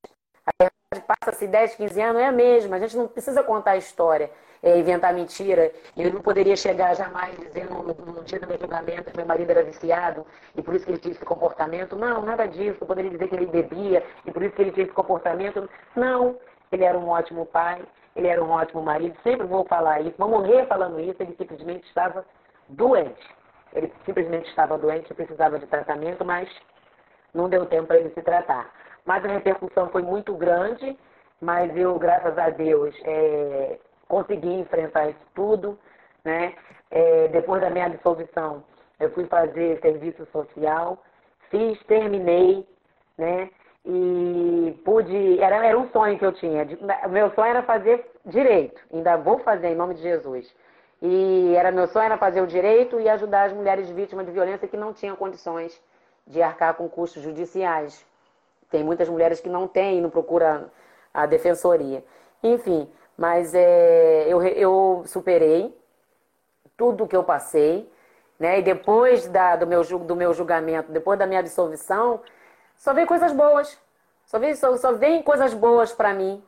A 0.47 0.53
verdade 0.59 1.07
passa 1.07 1.37
se 1.37 1.47
10, 1.47 1.75
15 1.75 2.01
anos, 2.01 2.23
é 2.23 2.27
a 2.27 2.33
mesma. 2.33 2.77
A 2.77 2.79
gente 2.79 2.97
não 2.97 3.09
precisa 3.09 3.43
contar 3.43 3.73
a 3.73 3.77
história, 3.77 4.31
é, 4.63 4.79
inventar 4.79 5.13
mentira. 5.13 5.73
Eu 5.97 6.13
não 6.13 6.21
poderia 6.21 6.57
chegar 6.57 6.95
jamais 6.95 7.37
dizendo 7.39 7.83
no 7.83 8.25
dia 8.25 8.39
do 8.39 8.47
meu 8.47 8.59
julgamento 8.59 9.11
que 9.11 9.17
meu 9.17 9.27
marido 9.27 9.51
era 9.51 9.65
viciado 9.65 10.25
e 10.57 10.63
por 10.63 10.75
isso 10.75 10.85
que 10.85 10.93
ele 10.93 10.99
tinha 10.99 11.13
esse 11.13 11.25
comportamento. 11.25 11.97
Não, 11.97 12.23
nada 12.23 12.47
disso. 12.47 12.79
Eu 12.81 12.87
poderia 12.87 13.11
dizer 13.11 13.29
que 13.29 13.35
ele 13.35 13.47
bebia 13.47 14.05
e 14.25 14.31
por 14.31 14.43
isso 14.43 14.55
que 14.55 14.63
ele 14.63 14.73
tinha 14.73 14.85
esse 14.85 14.95
comportamento. 14.95 15.69
Não, 15.97 16.39
ele 16.71 16.85
era 16.85 16.97
um 16.97 17.09
ótimo 17.09 17.45
pai, 17.47 17.83
ele 18.15 18.29
era 18.29 18.43
um 18.43 18.51
ótimo 18.51 18.83
marido. 18.83 19.17
Sempre 19.23 19.47
vou 19.47 19.65
falar 19.65 20.01
isso, 20.01 20.15
vou 20.17 20.29
morrer 20.29 20.67
falando 20.67 21.01
isso. 21.01 21.21
Ele 21.21 21.35
simplesmente 21.37 21.87
estava 21.89 22.25
doente. 22.69 23.29
Ele 23.75 23.93
simplesmente 24.05 24.49
estava 24.49 24.79
doente, 24.79 25.13
precisava 25.15 25.59
de 25.59 25.67
tratamento, 25.67 26.25
mas 26.25 26.49
não 27.35 27.49
deu 27.49 27.67
tempo 27.67 27.89
para 27.89 27.99
ele 27.99 28.11
se 28.11 28.23
tratar. 28.23 28.71
Mas 29.05 29.25
a 29.25 29.29
repercussão 29.29 29.89
foi 29.89 30.03
muito 30.03 30.35
grande, 30.35 30.97
mas 31.41 31.75
eu, 31.77 31.99
graças 31.99 32.37
a 32.39 32.51
Deus, 32.51 32.95
é, 33.05 33.79
consegui 34.13 34.53
enfrentar 34.53 35.09
isso 35.09 35.27
tudo. 35.35 35.79
Né? 36.23 36.55
É, 36.91 37.29
depois 37.29 37.63
da 37.63 37.71
minha 37.71 37.87
absolvição, 37.87 38.63
eu 39.01 39.11
fui 39.13 39.25
fazer 39.25 39.81
serviço 39.81 40.27
social, 40.27 41.03
fiz, 41.51 41.83
terminei, 41.85 42.69
né? 43.17 43.49
E 43.85 44.79
pude. 44.85 45.41
Era, 45.41 45.67
era 45.67 45.79
um 45.79 45.89
sonho 45.91 46.19
que 46.19 46.27
eu 46.27 46.33
tinha. 46.33 46.69
O 47.07 47.09
meu 47.09 47.31
sonho 47.31 47.49
era 47.49 47.63
fazer 47.63 48.07
direito. 48.25 48.81
Ainda 48.93 49.17
vou 49.17 49.39
fazer 49.39 49.69
em 49.69 49.75
nome 49.75 49.95
de 49.95 50.03
Jesus. 50.03 50.55
E 51.01 51.55
era 51.57 51.73
meu 51.73 51.89
sonho 51.89 52.05
era 52.05 52.19
fazer 52.19 52.43
o 52.43 52.47
direito 52.47 53.01
e 53.01 53.09
ajudar 53.09 53.45
as 53.45 53.53
mulheres 53.53 53.91
vítimas 53.91 54.25
de 54.27 54.31
violência 54.31 54.69
que 54.69 54.77
não 54.77 54.93
tinham 54.93 55.17
condições 55.17 55.83
de 56.27 56.41
arcar 56.41 56.75
com 56.75 56.89
custos 56.89 57.23
judiciais. 57.23 58.07
Tem 58.71 58.85
muitas 58.85 59.09
mulheres 59.09 59.41
que 59.41 59.49
não 59.49 59.67
têm 59.67 60.01
não 60.01 60.11
procuram 60.11 60.71
a 61.13 61.27
defensoria. 61.27 62.05
Enfim, 62.41 62.89
mas 63.17 63.55
é, 63.55 64.27
eu, 64.29 64.43
eu 64.43 65.03
superei 65.07 65.77
tudo 66.77 67.07
que 67.07 67.17
eu 67.17 67.25
passei, 67.25 67.91
né? 68.39 68.59
E 68.59 68.63
depois 68.63 69.27
da, 69.29 69.57
do, 69.57 69.67
meu, 69.67 69.83
do 69.85 70.17
meu 70.17 70.35
julgamento, 70.35 70.91
depois 70.91 71.19
da 71.19 71.27
minha 71.27 71.41
absolvição, 71.41 72.21
só 72.77 72.93
vem 72.93 73.07
coisas 73.07 73.33
boas. 73.33 73.79
Só 74.27 74.39
vem, 74.39 74.55
só, 74.55 74.77
só 74.77 74.93
vem 74.93 75.23
coisas 75.23 75.55
boas 75.55 75.93
para 75.93 76.13
mim. 76.15 76.43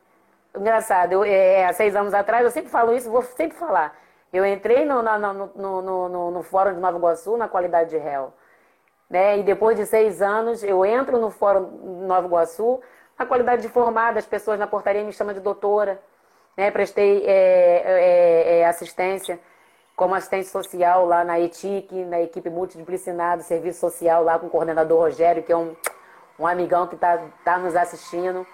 Engraçado, 0.57 1.13
eu, 1.13 1.25
é, 1.25 1.67
há 1.67 1.73
seis 1.73 1.95
anos 1.95 2.15
atrás, 2.15 2.45
eu 2.45 2.51
sempre 2.51 2.71
falo 2.71 2.95
isso, 2.95 3.11
vou 3.11 3.23
sempre 3.23 3.57
falar. 3.57 3.97
Eu 4.33 4.45
entrei 4.45 4.85
no, 4.85 5.03
no, 5.03 5.19
no, 5.55 5.83
no, 5.83 6.31
no, 6.31 6.43
Fórum 6.43 6.75
de 6.75 6.81
Nova 6.81 6.99
Iguaçu 6.99 7.37
na 7.37 7.49
qualidade 7.49 7.91
de 7.91 7.99
réu. 7.99 8.33
Né? 9.09 9.39
E 9.39 9.43
depois 9.43 9.77
de 9.77 9.87
seis 9.87 10.21
anos, 10.23 10.65
eu 10.65 10.85
entro 10.85 11.19
no 11.21 11.31
Fórum 11.31 12.03
Nova 12.07 12.27
Iguaçu 12.27 12.81
na 13.19 13.27
qualidade 13.27 13.63
de 13.63 13.69
formada. 13.69 14.19
As 14.19 14.27
pessoas 14.27 14.59
na 14.59 14.67
portaria 14.67 15.05
me 15.05 15.13
chamam 15.13 15.35
de 15.35 15.41
doutora. 15.41 16.03
Né? 16.57 16.71
Prestei 16.71 17.25
é, 17.27 17.83
é, 17.85 18.59
é, 18.59 18.67
assistência 18.67 19.39
como 19.97 20.15
assistente 20.15 20.49
social 20.49 21.07
lá 21.07 21.25
na 21.25 21.39
ETIC, 21.39 22.05
na 22.05 22.21
equipe 22.21 22.51
multidisciplinar 22.51 23.37
do 23.37 23.43
serviço 23.43 23.81
social, 23.81 24.25
lá 24.25 24.39
com 24.39 24.47
o 24.47 24.51
coordenador 24.51 24.99
Rogério, 25.01 25.43
que 25.43 25.53
é 25.53 25.57
um, 25.57 25.75
um 26.39 26.47
amigão 26.47 26.87
que 26.87 26.97
está 26.97 27.19
tá 27.45 27.59
nos 27.59 27.77
assistindo. 27.77 28.47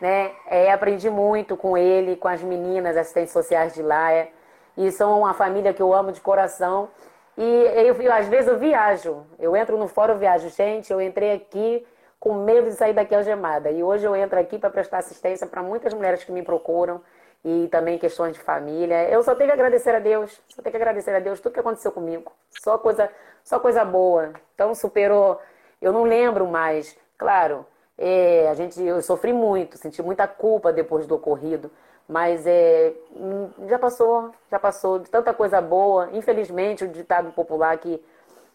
Né? 0.00 0.32
É, 0.46 0.72
aprendi 0.72 1.08
muito 1.10 1.56
com 1.56 1.76
ele, 1.76 2.16
com 2.16 2.28
as 2.28 2.42
meninas 2.42 2.96
assistentes 2.96 3.32
sociais 3.32 3.74
de 3.74 3.82
lá. 3.82 4.12
É, 4.12 4.30
e 4.76 4.90
são 4.92 5.20
uma 5.20 5.34
família 5.34 5.72
que 5.72 5.82
eu 5.82 5.92
amo 5.92 6.12
de 6.12 6.20
coração. 6.20 6.88
E 7.36 7.42
eu, 7.42 7.94
eu, 7.94 8.12
às 8.12 8.26
vezes 8.26 8.48
eu 8.48 8.58
viajo. 8.58 9.24
Eu 9.38 9.56
entro 9.56 9.76
no 9.76 9.88
fórum, 9.88 10.14
eu 10.14 10.18
viajo. 10.18 10.48
Gente, 10.50 10.92
eu 10.92 11.00
entrei 11.00 11.32
aqui 11.32 11.86
com 12.18 12.34
medo 12.34 12.68
de 12.68 12.74
sair 12.74 12.92
daqui 12.92 13.14
algemada. 13.14 13.70
E 13.70 13.82
hoje 13.82 14.04
eu 14.04 14.14
entro 14.16 14.38
aqui 14.38 14.58
para 14.58 14.70
prestar 14.70 14.98
assistência 14.98 15.46
para 15.46 15.62
muitas 15.62 15.94
mulheres 15.94 16.24
que 16.24 16.32
me 16.32 16.42
procuram 16.42 17.00
e 17.44 17.68
também 17.68 17.98
questões 17.98 18.34
de 18.34 18.40
família. 18.40 19.08
Eu 19.08 19.22
só 19.22 19.34
tenho 19.34 19.48
que 19.48 19.54
agradecer 19.54 19.94
a 19.94 19.98
Deus, 19.98 20.40
só 20.48 20.62
tenho 20.62 20.72
que 20.72 20.76
agradecer 20.76 21.14
a 21.14 21.20
Deus 21.20 21.40
tudo 21.40 21.52
que 21.52 21.60
aconteceu 21.60 21.92
comigo. 21.92 22.32
Só 22.50 22.78
coisa, 22.78 23.10
só 23.44 23.58
coisa 23.58 23.84
boa. 23.84 24.32
Então 24.54 24.74
superou. 24.74 25.40
Eu 25.80 25.92
não 25.92 26.02
lembro 26.02 26.46
mais. 26.46 26.96
Claro, 27.16 27.66
é, 27.96 28.48
a 28.48 28.54
gente, 28.54 28.82
eu 28.82 29.02
sofri 29.02 29.32
muito, 29.32 29.76
senti 29.76 30.02
muita 30.02 30.26
culpa 30.28 30.72
depois 30.72 31.06
do 31.06 31.14
ocorrido, 31.16 31.70
mas 32.08 32.46
é, 32.46 32.92
hum, 33.12 33.50
já 33.66 33.78
passou, 33.78 34.32
já 34.50 34.58
passou 34.58 34.98
de 34.98 35.10
tanta 35.10 35.34
coisa 35.34 35.60
boa. 35.60 36.08
Infelizmente, 36.12 36.84
o 36.84 36.88
ditado 36.88 37.32
popular 37.32 37.76
que 37.78 38.02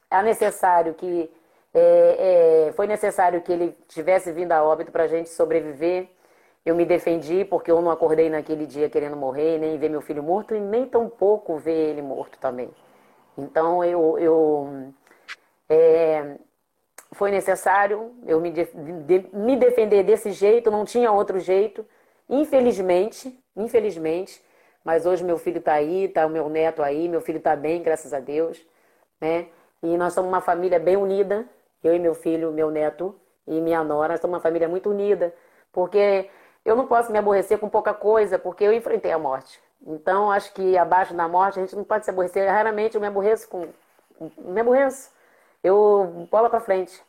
é 0.10 0.22
necessário 0.22 0.94
que 0.94 1.32
é, 1.74 2.68
é, 2.70 2.72
foi 2.74 2.88
necessário 2.88 3.42
que 3.42 3.52
ele 3.52 3.76
tivesse 3.88 4.32
vindo 4.32 4.52
a 4.52 4.64
óbito 4.64 4.92
para 4.92 5.04
a 5.04 5.08
gente 5.08 5.30
sobreviver 5.30 6.08
eu 6.66 6.76
me 6.76 6.86
defendi 6.86 7.44
porque 7.46 7.72
eu 7.72 7.82
não 7.82 7.92
acordei 7.92 8.30
naquele 8.30 8.66
dia 8.66 8.90
querendo 8.90 9.18
morrer, 9.18 9.58
nem 9.60 9.78
ver 9.78 9.90
meu 9.90 10.02
filho 10.02 10.24
morto 10.24 10.56
e 10.56 10.60
nem 10.60 10.86
tampouco 10.86 11.58
ver 11.58 11.90
ele 11.90 12.02
morto 12.02 12.38
também. 12.40 12.70
Então 13.38 13.84
eu, 13.84 14.18
eu 14.20 14.94
é, 15.70 16.38
foi 17.14 17.32
necessário 17.32 18.14
eu 18.26 18.40
me, 18.40 18.52
de, 18.52 18.66
de, 19.06 19.26
me 19.34 19.56
defender 19.58 20.04
desse 20.04 20.32
jeito, 20.32 20.72
não 20.72 20.86
tinha 20.86 21.12
outro 21.12 21.40
jeito. 21.40 21.86
Infelizmente, 22.30 23.38
infelizmente, 23.56 24.42
mas 24.84 25.06
hoje 25.06 25.24
meu 25.24 25.38
filho 25.38 25.60
está 25.60 25.74
aí, 25.74 26.06
está 26.06 26.26
o 26.26 26.30
meu 26.30 26.50
neto 26.50 26.82
aí, 26.82 27.08
meu 27.10 27.22
filho 27.22 27.38
está 27.38 27.56
bem, 27.56 27.82
graças 27.84 28.14
a 28.14 28.20
Deus, 28.20 28.66
né? 29.20 29.48
E 29.82 29.98
nós 29.98 30.14
somos 30.14 30.30
uma 30.30 30.42
família 30.42 30.80
bem 30.80 30.96
unida, 30.96 31.46
eu 31.84 31.94
e 31.96 32.00
meu 32.00 32.16
filho, 32.16 32.52
meu 32.52 32.72
neto 32.72 33.16
e 33.48 33.60
minha 33.62 33.84
nora, 33.84 34.18
somos 34.18 34.36
uma 34.36 34.42
família 34.42 34.68
muito 34.68 34.90
unida, 34.90 35.34
porque 35.72 36.30
eu 36.66 36.76
não 36.76 36.88
posso 36.88 37.12
me 37.12 37.18
aborrecer 37.18 37.60
com 37.60 37.70
pouca 37.70 37.94
coisa, 37.94 38.40
porque 38.40 38.64
eu 38.64 38.74
enfrentei 38.74 39.12
a 39.12 39.20
morte. 39.20 39.62
Então, 39.86 40.32
acho 40.32 40.54
que 40.54 40.78
abaixo 40.78 41.14
da 41.14 41.28
morte 41.28 41.60
a 41.60 41.62
gente 41.62 41.76
não 41.76 41.84
pode 41.84 42.06
se 42.06 42.12
aborrecer. 42.12 42.50
Raramente 42.50 42.96
eu 42.96 43.02
me 43.02 43.08
aborreço 43.08 43.50
com. 43.50 43.68
Me 44.38 44.62
aborreço. 44.62 45.12
Eu 45.64 46.28
bola 46.32 46.50
para 46.50 46.62
frente. 46.62 47.04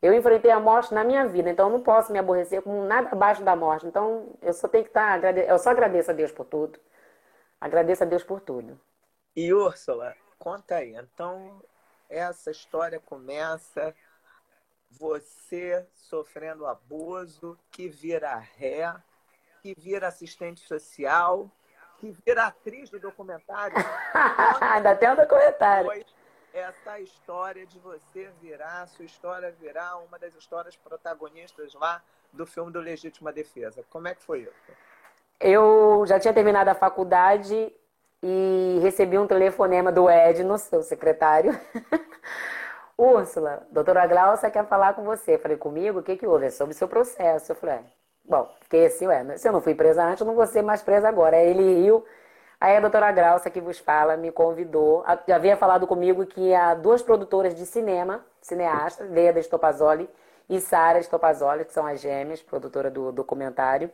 Eu 0.00 0.12
enfrentei 0.14 0.50
a 0.50 0.60
morte 0.60 0.94
na 0.94 1.02
minha 1.02 1.26
vida, 1.26 1.50
então 1.50 1.68
eu 1.68 1.72
não 1.72 1.82
posso 1.82 2.12
me 2.12 2.18
aborrecer 2.18 2.62
com 2.62 2.84
nada 2.84 3.10
abaixo 3.10 3.42
da 3.42 3.56
morte. 3.56 3.86
Então, 3.86 4.28
eu 4.42 4.52
só 4.52 4.68
tenho 4.68 4.84
que 4.84 4.90
estar. 4.90 5.20
Tá, 5.20 5.30
eu 5.30 5.58
só 5.58 5.70
agradeço 5.70 6.10
a 6.10 6.14
Deus 6.14 6.30
por 6.30 6.44
tudo. 6.44 6.78
Agradeço 7.60 8.04
a 8.04 8.06
Deus 8.06 8.22
por 8.22 8.40
tudo. 8.40 8.80
E 9.34 9.52
Úrsula, 9.52 10.14
conta 10.38 10.76
aí. 10.76 10.94
Então, 10.94 11.60
essa 12.08 12.50
história 12.50 13.00
começa 13.00 13.94
você 14.90 15.86
sofrendo 15.94 16.66
abuso, 16.66 17.58
que 17.70 17.88
vira 17.88 18.36
ré, 18.36 18.94
que 19.62 19.74
vira 19.76 20.08
assistente 20.08 20.60
social, 20.60 21.50
que 21.98 22.10
vira 22.24 22.46
atriz 22.46 22.90
do 22.90 22.98
documentário. 22.98 23.76
Ainda 24.60 24.94
tem 24.94 25.10
um 25.10 25.16
documentário. 25.16 26.04
Essa 26.52 26.98
história 27.00 27.66
de 27.66 27.78
você 27.78 28.30
virar, 28.40 28.86
sua 28.88 29.04
história 29.04 29.50
virar 29.60 29.98
uma 29.98 30.18
das 30.18 30.34
histórias 30.34 30.76
protagonistas 30.76 31.74
lá 31.74 32.02
do 32.32 32.46
filme 32.46 32.72
do 32.72 32.80
Legítima 32.80 33.32
Defesa. 33.32 33.84
Como 33.90 34.08
é 34.08 34.14
que 34.14 34.22
foi 34.22 34.40
isso? 34.40 34.72
Eu 35.38 36.04
já 36.06 36.18
tinha 36.18 36.34
terminado 36.34 36.70
a 36.70 36.74
faculdade 36.74 37.72
e 38.22 38.78
recebi 38.82 39.16
um 39.18 39.26
telefonema 39.26 39.92
do 39.92 40.10
Edno, 40.10 40.58
seu 40.58 40.82
secretário, 40.82 41.52
Úrsula, 42.98 43.62
doutora 43.70 44.08
Glaucia 44.08 44.50
quer 44.50 44.66
falar 44.66 44.94
com 44.94 45.04
você. 45.04 45.38
Falei, 45.38 45.56
comigo? 45.56 46.00
O 46.00 46.02
que, 46.02 46.16
que 46.16 46.26
houve? 46.26 46.46
É 46.46 46.50
sobre 46.50 46.74
o 46.74 46.76
seu 46.76 46.88
processo. 46.88 47.52
Eu 47.52 47.56
falei, 47.56 47.76
é. 47.76 47.82
bom, 48.24 48.52
fiquei 48.62 48.86
assim, 48.86 49.06
ué, 49.06 49.38
se 49.38 49.48
eu 49.48 49.52
não 49.52 49.60
fui 49.60 49.72
presa 49.72 50.04
antes, 50.04 50.20
eu 50.20 50.26
não 50.26 50.34
vou 50.34 50.46
ser 50.48 50.62
mais 50.62 50.82
presa 50.82 51.08
agora. 51.08 51.36
Aí 51.36 51.48
ele 51.48 51.82
riu. 51.82 52.04
Aí 52.60 52.76
a 52.76 52.80
doutora 52.80 53.12
Glaucia, 53.12 53.52
que 53.52 53.60
vos 53.60 53.78
fala, 53.78 54.16
me 54.16 54.32
convidou. 54.32 55.04
Já 55.28 55.36
havia 55.36 55.56
falado 55.56 55.86
comigo 55.86 56.26
que 56.26 56.52
há 56.52 56.74
duas 56.74 57.00
produtoras 57.00 57.54
de 57.54 57.64
cinema, 57.66 58.24
cineastas, 58.40 59.08
Leda 59.08 59.38
Stopazoli 59.38 60.10
e 60.48 60.60
Sara 60.60 60.98
Stopazoli, 60.98 61.64
que 61.64 61.72
são 61.72 61.86
as 61.86 62.00
gêmeas, 62.00 62.42
produtora 62.42 62.90
do 62.90 63.12
documentário, 63.12 63.88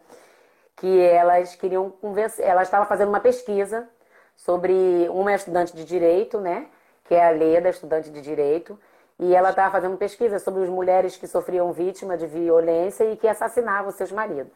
que 0.76 1.02
elas 1.02 1.54
queriam 1.54 1.90
conversar. 1.90 2.42
Elas 2.42 2.68
estavam 2.68 2.86
fazendo 2.86 3.10
uma 3.10 3.20
pesquisa 3.20 3.86
sobre 4.34 5.06
uma 5.10 5.34
estudante 5.34 5.76
de 5.76 5.84
direito, 5.84 6.40
né? 6.40 6.68
Que 7.04 7.14
é 7.14 7.26
a 7.26 7.30
Leda, 7.30 7.68
estudante 7.68 8.10
de 8.10 8.22
direito, 8.22 8.78
e 9.18 9.34
ela 9.34 9.50
estava 9.50 9.70
fazendo 9.70 9.96
pesquisa 9.96 10.38
sobre 10.38 10.64
as 10.64 10.68
mulheres 10.68 11.16
que 11.16 11.26
sofriam 11.26 11.72
vítima 11.72 12.16
de 12.16 12.26
violência 12.26 13.04
e 13.04 13.16
que 13.16 13.28
assassinavam 13.28 13.90
seus 13.92 14.10
maridos. 14.10 14.52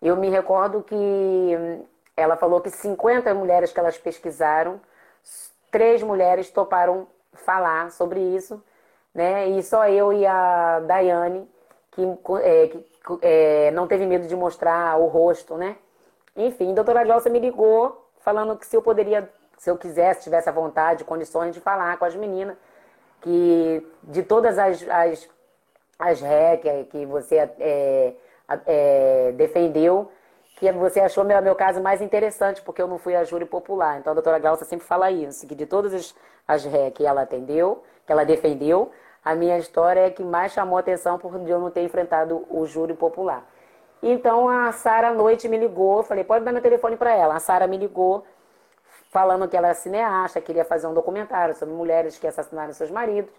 Eu 0.00 0.16
me 0.16 0.28
recordo 0.30 0.82
que 0.82 0.94
hum, 0.94 1.84
ela 2.16 2.36
falou 2.36 2.60
que 2.60 2.70
50 2.70 3.32
mulheres 3.34 3.72
que 3.72 3.78
elas 3.78 3.98
pesquisaram, 3.98 4.80
três 5.70 6.02
mulheres 6.02 6.50
toparam 6.50 7.06
falar 7.32 7.90
sobre 7.92 8.20
isso, 8.20 8.62
né? 9.14 9.48
E 9.48 9.62
só 9.62 9.88
eu 9.88 10.12
e 10.12 10.26
a 10.26 10.80
Daiane 10.80 11.48
que, 11.92 12.02
é, 12.42 12.66
que 12.68 12.84
é, 13.22 13.70
não 13.72 13.86
teve 13.86 14.06
medo 14.06 14.26
de 14.26 14.34
mostrar 14.34 14.98
o 14.98 15.06
rosto, 15.06 15.56
né? 15.56 15.76
Enfim, 16.36 16.72
a 16.72 16.74
doutora 16.74 17.04
Glaucia 17.04 17.30
me 17.30 17.38
ligou 17.38 18.10
falando 18.20 18.56
que 18.56 18.66
se 18.66 18.76
eu 18.76 18.82
poderia, 18.82 19.30
se 19.58 19.70
eu 19.70 19.76
quisesse, 19.76 20.22
tivesse 20.22 20.48
a 20.48 20.52
vontade, 20.52 21.04
condições 21.04 21.54
de 21.54 21.60
falar 21.60 21.98
com 21.98 22.04
as 22.04 22.14
meninas 22.14 22.56
que 23.22 23.86
de 24.02 24.22
todas 24.22 24.58
as, 24.58 24.86
as, 24.88 25.28
as 25.98 26.20
ré 26.20 26.58
que, 26.90 27.06
você 27.06 27.36
é, 27.58 28.14
é, 28.66 29.32
defendeu, 29.32 30.10
que 30.56 30.70
você 30.72 31.00
achou 31.00 31.24
meu, 31.24 31.40
meu 31.40 31.54
caso 31.54 31.80
mais 31.80 32.00
interessante, 32.00 32.60
porque 32.62 32.82
eu 32.82 32.86
não 32.86 32.98
fui 32.98 33.16
a 33.16 33.24
júri 33.24 33.46
popular. 33.46 33.98
Então 33.98 34.10
a 34.10 34.14
doutora 34.14 34.38
Glaucia 34.38 34.66
sempre 34.66 34.86
fala 34.86 35.10
isso, 35.10 35.46
que 35.46 35.54
de 35.54 35.66
todas 35.66 35.94
as, 35.94 36.14
as 36.46 36.64
ré 36.64 36.90
que 36.90 37.06
ela 37.06 37.22
atendeu, 37.22 37.82
que 38.06 38.12
ela 38.12 38.24
defendeu, 38.24 38.90
a 39.24 39.34
minha 39.34 39.56
história 39.56 40.00
é 40.00 40.10
que 40.10 40.22
mais 40.22 40.52
chamou 40.52 40.76
atenção 40.76 41.18
por 41.18 41.34
eu 41.48 41.60
não 41.60 41.70
ter 41.70 41.82
enfrentado 41.82 42.44
o 42.50 42.66
júri 42.66 42.94
popular. 42.94 43.48
Então 44.02 44.48
a 44.48 44.72
Sara 44.72 45.08
à 45.08 45.14
noite 45.14 45.48
me 45.48 45.56
ligou, 45.56 46.02
falei, 46.02 46.24
pode 46.24 46.44
dar 46.44 46.50
meu 46.50 46.60
telefone 46.60 46.96
para 46.96 47.14
ela. 47.14 47.36
A 47.36 47.40
Sara 47.40 47.68
me 47.68 47.76
ligou, 47.76 48.24
falando 49.12 49.46
que 49.46 49.56
ela 49.56 49.68
era 49.68 49.74
cineasta, 49.74 50.40
queria 50.40 50.64
fazer 50.64 50.86
um 50.86 50.94
documentário 50.94 51.54
sobre 51.54 51.74
mulheres 51.74 52.18
que 52.18 52.26
assassinaram 52.26 52.72
seus 52.72 52.90
maridos 52.90 53.30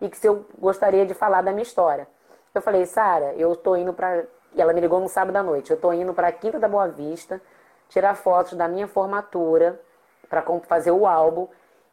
e 0.00 0.10
que 0.10 0.16
se 0.16 0.28
eu 0.28 0.44
gostaria 0.58 1.06
de 1.06 1.14
falar 1.14 1.40
da 1.40 1.50
minha 1.50 1.62
história. 1.62 2.06
Eu 2.54 2.60
falei, 2.60 2.84
Sara, 2.84 3.32
eu 3.34 3.54
estou 3.54 3.76
indo 3.76 3.92
para. 3.92 4.24
Ela 4.56 4.72
me 4.72 4.80
ligou 4.80 5.00
no 5.00 5.08
sábado 5.08 5.34
à 5.36 5.42
noite. 5.42 5.70
Eu 5.70 5.76
estou 5.76 5.92
indo 5.92 6.12
para 6.12 6.28
a 6.28 6.32
Quinta 6.32 6.58
da 6.58 6.68
Boa 6.68 6.86
Vista 6.88 7.40
tirar 7.88 8.14
fotos 8.14 8.52
da 8.52 8.68
minha 8.68 8.86
formatura 8.86 9.80
para 10.28 10.42
fazer 10.66 10.90
o 10.90 11.06
álbum. 11.06 11.48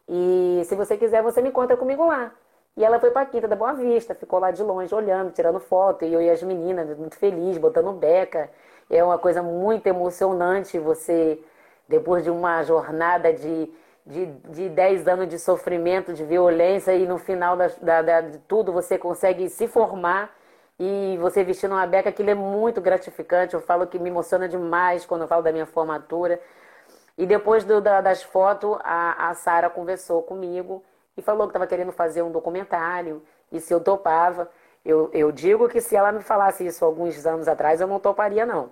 E 0.06 0.62
se 0.66 0.74
você 0.74 0.96
quiser, 0.96 1.22
você 1.22 1.40
me 1.40 1.48
encontra 1.48 1.76
comigo 1.76 2.06
lá. 2.06 2.30
E 2.76 2.84
ela 2.84 2.98
foi 3.00 3.10
para 3.10 3.22
a 3.22 3.26
Quinta 3.26 3.48
da 3.48 3.56
Boa 3.56 3.72
Vista, 3.72 4.14
ficou 4.14 4.38
lá 4.38 4.50
de 4.50 4.62
longe 4.62 4.94
olhando, 4.94 5.32
tirando 5.32 5.60
foto. 5.60 6.04
E 6.04 6.12
eu 6.12 6.20
e 6.20 6.28
as 6.28 6.42
meninas, 6.42 6.94
muito 6.98 7.16
feliz, 7.16 7.56
botando 7.56 7.90
beca. 7.92 8.50
É 8.90 9.02
uma 9.02 9.18
coisa 9.18 9.42
muito 9.42 9.86
emocionante 9.86 10.78
você 10.78 11.42
depois 11.88 12.24
de 12.24 12.30
uma 12.30 12.62
jornada 12.62 13.32
de, 13.32 13.70
de, 14.06 14.26
de 14.26 14.68
10 14.68 15.08
anos 15.08 15.28
de 15.28 15.38
sofrimento, 15.38 16.12
de 16.12 16.24
violência, 16.24 16.94
e 16.94 17.06
no 17.06 17.18
final 17.18 17.56
da, 17.56 17.68
da, 17.80 18.02
da, 18.02 18.20
de 18.22 18.38
tudo 18.38 18.72
você 18.72 18.98
consegue 18.98 19.48
se 19.48 19.68
formar 19.68 20.34
e 20.78 21.16
você 21.20 21.44
vestindo 21.44 21.72
uma 21.72 21.86
beca, 21.86 22.08
aquilo 22.08 22.30
é 22.30 22.34
muito 22.34 22.80
gratificante. 22.80 23.54
Eu 23.54 23.60
falo 23.60 23.86
que 23.86 23.98
me 23.98 24.10
emociona 24.10 24.48
demais 24.48 25.06
quando 25.06 25.22
eu 25.22 25.28
falo 25.28 25.42
da 25.42 25.52
minha 25.52 25.66
formatura. 25.66 26.40
E 27.16 27.26
depois 27.26 27.64
do, 27.64 27.80
da, 27.80 28.00
das 28.00 28.22
fotos, 28.22 28.76
a, 28.82 29.30
a 29.30 29.34
Sara 29.34 29.70
conversou 29.70 30.22
comigo 30.22 30.82
e 31.16 31.22
falou 31.22 31.46
que 31.46 31.50
estava 31.50 31.66
querendo 31.66 31.92
fazer 31.92 32.22
um 32.22 32.32
documentário 32.32 33.22
e 33.52 33.60
se 33.60 33.72
eu 33.72 33.80
topava. 33.80 34.50
Eu, 34.84 35.10
eu 35.12 35.30
digo 35.32 35.68
que 35.68 35.80
se 35.80 35.96
ela 35.96 36.12
me 36.12 36.22
falasse 36.22 36.66
isso 36.66 36.84
alguns 36.84 37.24
anos 37.24 37.48
atrás, 37.48 37.80
eu 37.80 37.86
não 37.86 38.00
toparia, 38.00 38.44
não. 38.44 38.70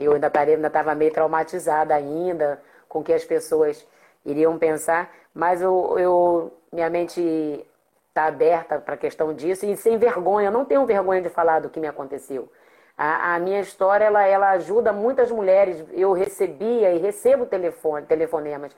Eu 0.00 0.12
ainda 0.12 0.28
estava 0.28 0.94
meio 0.94 1.12
traumatizada 1.12 1.94
ainda 1.94 2.60
com 2.88 3.00
o 3.00 3.04
que 3.04 3.12
as 3.12 3.24
pessoas 3.24 3.86
iriam 4.24 4.58
pensar, 4.58 5.10
mas 5.34 5.60
eu, 5.60 5.98
eu 5.98 6.52
minha 6.72 6.90
mente 6.90 7.66
está 8.08 8.26
aberta 8.26 8.78
para 8.78 8.94
a 8.94 8.98
questão 8.98 9.32
disso 9.32 9.64
e 9.64 9.76
sem 9.76 9.96
vergonha. 9.96 10.48
Eu 10.48 10.52
não 10.52 10.64
tenho 10.64 10.84
vergonha 10.84 11.22
de 11.22 11.28
falar 11.28 11.60
do 11.60 11.68
que 11.68 11.80
me 11.80 11.86
aconteceu. 11.86 12.50
A, 12.96 13.34
a, 13.34 13.38
minha 13.38 13.60
história 13.60 14.04
ela, 14.04 14.26
ela 14.26 14.50
ajuda 14.50 14.92
muitas 14.92 15.30
mulheres. 15.30 15.84
Eu 15.92 16.12
recebia 16.12 16.92
e 16.92 16.98
recebo 16.98 17.46
telefone, 17.46 18.06
telefonemas 18.06 18.74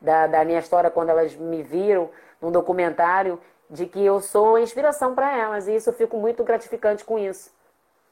da, 0.00 0.26
da 0.26 0.44
minha 0.44 0.60
história 0.60 0.90
quando 0.90 1.10
elas 1.10 1.34
me 1.34 1.62
viram 1.62 2.10
num 2.40 2.52
documentário 2.52 3.40
de 3.68 3.86
que 3.86 4.04
eu 4.04 4.20
sou 4.20 4.58
inspiração 4.58 5.14
para 5.14 5.36
elas 5.36 5.66
e 5.66 5.74
isso 5.74 5.90
eu 5.90 5.94
fico 5.94 6.16
muito 6.16 6.44
gratificante 6.44 7.04
com 7.04 7.18
isso. 7.18 7.50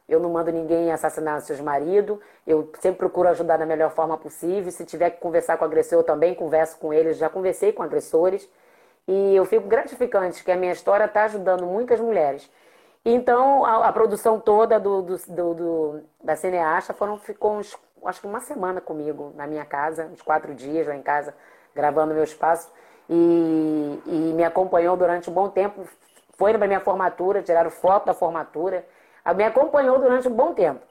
Eu 0.08 0.20
não 0.20 0.30
mando 0.30 0.52
ninguém 0.52 0.92
assassinar 0.92 1.40
seus 1.40 1.60
maridos. 1.60 2.18
Eu 2.46 2.70
sempre 2.80 2.98
procuro 2.98 3.28
ajudar 3.30 3.56
da 3.56 3.64
melhor 3.64 3.90
forma 3.90 4.18
possível. 4.18 4.70
Se 4.70 4.84
tiver 4.84 5.10
que 5.10 5.20
conversar 5.20 5.56
com 5.56 5.64
o 5.64 5.66
agressor, 5.66 5.98
eu 5.98 6.04
também 6.04 6.34
converso 6.34 6.78
com 6.78 6.92
eles. 6.92 7.16
Já 7.16 7.30
conversei 7.30 7.72
com 7.72 7.82
agressores. 7.82 8.48
E 9.08 9.34
eu 9.34 9.44
fico 9.46 9.66
gratificante 9.66 10.44
que 10.44 10.52
a 10.52 10.56
minha 10.56 10.72
história 10.72 11.04
está 11.04 11.24
ajudando 11.24 11.64
muitas 11.64 12.00
mulheres. 12.00 12.50
Então, 13.04 13.64
a, 13.64 13.88
a 13.88 13.92
produção 13.92 14.38
toda 14.40 14.78
do, 14.78 15.02
do, 15.02 15.54
do, 15.54 16.00
da 16.22 16.36
cineasta 16.36 16.94
foram, 16.94 17.18
ficou 17.18 17.58
uns, 17.58 17.76
acho 18.04 18.20
que 18.20 18.26
uma 18.26 18.40
semana 18.40 18.80
comigo 18.80 19.32
na 19.36 19.46
minha 19.46 19.64
casa, 19.64 20.06
uns 20.06 20.22
quatro 20.22 20.54
dias 20.54 20.86
lá 20.86 20.94
em 20.94 21.02
casa, 21.02 21.34
gravando 21.74 22.14
meu 22.14 22.24
espaço. 22.24 22.70
E, 23.08 24.02
e 24.06 24.32
me 24.34 24.44
acompanhou 24.44 24.96
durante 24.96 25.30
um 25.30 25.32
bom 25.32 25.48
tempo. 25.48 25.86
Foi 26.36 26.52
para 26.52 26.66
minha 26.66 26.80
formatura, 26.80 27.42
tiraram 27.42 27.70
foto 27.70 28.06
da 28.06 28.14
formatura 28.14 28.84
me 29.32 29.44
acompanhou 29.44 29.98
durante 29.98 30.28
um 30.28 30.34
bom 30.34 30.52
tempo. 30.52 30.82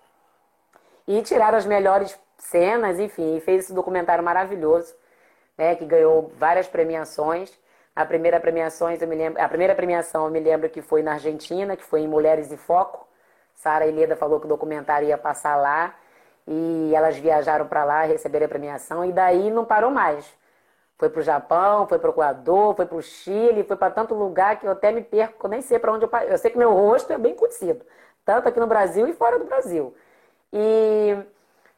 E 1.08 1.22
tiraram 1.22 1.58
as 1.58 1.66
melhores 1.66 2.18
cenas, 2.38 3.00
enfim, 3.00 3.36
e 3.36 3.42
fez 3.42 3.66
esse 3.66 3.74
documentário 3.74 4.24
maravilhoso, 4.24 4.96
né, 5.58 5.76
que 5.76 5.86
ganhou 5.86 6.32
várias 6.38 6.68
premiações. 6.68 7.52
A 7.96 8.06
primeira 8.06 8.40
premiações, 8.40 9.02
eu 9.02 9.08
me 9.08 9.16
lembro, 9.16 9.42
a 9.42 9.48
primeira 9.48 9.76
premiação 9.76 10.26
eu 10.26 10.32
me 10.32 10.40
lembro 10.40 10.70
que 10.70 10.82
foi 10.82 11.04
na 11.04 11.14
Argentina, 11.14 11.76
que 11.76 11.84
foi 11.84 12.02
em 12.02 12.08
Mulheres 12.08 12.52
em 12.52 12.58
Foco. 12.58 13.08
Sara 13.54 13.86
Ileda 13.86 14.16
falou 14.16 14.40
que 14.40 14.46
o 14.46 14.50
documentário 14.50 15.08
ia 15.08 15.18
passar 15.18 15.56
lá 15.56 15.96
e 16.48 16.92
elas 16.96 17.18
viajaram 17.18 17.68
para 17.68 17.84
lá, 17.84 18.04
receberam 18.04 18.46
a 18.46 18.50
premiação 18.50 19.06
e 19.06 19.12
daí 19.12 19.52
não 19.52 19.64
parou 19.64 19.92
mais. 19.92 20.26
Foi 20.98 21.10
para 21.10 21.20
o 21.20 21.24
Japão, 21.24 21.88
foi 21.88 22.00
para 22.00 22.10
o 22.10 22.14
Equador, 22.14 22.76
foi 22.76 22.86
para 22.86 22.98
o 22.98 23.02
Chile, 23.02 23.64
foi 23.64 23.76
para 23.76 23.92
tanto 23.92 24.14
lugar 24.14 24.60
que 24.60 24.66
eu 24.66 24.72
até 24.72 24.92
me 24.92 25.02
perco, 25.02 25.48
nem 25.48 25.62
sei 25.62 25.80
para 25.80 25.92
onde 25.92 26.06
eu 26.06 26.10
Eu 26.28 26.38
sei 26.38 26.52
que 26.52 26.58
meu 26.58 26.74
rosto 26.74 27.12
é 27.12 27.18
bem 27.18 27.36
conhecido, 27.36 27.86
tanto 28.26 28.48
aqui 28.48 28.60
no 28.60 28.68
Brasil 28.68 29.08
e 29.08 29.14
fora 29.14 29.40
do 29.40 29.46
Brasil. 29.46 29.94
E 30.52 31.18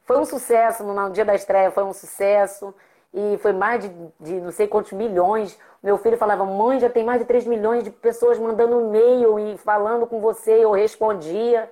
foi 0.03 0.17
um 0.17 0.25
sucesso, 0.25 0.83
no 0.83 1.09
dia 1.09 1.25
da 1.25 1.35
estreia 1.35 1.71
foi 1.71 1.83
um 1.83 1.93
sucesso. 1.93 2.73
E 3.13 3.37
foi 3.37 3.53
mais 3.53 3.81
de, 3.81 3.89
de 4.19 4.41
não 4.41 4.51
sei 4.51 4.67
quantos 4.67 4.91
milhões. 4.91 5.57
Meu 5.81 5.97
filho 5.97 6.17
falava, 6.17 6.43
mãe, 6.43 6.79
já 6.81 6.89
tem 6.89 7.03
mais 7.03 7.21
de 7.21 7.25
3 7.25 7.45
milhões 7.45 7.83
de 7.83 7.89
pessoas 7.89 8.37
mandando 8.37 8.81
e-mail 8.81 9.39
e 9.39 9.57
falando 9.57 10.05
com 10.05 10.19
você. 10.19 10.51
Eu 10.51 10.71
respondia. 10.71 11.71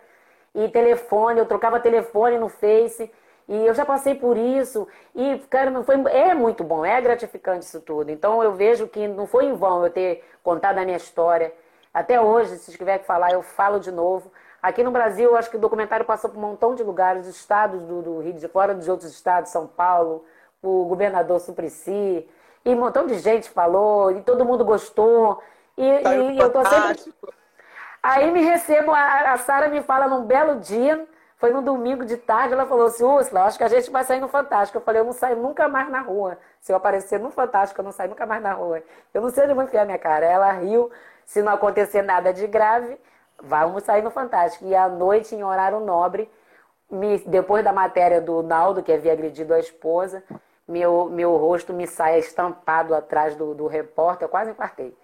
E 0.55 0.69
telefone, 0.69 1.39
eu 1.39 1.45
trocava 1.45 1.79
telefone 1.81 2.37
no 2.37 2.47
Face. 2.47 3.11
E 3.47 3.65
eu 3.65 3.73
já 3.73 3.85
passei 3.85 4.15
por 4.15 4.37
isso. 4.37 4.87
E, 5.13 5.37
cara, 5.49 5.69
não 5.69 5.83
foi, 5.83 5.95
é 6.11 6.33
muito 6.33 6.63
bom, 6.63 6.85
é 6.85 6.99
gratificante 7.01 7.65
isso 7.65 7.81
tudo. 7.81 8.09
Então 8.09 8.41
eu 8.41 8.53
vejo 8.53 8.87
que 8.87 9.05
não 9.07 9.27
foi 9.27 9.45
em 9.45 9.53
vão 9.53 9.83
eu 9.83 9.91
ter 9.91 10.23
contado 10.41 10.77
a 10.77 10.85
minha 10.85 10.97
história. 10.97 11.53
Até 11.93 12.21
hoje, 12.21 12.57
se 12.57 12.71
tiver 12.71 12.99
que 12.99 13.05
falar, 13.05 13.33
eu 13.33 13.41
falo 13.41 13.79
de 13.79 13.91
novo. 13.91 14.31
Aqui 14.63 14.81
no 14.81 14.91
Brasil, 14.91 15.29
eu 15.29 15.35
acho 15.35 15.49
que 15.49 15.57
o 15.57 15.59
documentário 15.59 16.05
passou 16.05 16.29
por 16.29 16.37
um 16.37 16.41
montão 16.41 16.73
de 16.73 16.81
lugares, 16.83 17.27
estados 17.27 17.81
do, 17.81 18.01
do 18.01 18.19
Rio 18.21 18.31
de 18.31 18.47
fora 18.47 18.73
dos 18.73 18.87
outros 18.87 19.11
estados, 19.11 19.51
São 19.51 19.67
Paulo, 19.67 20.23
o 20.61 20.85
governador 20.85 21.41
Suplicy, 21.41 22.25
e 22.63 22.69
um 22.73 22.79
montão 22.79 23.05
de 23.05 23.19
gente 23.19 23.49
falou, 23.49 24.09
e 24.11 24.21
todo 24.21 24.45
mundo 24.45 24.63
gostou. 24.63 25.43
E, 25.77 25.83
e 25.83 26.39
eu 26.39 26.49
tô 26.49 26.63
sempre. 26.63 27.13
Aí 28.01 28.31
me 28.31 28.41
recebo, 28.41 28.91
a, 28.91 29.33
a 29.33 29.37
Sara 29.37 29.67
me 29.67 29.81
fala 29.81 30.07
num 30.07 30.23
belo 30.23 30.61
dia, 30.61 31.05
foi 31.35 31.51
no 31.51 31.61
domingo 31.61 32.05
de 32.05 32.15
tarde, 32.15 32.53
ela 32.53 32.65
falou 32.65 32.85
assim, 32.85 33.03
Úrsula, 33.03 33.43
acho 33.43 33.57
que 33.57 33.65
a 33.65 33.67
gente 33.67 33.91
vai 33.91 34.05
sair 34.05 34.21
no 34.21 34.29
Fantástico. 34.29 34.77
Eu 34.77 34.81
falei, 34.81 35.01
eu 35.01 35.05
não 35.05 35.11
saio 35.11 35.35
nunca 35.35 35.67
mais 35.67 35.89
na 35.89 35.99
rua. 35.99 36.37
Se 36.61 36.71
eu 36.71 36.77
aparecer 36.77 37.19
no 37.19 37.29
Fantástico, 37.29 37.81
eu 37.81 37.83
não 37.83 37.91
saio 37.91 38.11
nunca 38.11 38.25
mais 38.25 38.41
na 38.41 38.53
rua. 38.53 38.81
Eu 39.13 39.21
não 39.21 39.29
sei 39.29 39.43
onde 39.43 39.53
vou 39.53 39.65
enfiar 39.65 39.83
minha 39.83 39.99
cara. 39.99 40.25
Ela 40.25 40.49
riu, 40.53 40.89
se 41.25 41.41
não 41.41 41.51
acontecer 41.51 42.01
nada 42.01 42.31
de 42.31 42.47
grave, 42.47 42.97
Vamos 43.43 43.83
sair 43.83 44.01
no 44.01 44.09
Fantástico. 44.09 44.65
E 44.65 44.73
à 44.73 44.87
noite, 44.87 45.35
em 45.35 45.43
horário 45.43 45.81
nobre, 45.81 46.31
me, 46.89 47.17
depois 47.19 47.61
da 47.61 47.73
matéria 47.73 48.21
do 48.21 48.41
Naldo, 48.41 48.81
que 48.81 48.91
havia 48.91 49.11
agredido 49.11 49.53
a 49.53 49.59
esposa, 49.59 50.23
meu, 50.65 51.09
meu 51.09 51.35
rosto 51.35 51.73
me 51.73 51.85
sai 51.85 52.19
estampado 52.19 52.95
atrás 52.95 53.35
do, 53.35 53.53
do 53.53 53.67
repórter, 53.67 54.25
eu 54.25 54.29
quase 54.29 54.51
infartei. 54.51 54.95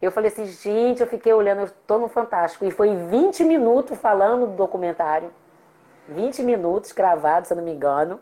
Eu 0.00 0.10
falei 0.10 0.30
assim, 0.30 0.46
gente, 0.46 1.02
eu 1.02 1.06
fiquei 1.06 1.32
olhando, 1.32 1.60
eu 1.60 1.66
estou 1.66 1.98
no 1.98 2.08
Fantástico. 2.08 2.64
E 2.64 2.70
foi 2.70 2.96
20 2.96 3.44
minutos 3.44 3.98
falando 3.98 4.46
do 4.46 4.56
documentário. 4.56 5.30
20 6.08 6.42
minutos 6.42 6.90
gravado, 6.92 7.46
se 7.46 7.52
eu 7.52 7.56
não 7.56 7.64
me 7.64 7.72
engano. 7.72 8.18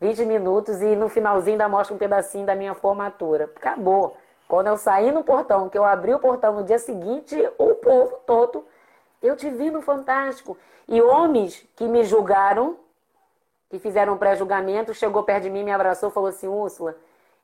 20 0.00 0.24
minutos 0.24 0.80
e 0.80 0.96
no 0.96 1.08
finalzinho 1.08 1.54
ainda 1.54 1.68
mostra 1.68 1.94
um 1.94 1.98
pedacinho 1.98 2.46
da 2.46 2.54
minha 2.54 2.74
formatura. 2.74 3.44
Acabou. 3.56 4.16
Quando 4.48 4.68
eu 4.68 4.76
saí 4.76 5.10
no 5.10 5.24
portão, 5.24 5.68
que 5.68 5.76
eu 5.76 5.84
abri 5.84 6.14
o 6.14 6.18
portão 6.18 6.54
no 6.54 6.64
dia 6.64 6.78
seguinte, 6.78 7.36
o 7.58 7.74
povo 7.74 8.20
todo 8.26 8.64
eu 9.22 9.36
te 9.36 9.48
vi 9.50 9.70
no 9.70 9.82
Fantástico. 9.82 10.56
E 10.88 11.00
homens 11.02 11.66
que 11.76 11.84
me 11.86 12.04
julgaram, 12.04 12.76
que 13.68 13.78
fizeram 13.78 14.14
um 14.14 14.18
pré-julgamento, 14.18 14.94
chegou 14.94 15.22
perto 15.22 15.44
de 15.44 15.50
mim, 15.50 15.64
me 15.64 15.72
abraçou 15.72 16.10
falou 16.10 16.28
assim: 16.28 16.48
Úrsula, 16.48 16.96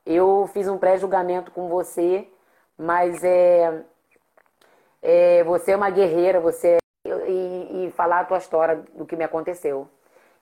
eu 0.05 0.49
fiz 0.53 0.67
um 0.67 0.77
pré-julgamento 0.77 1.51
com 1.51 1.67
você, 1.67 2.27
mas 2.77 3.23
é, 3.23 3.83
é, 5.01 5.43
você 5.43 5.71
é 5.71 5.75
uma 5.75 5.89
guerreira, 5.89 6.39
você 6.39 6.77
e, 7.05 7.85
e 7.87 7.91
falar 7.91 8.21
a 8.21 8.25
tua 8.25 8.37
história 8.37 8.83
do 8.93 9.05
que 9.05 9.15
me 9.15 9.23
aconteceu. 9.23 9.87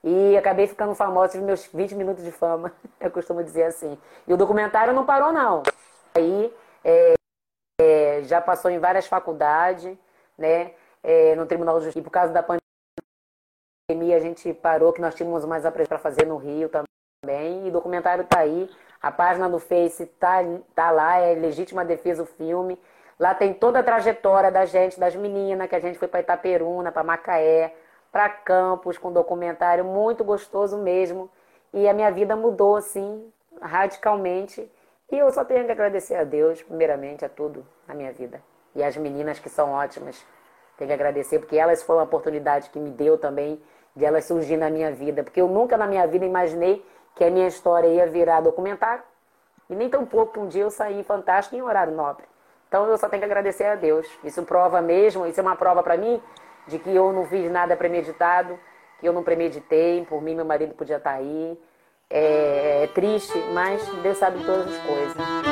E 0.03 0.35
acabei 0.35 0.67
ficando 0.67 0.95
famosa, 0.95 1.33
tive 1.33 1.43
meus 1.43 1.65
20 1.67 1.95
minutos 1.95 2.23
de 2.23 2.31
fama, 2.31 2.71
eu 2.99 3.11
costumo 3.11 3.43
dizer 3.43 3.63
assim. 3.63 3.97
E 4.27 4.33
o 4.33 4.37
documentário 4.37 4.93
não 4.93 5.05
parou, 5.05 5.31
não. 5.31 5.63
Aí 6.15 6.53
é, 6.83 7.13
é, 7.79 8.21
já 8.23 8.41
passou 8.41 8.71
em 8.71 8.79
várias 8.79 9.05
faculdades, 9.05 9.95
né? 10.37 10.71
É, 11.03 11.35
no 11.35 11.45
Tribunal 11.45 11.77
de 11.79 11.85
Justiça. 11.85 11.99
E 11.99 12.03
por 12.03 12.11
causa 12.11 12.33
da 12.33 12.43
pandemia, 12.43 14.17
a 14.17 14.19
gente 14.19 14.53
parou, 14.53 14.93
que 14.93 15.01
nós 15.01 15.15
tínhamos 15.15 15.45
mais 15.45 15.63
para 15.69 15.97
fazer 15.97 16.25
no 16.25 16.37
Rio 16.37 16.69
também. 16.69 17.65
E 17.65 17.69
o 17.69 17.71
documentário 17.71 18.23
está 18.23 18.39
aí. 18.39 18.69
A 19.01 19.11
página 19.11 19.49
do 19.49 19.59
Face 19.59 20.03
está 20.03 20.39
tá 20.75 20.91
lá, 20.91 21.17
é 21.17 21.33
Legítima 21.33 21.83
Defesa 21.83 22.23
o 22.23 22.25
Filme. 22.25 22.79
Lá 23.19 23.35
tem 23.35 23.53
toda 23.53 23.79
a 23.79 23.83
trajetória 23.83 24.51
da 24.51 24.65
gente, 24.65 24.99
das 24.99 25.15
meninas, 25.15 25.67
que 25.67 25.75
a 25.75 25.79
gente 25.79 25.99
foi 25.99 26.07
para 26.07 26.21
Itaperuna, 26.21 26.91
para 26.91 27.03
Macaé, 27.03 27.75
para 28.11 28.29
Campos 28.29 28.97
com 28.97 29.11
documentário 29.11 29.85
muito 29.85 30.23
gostoso 30.23 30.77
mesmo. 30.77 31.29
E 31.73 31.87
a 31.87 31.93
minha 31.93 32.11
vida 32.11 32.35
mudou 32.35 32.75
assim 32.75 33.31
radicalmente. 33.61 34.69
E 35.11 35.17
eu 35.17 35.31
só 35.31 35.43
tenho 35.43 35.65
que 35.65 35.71
agradecer 35.71 36.15
a 36.15 36.23
Deus, 36.23 36.61
primeiramente, 36.63 37.25
a 37.25 37.29
tudo 37.29 37.65
na 37.87 37.93
minha 37.93 38.11
vida. 38.11 38.41
E 38.73 38.83
as 38.83 38.95
meninas 38.97 39.39
que 39.39 39.49
são 39.49 39.71
ótimas, 39.71 40.25
tenho 40.81 40.87
que 40.89 40.93
agradecer, 40.93 41.37
porque 41.37 41.57
elas 41.57 41.83
foram 41.83 41.99
a 41.99 42.03
oportunidade 42.03 42.71
que 42.71 42.79
me 42.79 42.89
deu 42.89 43.15
também 43.15 43.61
de 43.95 44.03
elas 44.03 44.25
surgir 44.25 44.57
na 44.57 44.67
minha 44.67 44.91
vida. 44.91 45.23
Porque 45.23 45.39
eu 45.39 45.47
nunca 45.47 45.77
na 45.77 45.85
minha 45.85 46.07
vida 46.07 46.25
imaginei 46.25 46.83
que 47.15 47.23
a 47.23 47.29
minha 47.29 47.47
história 47.47 47.87
ia 47.87 48.07
virar 48.07 48.41
documentário. 48.41 49.03
E 49.69 49.75
nem 49.75 49.89
tão 49.89 50.05
pouco 50.05 50.33
que 50.33 50.39
um 50.39 50.47
dia 50.47 50.63
eu 50.63 50.71
saí 50.71 51.03
Fantástico 51.03 51.55
em 51.55 51.61
horário 51.61 51.93
nobre. 51.93 52.25
Então 52.67 52.87
eu 52.87 52.97
só 52.97 53.07
tenho 53.07 53.21
que 53.21 53.25
agradecer 53.25 53.65
a 53.65 53.75
Deus. 53.75 54.07
Isso 54.23 54.41
prova 54.43 54.81
mesmo, 54.81 55.27
isso 55.27 55.39
é 55.39 55.43
uma 55.43 55.55
prova 55.55 55.83
para 55.83 55.97
mim 55.97 56.19
de 56.67 56.79
que 56.79 56.93
eu 56.95 57.13
não 57.13 57.25
fiz 57.25 57.51
nada 57.51 57.75
premeditado, 57.75 58.57
que 58.99 59.07
eu 59.07 59.13
não 59.13 59.23
premeditei, 59.23 60.03
por 60.05 60.21
mim 60.21 60.35
meu 60.35 60.45
marido 60.45 60.73
podia 60.73 60.97
estar 60.97 61.11
tá 61.11 61.17
aí. 61.17 61.59
É, 62.09 62.83
é 62.83 62.87
triste, 62.87 63.37
mas 63.53 63.85
Deus 64.01 64.17
sabe 64.17 64.43
todas 64.43 64.67
as 64.67 64.77
coisas. 64.83 65.50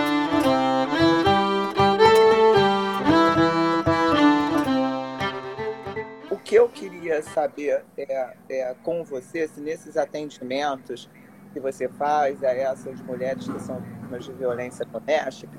Que 6.50 6.56
eu 6.56 6.68
queria 6.68 7.22
saber 7.22 7.86
é, 7.96 8.36
é 8.50 8.74
com 8.82 9.04
você, 9.04 9.48
se 9.48 9.62
nesses 9.62 9.96
atendimentos 9.96 11.08
que 11.54 11.60
você 11.60 11.88
faz 11.88 12.44
a 12.44 12.52
essas 12.52 13.00
mulheres 13.02 13.48
que 13.48 13.60
são 13.60 13.80
vítimas 13.80 14.26
de 14.26 14.34
violência 14.34 14.84
doméstica, 14.84 15.56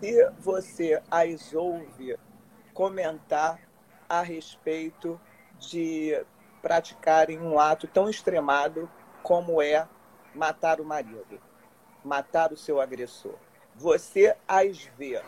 se 0.00 0.28
você 0.40 1.00
as 1.08 1.54
ouve 1.54 2.18
comentar 2.74 3.60
a 4.08 4.20
respeito 4.20 5.20
de 5.60 6.20
praticarem 6.60 7.38
um 7.38 7.60
ato 7.60 7.86
tão 7.86 8.10
extremado 8.10 8.90
como 9.22 9.62
é 9.62 9.88
matar 10.34 10.80
o 10.80 10.84
marido, 10.84 11.40
matar 12.04 12.52
o 12.52 12.56
seu 12.56 12.80
agressor. 12.80 13.36
Você 13.76 14.36
as 14.48 14.90
vê 14.98 15.22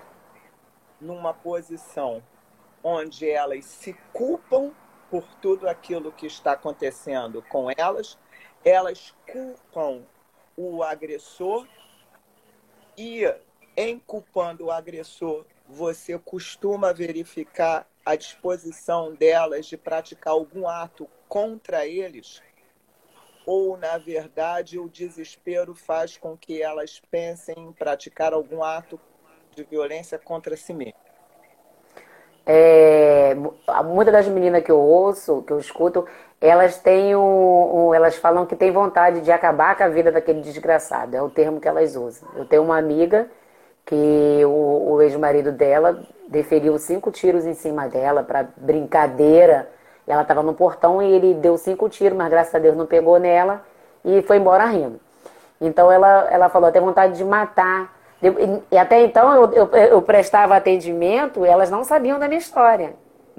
numa 1.00 1.32
posição 1.32 2.20
onde 2.82 3.30
elas 3.30 3.64
se 3.64 3.92
culpam 4.12 4.72
por 5.10 5.24
tudo 5.40 5.68
aquilo 5.68 6.12
que 6.12 6.26
está 6.26 6.52
acontecendo 6.52 7.42
com 7.42 7.68
elas, 7.76 8.18
elas 8.64 9.14
culpam 9.30 10.04
o 10.56 10.82
agressor 10.82 11.66
e, 12.96 13.22
em 13.76 13.98
culpando 13.98 14.66
o 14.66 14.70
agressor, 14.70 15.46
você 15.68 16.18
costuma 16.18 16.92
verificar 16.92 17.88
a 18.04 18.16
disposição 18.16 19.14
delas 19.14 19.66
de 19.66 19.76
praticar 19.76 20.32
algum 20.32 20.66
ato 20.66 21.08
contra 21.28 21.86
eles? 21.86 22.42
Ou, 23.46 23.76
na 23.76 23.96
verdade, 23.96 24.78
o 24.78 24.88
desespero 24.88 25.74
faz 25.74 26.16
com 26.16 26.36
que 26.36 26.62
elas 26.62 27.00
pensem 27.10 27.54
em 27.56 27.72
praticar 27.72 28.32
algum 28.32 28.62
ato 28.62 29.00
de 29.54 29.62
violência 29.64 30.18
contra 30.18 30.56
si 30.56 30.74
mesmas? 30.74 31.07
É, 32.50 33.36
muitas 33.84 34.14
das 34.14 34.26
meninas 34.26 34.64
que 34.64 34.72
eu 34.72 34.78
ouço, 34.78 35.42
que 35.46 35.52
eu 35.52 35.58
escuto, 35.58 36.06
elas 36.40 36.78
têm 36.78 37.14
um, 37.14 37.88
um, 37.88 37.94
elas 37.94 38.16
falam 38.16 38.46
que 38.46 38.56
têm 38.56 38.72
vontade 38.72 39.20
de 39.20 39.30
acabar 39.30 39.76
com 39.76 39.82
a 39.82 39.88
vida 39.88 40.10
daquele 40.10 40.40
desgraçado. 40.40 41.14
É 41.14 41.20
o 41.20 41.28
termo 41.28 41.60
que 41.60 41.68
elas 41.68 41.94
usam. 41.94 42.26
Eu 42.34 42.46
tenho 42.46 42.62
uma 42.62 42.78
amiga 42.78 43.28
que 43.84 44.42
o, 44.46 44.92
o 44.92 45.02
ex-marido 45.02 45.52
dela 45.52 46.00
deferiu 46.26 46.78
cinco 46.78 47.10
tiros 47.10 47.44
em 47.44 47.52
cima 47.52 47.86
dela 47.86 48.22
para 48.22 48.48
brincadeira. 48.56 49.68
Ela 50.06 50.22
estava 50.22 50.42
no 50.42 50.54
portão 50.54 51.02
e 51.02 51.12
ele 51.12 51.34
deu 51.34 51.58
cinco 51.58 51.86
tiros, 51.90 52.16
mas 52.16 52.30
graças 52.30 52.54
a 52.54 52.58
Deus 52.58 52.74
não 52.74 52.86
pegou 52.86 53.18
nela 53.18 53.62
e 54.02 54.22
foi 54.22 54.38
embora 54.38 54.64
rindo. 54.64 54.98
Então 55.60 55.92
ela, 55.92 56.28
ela 56.30 56.48
falou 56.48 56.70
até 56.70 56.80
vontade 56.80 57.14
de 57.18 57.24
matar. 57.24 57.97
E 58.70 58.76
até 58.76 59.04
então 59.04 59.32
eu, 59.32 59.52
eu, 59.52 59.66
eu 59.76 60.02
prestava 60.02 60.56
atendimento 60.56 61.44
elas 61.44 61.70
não 61.70 61.84
sabiam 61.84 62.18
da 62.18 62.26
minha 62.26 62.38
história. 62.38 62.94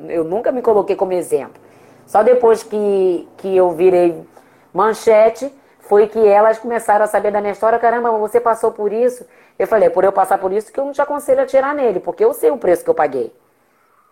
Eu 0.07 0.23
nunca 0.23 0.51
me 0.51 0.61
coloquei 0.61 0.95
como 0.95 1.11
exemplo. 1.11 1.61
Só 2.05 2.23
depois 2.23 2.63
que, 2.63 3.27
que 3.37 3.55
eu 3.55 3.71
virei 3.71 4.25
manchete 4.73 5.53
foi 5.81 6.07
que 6.07 6.25
elas 6.25 6.57
começaram 6.57 7.03
a 7.03 7.07
saber 7.07 7.31
da 7.31 7.41
minha 7.41 7.51
história. 7.51 7.77
Caramba, 7.77 8.11
você 8.11 8.39
passou 8.39 8.71
por 8.71 8.93
isso. 8.93 9.25
Eu 9.57 9.67
falei, 9.67 9.87
é 9.87 9.89
por 9.89 10.05
eu 10.05 10.11
passar 10.11 10.37
por 10.37 10.53
isso 10.53 10.71
que 10.71 10.79
eu 10.79 10.85
não 10.85 10.93
te 10.93 11.01
aconselho 11.01 11.41
a 11.41 11.45
tirar 11.45 11.75
nele, 11.75 11.99
porque 11.99 12.23
eu 12.23 12.33
sei 12.33 12.49
o 12.49 12.57
preço 12.57 12.83
que 12.83 12.89
eu 12.89 12.95
paguei. 12.95 13.33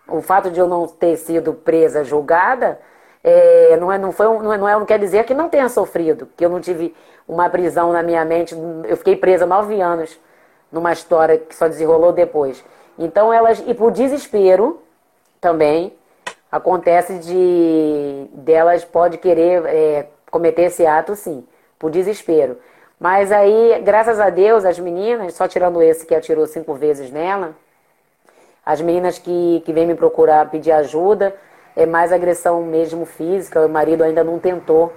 O 0.08 0.22
fato 0.22 0.52
de 0.52 0.60
eu 0.60 0.68
não 0.68 0.88
ter 0.88 1.16
sido 1.16 1.54
presa, 1.54 2.04
julgada, 2.04 2.80
é, 3.24 3.78
não, 3.78 3.92
é, 3.92 3.98
não, 3.98 4.12
foi, 4.12 4.26
não, 4.26 4.54
é, 4.54 4.58
não, 4.58 4.68
é, 4.68 4.74
não 4.74 4.86
quer 4.86 5.00
dizer 5.00 5.24
que 5.24 5.34
não 5.34 5.48
tenha 5.48 5.70
sofrido, 5.70 6.28
que 6.36 6.44
eu 6.44 6.50
não 6.50 6.60
tive 6.60 6.94
uma 7.28 7.50
prisão 7.50 7.94
na 7.94 8.04
minha 8.04 8.24
mente. 8.26 8.56
Eu 8.86 8.98
fiquei 8.98 9.16
presa 9.16 9.46
nove 9.46 9.80
anos 9.82 10.20
numa 10.72 10.92
história 10.94 11.38
que 11.38 11.56
só 11.56 11.68
desenrolou 11.68 12.12
depois. 12.12 12.64
Então 12.98 13.32
elas, 13.32 13.64
e 13.66 13.74
por 13.74 13.92
desespero 13.92 14.82
também, 15.40 15.94
acontece 16.52 17.20
de 17.20 18.28
delas 18.34 18.84
pode 18.84 19.18
querer 19.18 19.66
é, 19.66 20.08
cometer 20.32 20.64
esse 20.64 20.86
ato 20.86 21.16
sim, 21.16 21.46
por 21.78 21.92
desespero. 21.92 22.58
Mas 23.00 23.32
aí, 23.32 23.80
graças 23.84 24.20
a 24.20 24.30
Deus, 24.30 24.66
as 24.66 24.80
meninas, 24.80 25.36
só 25.36 25.48
tirando 25.48 25.82
esse 25.82 26.06
que 26.06 26.16
atirou 26.16 26.48
cinco 26.48 26.74
vezes 26.74 27.12
nela, 27.12 27.54
as 28.66 28.82
meninas 28.82 29.20
que, 29.20 29.62
que 29.66 29.72
vêm 29.72 29.86
me 29.86 29.96
procurar 29.96 30.50
pedir 30.50 30.72
ajuda, 30.72 31.34
é 31.76 31.86
mais 31.86 32.12
agressão 32.12 32.64
mesmo 32.64 33.06
física. 33.06 33.66
O 33.66 33.70
marido 33.70 34.04
ainda 34.04 34.24
não 34.24 34.40
tentou 34.40 34.92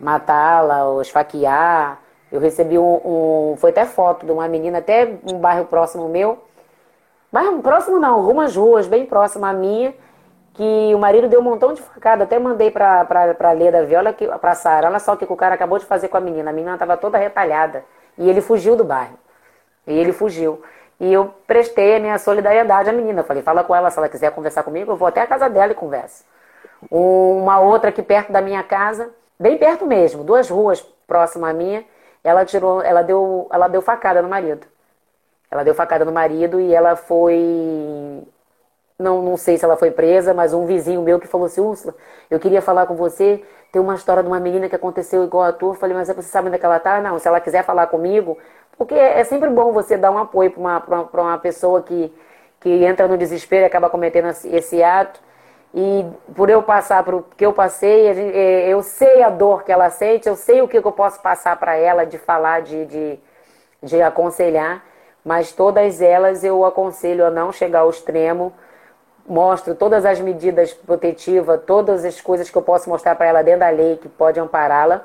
matá-la 0.00 0.84
ou 0.84 1.02
esfaquear. 1.02 2.00
Eu 2.30 2.40
recebi 2.40 2.78
um, 2.78 3.00
um, 3.52 3.56
Foi 3.56 3.70
até 3.70 3.84
foto 3.84 4.24
de 4.24 4.32
uma 4.32 4.46
menina, 4.48 4.78
até 4.78 5.18
um 5.30 5.38
bairro 5.38 5.66
próximo 5.66 6.08
meu. 6.08 6.38
Bairro 7.32 7.60
próximo 7.62 7.98
não, 7.98 8.14
algumas 8.14 8.56
ruas 8.56 8.86
bem 8.86 9.06
próximo 9.06 9.46
à 9.46 9.52
minha 9.52 9.94
que 10.54 10.94
o 10.94 10.98
marido 10.98 11.28
deu 11.28 11.40
um 11.40 11.42
montão 11.42 11.72
de 11.72 11.80
facada, 11.80 12.24
até 12.24 12.38
mandei 12.38 12.70
pra, 12.70 13.04
pra, 13.04 13.34
pra 13.34 13.52
Leda 13.52 13.84
Viola, 13.84 14.12
que, 14.12 14.26
pra 14.26 14.54
Sara, 14.54 14.88
olha 14.88 14.98
só 14.98 15.14
o 15.14 15.16
que 15.16 15.24
o 15.24 15.36
cara 15.36 15.54
acabou 15.54 15.78
de 15.78 15.86
fazer 15.86 16.08
com 16.08 16.16
a 16.16 16.20
menina, 16.20 16.50
a 16.50 16.52
menina 16.52 16.74
estava 16.74 16.96
toda 16.96 17.16
retalhada, 17.16 17.84
e 18.18 18.28
ele 18.28 18.40
fugiu 18.40 18.76
do 18.76 18.84
bairro, 18.84 19.18
e 19.86 19.98
ele 19.98 20.12
fugiu. 20.12 20.62
E 20.98 21.10
eu 21.10 21.32
prestei 21.46 21.96
a 21.96 22.00
minha 22.00 22.18
solidariedade 22.18 22.90
à 22.90 22.92
menina, 22.92 23.22
falei, 23.22 23.42
fala 23.42 23.64
com 23.64 23.74
ela, 23.74 23.90
se 23.90 23.98
ela 23.98 24.08
quiser 24.08 24.32
conversar 24.32 24.62
comigo, 24.62 24.92
eu 24.92 24.96
vou 24.96 25.08
até 25.08 25.22
a 25.22 25.26
casa 25.26 25.48
dela 25.48 25.72
e 25.72 25.74
converso. 25.74 26.24
Uma 26.90 27.60
outra 27.60 27.90
aqui 27.90 28.02
perto 28.02 28.32
da 28.32 28.42
minha 28.42 28.62
casa, 28.62 29.08
bem 29.38 29.56
perto 29.56 29.86
mesmo, 29.86 30.24
duas 30.24 30.50
ruas 30.50 30.82
próximas 31.06 31.50
à 31.50 31.52
minha, 31.54 31.84
ela 32.24 32.44
tirou, 32.44 32.82
ela 32.82 33.02
deu, 33.02 33.48
ela 33.52 33.68
deu 33.68 33.82
facada 33.82 34.22
no 34.22 34.28
marido. 34.28 34.66
Ela 35.50 35.64
deu 35.64 35.74
facada 35.74 36.04
no 36.04 36.12
marido 36.12 36.60
e 36.60 36.74
ela 36.74 36.96
foi 36.96 38.24
não, 39.00 39.22
não 39.22 39.36
sei 39.36 39.56
se 39.58 39.64
ela 39.64 39.76
foi 39.76 39.90
presa, 39.90 40.34
mas 40.34 40.52
um 40.52 40.66
vizinho 40.66 41.02
meu 41.02 41.18
que 41.18 41.26
falou 41.26 41.46
assim, 41.46 41.60
Úrsula, 41.60 41.94
eu 42.30 42.38
queria 42.38 42.60
falar 42.60 42.86
com 42.86 42.94
você, 42.94 43.42
tem 43.72 43.80
uma 43.80 43.94
história 43.94 44.22
de 44.22 44.28
uma 44.28 44.38
menina 44.38 44.68
que 44.68 44.76
aconteceu 44.76 45.24
igual 45.24 45.44
a 45.44 45.52
tua. 45.52 45.70
Eu 45.70 45.74
falei, 45.74 45.96
mas 45.96 46.08
você 46.08 46.22
sabe 46.22 46.48
onde 46.48 46.56
é 46.56 46.58
que 46.58 46.66
ela 46.66 46.78
tá? 46.78 47.00
Não, 47.00 47.18
se 47.18 47.26
ela 47.26 47.40
quiser 47.40 47.64
falar 47.64 47.86
comigo, 47.86 48.36
porque 48.76 48.94
é 48.94 49.24
sempre 49.24 49.48
bom 49.50 49.72
você 49.72 49.96
dar 49.96 50.10
um 50.10 50.18
apoio 50.18 50.50
para 50.50 50.60
uma, 50.60 50.78
uma, 50.86 51.10
uma 51.22 51.38
pessoa 51.38 51.82
que, 51.82 52.12
que 52.60 52.68
entra 52.84 53.08
no 53.08 53.16
desespero 53.16 53.62
e 53.62 53.66
acaba 53.66 53.88
cometendo 53.88 54.28
esse 54.28 54.82
ato. 54.82 55.20
E 55.72 56.04
por 56.34 56.50
eu 56.50 56.62
passar 56.62 57.04
por 57.04 57.24
que 57.36 57.46
eu 57.46 57.52
passei, 57.52 58.08
é, 58.08 58.68
eu 58.68 58.82
sei 58.82 59.22
a 59.22 59.30
dor 59.30 59.62
que 59.62 59.70
ela 59.70 59.88
sente, 59.88 60.28
eu 60.28 60.34
sei 60.34 60.60
o 60.62 60.68
que 60.68 60.76
eu 60.76 60.92
posso 60.92 61.20
passar 61.20 61.56
para 61.58 61.76
ela 61.76 62.04
de 62.04 62.18
falar, 62.18 62.62
de, 62.62 62.84
de, 62.86 63.18
de 63.82 64.02
aconselhar, 64.02 64.84
mas 65.24 65.52
todas 65.52 66.02
elas 66.02 66.42
eu 66.42 66.64
aconselho 66.64 67.24
a 67.24 67.30
não 67.30 67.52
chegar 67.52 67.80
ao 67.80 67.90
extremo, 67.90 68.52
mostro 69.26 69.76
todas 69.76 70.04
as 70.04 70.18
medidas 70.18 70.72
protetivas, 70.74 71.60
todas 71.64 72.04
as 72.04 72.20
coisas 72.20 72.50
que 72.50 72.56
eu 72.56 72.62
posso 72.62 72.90
mostrar 72.90 73.14
para 73.14 73.26
ela 73.26 73.42
dentro 73.42 73.60
da 73.60 73.70
lei 73.70 73.96
que 73.96 74.08
pode 74.08 74.40
ampará-la. 74.40 75.04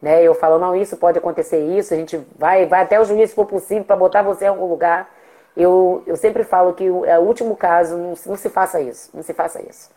Né? 0.00 0.20
Eu 0.20 0.34
falo, 0.34 0.58
não, 0.58 0.74
isso 0.74 0.96
pode 0.96 1.16
acontecer 1.18 1.60
isso, 1.60 1.94
a 1.94 1.96
gente 1.96 2.16
vai, 2.36 2.66
vai 2.66 2.82
até 2.82 3.00
o 3.00 3.04
juiz 3.04 3.30
se 3.30 3.36
for 3.36 3.46
possível 3.46 3.84
para 3.84 3.94
botar 3.94 4.22
você 4.22 4.46
em 4.46 4.48
algum 4.48 4.66
lugar. 4.66 5.08
Eu, 5.56 6.02
eu 6.06 6.16
sempre 6.16 6.44
falo 6.44 6.74
que 6.74 6.84
é 6.84 7.18
o 7.18 7.22
último 7.22 7.56
caso, 7.56 7.96
não, 7.96 8.14
não 8.26 8.36
se 8.36 8.48
faça 8.48 8.80
isso, 8.80 9.10
não 9.14 9.22
se 9.22 9.34
faça 9.34 9.62
isso, 9.62 9.90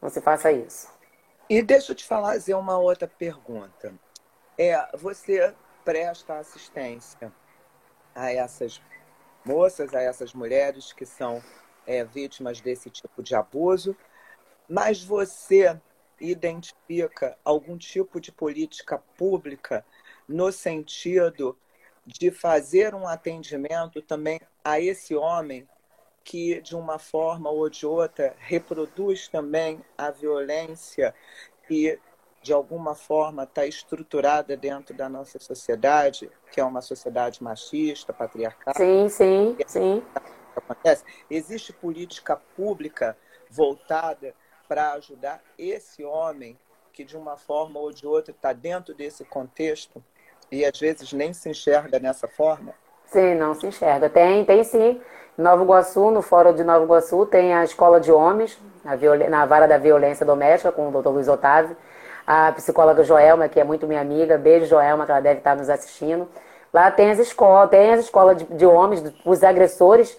não 0.00 0.08
se 0.08 0.20
faça 0.20 0.52
isso. 0.52 0.88
E 1.48 1.62
deixa 1.62 1.92
eu 1.92 1.96
te 1.96 2.04
fazer 2.04 2.54
uma 2.54 2.78
outra 2.78 3.08
pergunta. 3.08 3.92
É, 4.56 4.96
você 4.96 5.52
presta 5.84 6.38
assistência 6.38 7.32
a 8.14 8.32
essas 8.32 8.80
moças, 9.44 9.92
a 9.94 10.00
essas 10.00 10.32
mulheres 10.32 10.92
que 10.92 11.04
são 11.04 11.42
é, 11.86 12.04
vítimas 12.04 12.60
desse 12.60 12.88
tipo 12.88 13.22
de 13.22 13.34
abuso, 13.34 13.96
mas 14.68 15.02
você 15.02 15.80
identifica 16.20 17.36
algum 17.44 17.76
tipo 17.76 18.20
de 18.20 18.30
política 18.30 18.98
pública 19.16 19.84
no 20.28 20.52
sentido 20.52 21.58
de 22.06 22.30
fazer 22.30 22.94
um 22.94 23.06
atendimento 23.06 24.00
também 24.02 24.40
a 24.64 24.80
esse 24.80 25.14
homem 25.14 25.68
que, 26.24 26.60
de 26.60 26.76
uma 26.76 26.98
forma 26.98 27.50
ou 27.50 27.68
de 27.68 27.86
outra, 27.86 28.34
reproduz 28.38 29.28
também 29.28 29.84
a 29.96 30.10
violência 30.10 31.14
que 31.66 31.98
de 32.42 32.52
alguma 32.52 32.94
forma 32.94 33.44
está 33.44 33.66
estruturada 33.66 34.56
dentro 34.56 34.94
da 34.94 35.08
nossa 35.08 35.38
sociedade, 35.38 36.30
que 36.50 36.60
é 36.60 36.64
uma 36.64 36.80
sociedade 36.80 37.42
machista, 37.42 38.12
patriarcal. 38.12 38.74
Sim, 38.76 39.08
sim, 39.08 39.56
sim. 39.66 40.02
Acontece. 40.56 41.04
Existe 41.28 41.72
política 41.72 42.36
pública 42.56 43.16
voltada 43.50 44.34
para 44.66 44.92
ajudar 44.92 45.42
esse 45.58 46.02
homem 46.04 46.58
que 46.92 47.04
de 47.04 47.16
uma 47.16 47.36
forma 47.36 47.78
ou 47.78 47.92
de 47.92 48.06
outra 48.06 48.32
está 48.32 48.52
dentro 48.52 48.94
desse 48.94 49.24
contexto 49.24 50.02
e 50.50 50.64
às 50.64 50.78
vezes 50.78 51.12
nem 51.12 51.32
se 51.32 51.48
enxerga 51.48 51.98
dessa 51.98 52.28
forma? 52.28 52.72
Sim, 53.06 53.34
não 53.34 53.54
se 53.54 53.66
enxerga. 53.66 54.08
Tem, 54.08 54.44
tem 54.44 54.62
sim. 54.64 55.00
Nova 55.36 55.62
Iguaçu, 55.62 56.10
no 56.10 56.22
Fórum 56.22 56.54
de 56.54 56.62
Nova 56.62 56.84
Iguaçu, 56.84 57.24
tem 57.26 57.54
a 57.54 57.64
Escola 57.64 58.00
de 58.00 58.12
Homens, 58.12 58.58
na, 58.84 58.96
na 59.28 59.46
vara 59.46 59.66
da 59.66 59.78
violência 59.78 60.24
doméstica, 60.26 60.70
com 60.70 60.88
o 60.88 60.92
doutor 60.92 61.10
Luiz 61.10 61.28
Otávio 61.28 61.76
a 62.26 62.52
psicóloga 62.52 63.02
Joelma, 63.02 63.48
que 63.48 63.58
é 63.58 63.64
muito 63.64 63.88
minha 63.88 64.00
amiga, 64.00 64.38
beijo 64.38 64.66
Joelma, 64.66 65.04
que 65.04 65.10
ela 65.10 65.20
deve 65.20 65.38
estar 65.38 65.56
nos 65.56 65.68
assistindo. 65.68 66.28
Lá 66.72 66.88
tem 66.88 67.10
as 67.10 67.18
escolas, 67.18 67.68
tem 67.70 67.92
as 67.92 68.04
escolas 68.04 68.36
de, 68.36 68.44
de 68.44 68.64
homens, 68.64 69.02
os 69.24 69.42
agressores, 69.42 70.16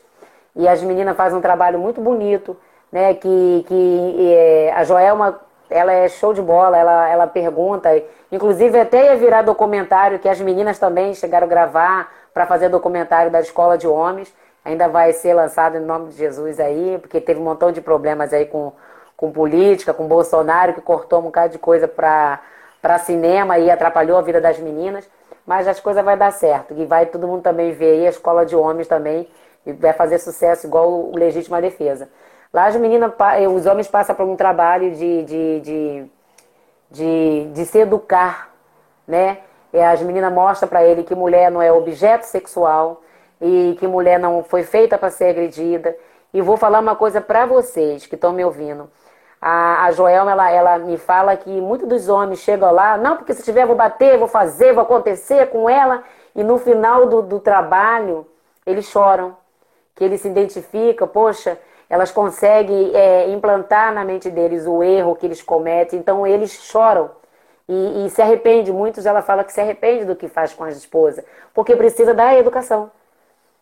e 0.53 0.67
as 0.67 0.83
meninas 0.83 1.15
fazem 1.15 1.37
um 1.37 1.41
trabalho 1.41 1.79
muito 1.79 2.01
bonito, 2.01 2.57
né? 2.91 3.13
Que, 3.13 3.63
que 3.65 4.33
é, 4.35 4.73
a 4.73 4.83
Joelma, 4.83 5.39
ela 5.71 5.91
é 5.91 6.07
show 6.09 6.33
de 6.33 6.41
bola, 6.41 6.77
ela, 6.77 7.09
ela 7.09 7.27
pergunta, 7.27 7.89
inclusive 8.31 8.79
até 8.79 9.05
ia 9.05 9.15
virar 9.15 9.41
documentário, 9.41 10.19
que 10.19 10.29
as 10.29 10.39
meninas 10.39 10.77
também 10.77 11.13
chegaram 11.15 11.47
a 11.47 11.49
gravar 11.49 12.11
para 12.33 12.45
fazer 12.45 12.69
documentário 12.69 13.31
da 13.31 13.39
escola 13.39 13.77
de 13.77 13.87
homens. 13.87 14.33
Ainda 14.63 14.87
vai 14.87 15.11
ser 15.13 15.33
lançado 15.33 15.77
em 15.77 15.79
nome 15.79 16.09
de 16.09 16.17
Jesus 16.17 16.59
aí, 16.59 16.99
porque 17.01 17.19
teve 17.19 17.39
um 17.39 17.43
montão 17.43 17.71
de 17.71 17.81
problemas 17.81 18.31
aí 18.31 18.45
com 18.45 18.73
com 19.21 19.31
política, 19.31 19.93
com 19.93 20.07
Bolsonaro, 20.07 20.73
que 20.73 20.81
cortou 20.81 21.19
um 21.19 21.23
bocado 21.25 21.53
de 21.53 21.59
coisa 21.59 21.87
para 21.87 22.97
cinema 22.97 23.59
e 23.59 23.69
atrapalhou 23.69 24.17
a 24.17 24.21
vida 24.23 24.41
das 24.41 24.57
meninas. 24.57 25.07
Mas 25.45 25.67
as 25.67 25.79
coisas 25.79 26.03
vai 26.03 26.17
dar 26.17 26.31
certo. 26.31 26.73
E 26.75 26.85
vai 26.85 27.05
todo 27.05 27.27
mundo 27.27 27.43
também 27.43 27.71
ver 27.71 27.91
aí 27.91 28.07
a 28.07 28.09
escola 28.09 28.43
de 28.43 28.55
homens 28.55 28.87
também. 28.87 29.29
E 29.63 29.73
vai 29.73 29.93
fazer 29.93 30.17
sucesso 30.17 30.65
igual 30.65 30.89
o 30.89 31.15
Legítima 31.15 31.61
Defesa. 31.61 32.09
Lá 32.53 32.65
as 32.65 32.75
meninas, 32.75 33.11
os 33.53 33.65
homens 33.65 33.87
passam 33.87 34.15
por 34.15 34.25
um 34.25 34.35
trabalho 34.35 34.91
de, 34.91 35.23
de, 35.23 35.59
de, 35.61 36.05
de, 36.89 37.45
de 37.53 37.65
se 37.65 37.79
educar, 37.79 38.49
né? 39.07 39.37
E 39.73 39.79
as 39.79 40.01
meninas 40.01 40.33
mostram 40.33 40.67
para 40.67 40.83
ele 40.83 41.03
que 41.03 41.15
mulher 41.15 41.49
não 41.49 41.61
é 41.61 41.71
objeto 41.71 42.23
sexual 42.23 43.01
e 43.39 43.75
que 43.79 43.87
mulher 43.87 44.19
não 44.19 44.43
foi 44.43 44.63
feita 44.63 44.97
para 44.97 45.09
ser 45.09 45.29
agredida. 45.29 45.95
E 46.33 46.41
vou 46.41 46.57
falar 46.57 46.79
uma 46.79 46.95
coisa 46.95 47.21
para 47.21 47.45
vocês 47.45 48.05
que 48.05 48.15
estão 48.15 48.33
me 48.33 48.43
ouvindo. 48.43 48.89
A, 49.41 49.85
a 49.85 49.91
Joelma, 49.91 50.31
ela, 50.31 50.51
ela 50.51 50.77
me 50.77 50.97
fala 50.97 51.35
que 51.35 51.49
muitos 51.49 51.87
dos 51.87 52.09
homens 52.09 52.39
chegam 52.39 52.71
lá, 52.71 52.97
não, 52.97 53.17
porque 53.17 53.33
se 53.33 53.43
tiver, 53.43 53.65
vou 53.65 53.75
bater, 53.75 54.17
vou 54.17 54.27
fazer, 54.27 54.73
vou 54.73 54.83
acontecer 54.83 55.47
com 55.47 55.69
ela. 55.69 56.03
E 56.35 56.43
no 56.43 56.59
final 56.59 57.07
do, 57.07 57.21
do 57.21 57.39
trabalho, 57.39 58.27
eles 58.65 58.85
choram. 58.85 59.35
Que 59.95 60.03
eles 60.03 60.21
se 60.21 60.27
identificam, 60.27 61.07
poxa, 61.07 61.57
elas 61.91 62.09
conseguem 62.09 62.95
é, 62.95 63.29
implantar 63.31 63.93
na 63.93 64.05
mente 64.05 64.29
deles 64.31 64.65
o 64.65 64.81
erro 64.81 65.13
que 65.13 65.25
eles 65.25 65.41
cometem, 65.41 65.99
então 65.99 66.25
eles 66.25 66.51
choram. 66.51 67.11
E, 67.67 68.05
e, 68.05 68.09
se 68.09 68.21
arrepende, 68.21 68.71
muitos 68.71 69.05
ela 69.05 69.21
fala 69.21 69.43
que 69.43 69.51
se 69.51 69.59
arrepende 69.59 70.05
do 70.05 70.15
que 70.15 70.29
faz 70.29 70.53
com 70.53 70.63
a 70.63 70.69
esposa, 70.69 71.21
porque 71.53 71.75
precisa 71.75 72.13
da 72.13 72.33
educação. 72.33 72.89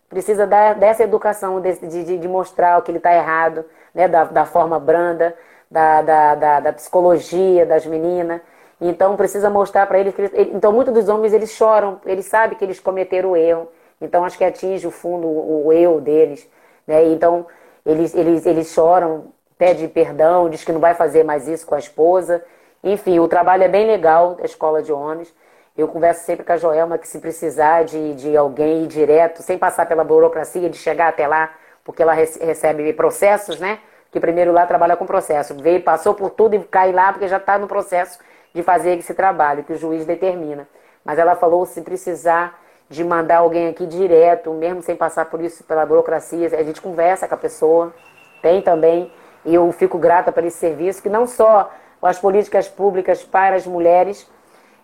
Precisa 0.07 0.45
dar, 0.45 0.75
dessa 0.75 1.03
educação, 1.03 1.59
de, 1.59 1.73
de, 1.88 2.17
de 2.19 2.27
mostrar 2.27 2.77
o 2.77 2.84
que 2.84 2.91
ele 2.91 2.99
está 2.99 3.11
errado, 3.15 3.65
né, 3.95 4.07
da, 4.07 4.25
da 4.25 4.45
forma 4.45 4.80
branda, 4.80 5.36
da, 5.69 6.03
da, 6.03 6.36
da, 6.36 6.59
da 6.59 6.73
psicologia 6.73 7.65
das 7.65 7.84
meninas. 7.88 8.41
Então 8.80 9.15
precisa 9.15 9.49
mostrar 9.49 9.88
para 9.88 9.99
eles 9.99 10.13
que 10.13 10.21
eles, 10.21 10.32
então 10.53 10.71
muitos 10.71 10.93
dos 10.93 11.09
homens 11.09 11.34
eles 11.34 11.49
choram, 11.49 11.99
eles 12.05 12.27
sabem 12.27 12.55
que 12.55 12.63
eles 12.63 12.80
cometeram 12.80 13.32
o 13.32 13.36
erro. 13.36 13.67
Então 13.99 14.23
acho 14.23 14.38
que 14.38 14.45
atinge 14.45 14.86
o 14.86 14.91
fundo 14.91 15.27
o, 15.27 15.67
o 15.67 15.73
eu 15.73 15.99
deles, 15.99 16.47
né? 16.88 17.05
Então 17.07 17.47
eles, 17.89 18.15
eles, 18.15 18.45
eles 18.45 18.67
choram, 18.67 19.33
pede 19.57 19.87
perdão, 19.87 20.49
diz 20.49 20.63
que 20.63 20.71
não 20.71 20.79
vai 20.79 20.93
fazer 20.93 21.23
mais 21.23 21.47
isso 21.47 21.65
com 21.65 21.75
a 21.75 21.79
esposa. 21.79 22.43
Enfim, 22.83 23.19
o 23.19 23.27
trabalho 23.27 23.63
é 23.63 23.67
bem 23.67 23.85
legal 23.85 24.35
da 24.35 24.45
escola 24.45 24.81
de 24.81 24.91
homens. 24.93 25.33
Eu 25.77 25.87
converso 25.87 26.25
sempre 26.25 26.45
com 26.45 26.51
a 26.51 26.57
Joelma 26.57 26.97
que 26.97 27.07
se 27.07 27.19
precisar 27.19 27.83
de, 27.83 28.13
de 28.15 28.37
alguém 28.37 28.83
ir 28.83 28.87
direto, 28.87 29.41
sem 29.41 29.57
passar 29.57 29.85
pela 29.85 30.03
burocracia 30.03 30.69
de 30.69 30.77
chegar 30.77 31.07
até 31.07 31.27
lá, 31.27 31.53
porque 31.83 32.03
ela 32.03 32.13
recebe 32.13 32.93
processos, 32.93 33.59
né? 33.59 33.79
que 34.11 34.19
primeiro 34.19 34.51
lá 34.51 34.65
trabalha 34.65 34.95
com 34.97 35.05
processo. 35.05 35.55
Veio, 35.55 35.81
passou 35.81 36.13
por 36.13 36.31
tudo 36.31 36.55
e 36.55 36.63
cai 36.63 36.91
lá 36.91 37.11
porque 37.11 37.27
já 37.27 37.37
está 37.37 37.57
no 37.57 37.67
processo 37.67 38.19
de 38.53 38.63
fazer 38.63 38.97
esse 38.97 39.13
trabalho 39.13 39.63
que 39.63 39.73
o 39.73 39.77
juiz 39.77 40.05
determina. 40.05 40.67
Mas 41.03 41.19
ela 41.19 41.35
falou 41.35 41.65
se 41.65 41.81
precisar 41.81 42.59
de 42.89 43.03
mandar 43.03 43.37
alguém 43.37 43.67
aqui 43.67 43.85
direto, 43.85 44.51
mesmo 44.51 44.81
sem 44.81 44.95
passar 44.95 45.25
por 45.25 45.39
isso, 45.41 45.63
pela 45.63 45.85
burocracia, 45.85 46.47
a 46.57 46.63
gente 46.63 46.81
conversa 46.81 47.27
com 47.27 47.35
a 47.35 47.37
pessoa, 47.37 47.93
tem 48.41 48.61
também, 48.61 49.11
e 49.45 49.53
eu 49.53 49.71
fico 49.71 49.97
grata 49.97 50.31
por 50.31 50.43
esse 50.43 50.57
serviço, 50.57 51.01
que 51.01 51.09
não 51.09 51.27
só 51.27 51.71
as 52.01 52.17
políticas 52.17 52.67
públicas 52.67 53.23
para 53.23 53.55
as 53.55 53.67
mulheres, 53.67 54.27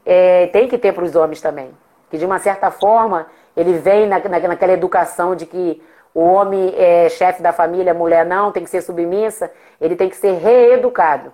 é, 0.06 0.48
tem 0.48 0.68
que 0.68 0.78
ter 0.78 0.94
para 0.94 1.04
os 1.04 1.16
homens 1.16 1.42
também. 1.42 1.72
Que 2.12 2.18
de 2.18 2.26
uma 2.26 2.38
certa 2.38 2.70
forma 2.70 3.26
ele 3.58 3.74
vem 3.74 4.06
na, 4.06 4.20
na, 4.20 4.40
naquela 4.40 4.74
educação 4.74 5.36
de 5.36 5.48
que 5.48 5.82
o 6.14 6.22
homem 6.22 6.74
é 6.78 7.10
chefe 7.10 7.42
da 7.42 7.52
família, 7.52 7.92
a 7.92 7.96
mulher 7.96 8.26
não, 8.26 8.52
tem 8.52 8.64
que 8.64 8.70
ser 8.70 8.82
submissa, 8.82 9.52
ele 9.82 9.96
tem 9.96 10.10
que 10.10 10.16
ser 10.16 10.34
reeducado. 10.34 11.34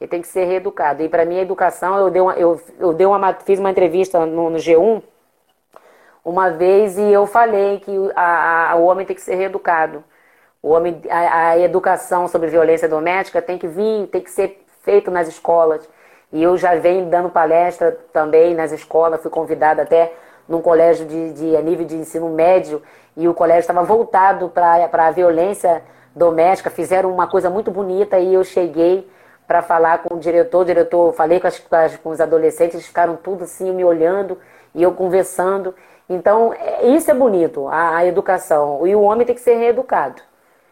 Ele 0.00 0.08
tem 0.08 0.20
que 0.20 0.28
ser 0.28 0.44
reeducado. 0.44 1.02
E 1.02 1.08
para 1.08 1.24
mim 1.24 1.38
a 1.38 1.42
educação, 1.42 1.98
eu, 1.98 2.10
dei 2.10 2.22
uma, 2.22 2.34
eu, 2.34 2.60
eu 2.78 2.92
dei 2.92 3.06
uma, 3.06 3.34
fiz 3.34 3.58
uma 3.58 3.70
entrevista 3.70 4.24
no, 4.24 4.50
no 4.50 4.58
G1 4.58 5.02
uma 6.24 6.50
vez 6.50 6.96
e 6.96 7.12
eu 7.12 7.26
falei 7.26 7.80
que 7.80 7.92
a, 8.16 8.72
a, 8.72 8.76
o 8.76 8.84
homem 8.84 9.04
tem 9.04 9.14
que 9.14 9.22
ser 9.22 9.34
reeducado. 9.34 10.02
O 10.62 10.70
homem, 10.70 11.02
a, 11.10 11.48
a, 11.48 11.58
educação 11.58 12.26
sobre 12.26 12.48
violência 12.48 12.88
doméstica 12.88 13.42
tem 13.42 13.58
que 13.58 13.68
vir, 13.68 14.06
tem 14.06 14.22
que 14.22 14.30
ser 14.30 14.64
feito 14.82 15.10
nas 15.10 15.28
escolas. 15.28 15.86
E 16.32 16.42
eu 16.42 16.56
já 16.56 16.74
venho 16.76 17.06
dando 17.06 17.28
palestra 17.28 17.92
também 18.12 18.54
nas 18.54 18.72
escolas, 18.72 19.20
fui 19.20 19.30
convidada 19.30 19.82
até 19.82 20.12
num 20.48 20.60
colégio 20.60 21.06
de, 21.06 21.32
de 21.32 21.56
a 21.56 21.60
nível 21.60 21.86
de 21.86 21.96
ensino 21.96 22.28
médio 22.30 22.82
e 23.16 23.28
o 23.28 23.34
colégio 23.34 23.60
estava 23.60 23.82
voltado 23.82 24.48
para 24.48 25.06
a 25.06 25.10
violência 25.10 25.82
doméstica, 26.14 26.70
fizeram 26.70 27.12
uma 27.12 27.26
coisa 27.26 27.50
muito 27.50 27.70
bonita 27.70 28.18
e 28.18 28.34
eu 28.34 28.44
cheguei 28.44 29.08
para 29.46 29.62
falar 29.62 29.98
com 29.98 30.14
o 30.14 30.18
diretor, 30.18 30.60
o 30.60 30.64
diretor, 30.64 31.12
falei 31.12 31.38
com, 31.38 31.46
as, 31.46 31.58
com 32.02 32.10
os 32.10 32.20
adolescentes, 32.20 32.74
eles 32.74 32.86
ficaram 32.86 33.16
tudo 33.16 33.44
assim 33.44 33.72
me 33.72 33.84
olhando 33.84 34.38
e 34.74 34.82
eu 34.82 34.92
conversando. 34.92 35.74
Então, 36.08 36.52
é, 36.52 36.86
isso 36.88 37.10
é 37.10 37.14
bonito, 37.14 37.66
a, 37.68 37.96
a, 37.96 38.06
educação. 38.06 38.86
E 38.86 38.94
o 38.94 39.02
homem 39.02 39.26
tem 39.26 39.34
que 39.34 39.40
ser 39.40 39.54
reeducado. 39.54 40.20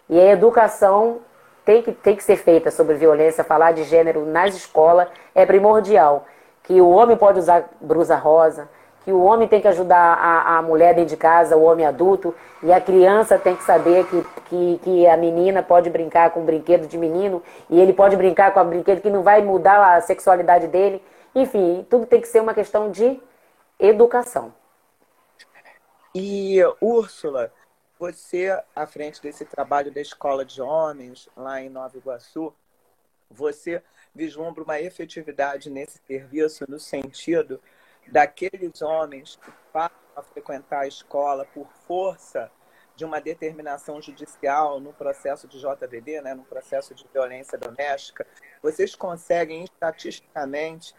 E 0.09 0.21
a 0.21 0.33
educação 0.33 1.19
tem 1.65 1.83
que, 1.83 1.93
tem 1.93 2.17
que 2.17 2.25
ser 2.25 2.37
feita 2.37 2.71
sobre 2.71 2.95
violência, 2.97 3.45
falar 3.45 3.73
de 3.73 3.85
gênero 3.85 4.27
nas 4.27 4.55
escolas 4.55 5.09
é 5.35 5.47
primordial. 5.47 6.27
Que 6.63 6.81
o 6.81 6.91
homem 6.91 7.17
pode 7.17 7.39
usar 7.39 7.69
blusa 7.81 8.15
rosa, 8.15 8.69
que 9.05 9.13
o 9.13 9.23
homem 9.23 9.49
tem 9.49 9.61
que 9.61 9.69
ajudar 9.69 10.15
a, 10.15 10.59
a 10.59 10.63
mulher 10.63 10.95
dentro 10.95 11.11
de 11.11 11.17
casa, 11.17 11.57
o 11.57 11.63
homem 11.63 11.87
adulto, 11.87 12.35
e 12.63 12.73
a 12.73 12.81
criança 12.81 13.39
tem 13.39 13.57
que 13.57 13.65
saber 13.65 14.07
que, 14.07 14.25
que, 14.45 14.81
que 14.83 15.07
a 15.07 15.17
menina 15.17 15.63
pode 15.63 15.91
brincar 15.91 16.31
com 16.31 16.41
um 16.41 16.45
brinquedo 16.45 16.87
de 16.87 16.97
menino, 16.97 17.43
e 17.69 17.81
ele 17.81 17.93
pode 17.93 18.17
brincar 18.17 18.53
com 18.53 18.61
um 18.61 18.69
brinquedo 18.69 19.01
que 19.01 19.11
não 19.11 19.23
vai 19.23 19.43
mudar 19.43 19.97
a 19.97 20.01
sexualidade 20.01 20.69
dele. 20.69 21.03
Enfim, 21.35 21.85
tudo 21.91 22.07
tem 22.07 22.21
que 22.21 22.29
ser 22.29 22.41
uma 22.41 22.55
questão 22.55 22.91
de 22.91 23.21
educação. 23.81 24.53
E, 26.15 26.59
Úrsula, 26.79 27.51
você, 27.99 28.63
à 28.77 28.87
frente 28.87 29.23
desse 29.23 29.47
trabalho 29.47 29.91
da 29.91 30.01
Escola 30.01 30.45
de 30.45 30.61
Homens, 30.61 31.27
lá 31.35 31.63
em 31.63 31.71
Nova 31.71 31.97
Iguaçu, 31.97 32.55
você 33.31 33.83
vislumbra 34.15 34.63
uma 34.63 34.79
efetividade 34.79 35.71
nesse 35.71 35.99
serviço 36.07 36.67
no 36.69 36.79
sentido 36.79 37.59
daqueles 38.09 38.83
homens 38.83 39.37
que 39.37 39.51
passam 39.73 39.97
a 40.15 40.23
frequentar 40.23 40.81
a 40.81 40.87
escola 40.87 41.47
por 41.47 41.67
força 41.87 42.53
de 42.95 43.07
uma 43.07 43.19
determinação 43.19 44.03
judicial 44.03 44.79
no 44.81 44.93
processo 44.93 45.49
de 45.49 45.59
JVD, 45.59 46.21
né, 46.21 46.35
no 46.35 46.45
processo 46.45 46.95
de 46.95 47.09
violência 47.11 47.57
doméstica, 47.57 48.27
vocês 48.63 48.95
conseguem 48.95 49.65
estatisticamente 49.65 50.95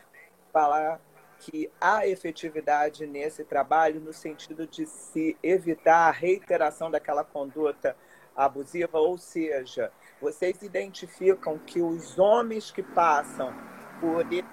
falar 0.51 0.99
que 1.43 1.69
há 1.79 2.07
efetividade 2.07 3.05
nesse 3.05 3.43
trabalho 3.43 3.99
no 3.99 4.13
sentido 4.13 4.65
de 4.65 4.85
se 4.85 5.37
evitar 5.43 6.07
a 6.07 6.11
reiteração 6.11 6.89
daquela 6.89 7.23
conduta 7.23 7.97
abusiva, 8.33 8.97
ou 8.97 9.17
seja, 9.17 9.91
vocês 10.21 10.61
identificam 10.61 11.59
que 11.59 11.81
os 11.81 12.17
homens 12.17 12.71
que 12.71 12.81
passam 12.81 13.53
por 13.99 14.21
esse 14.31 14.45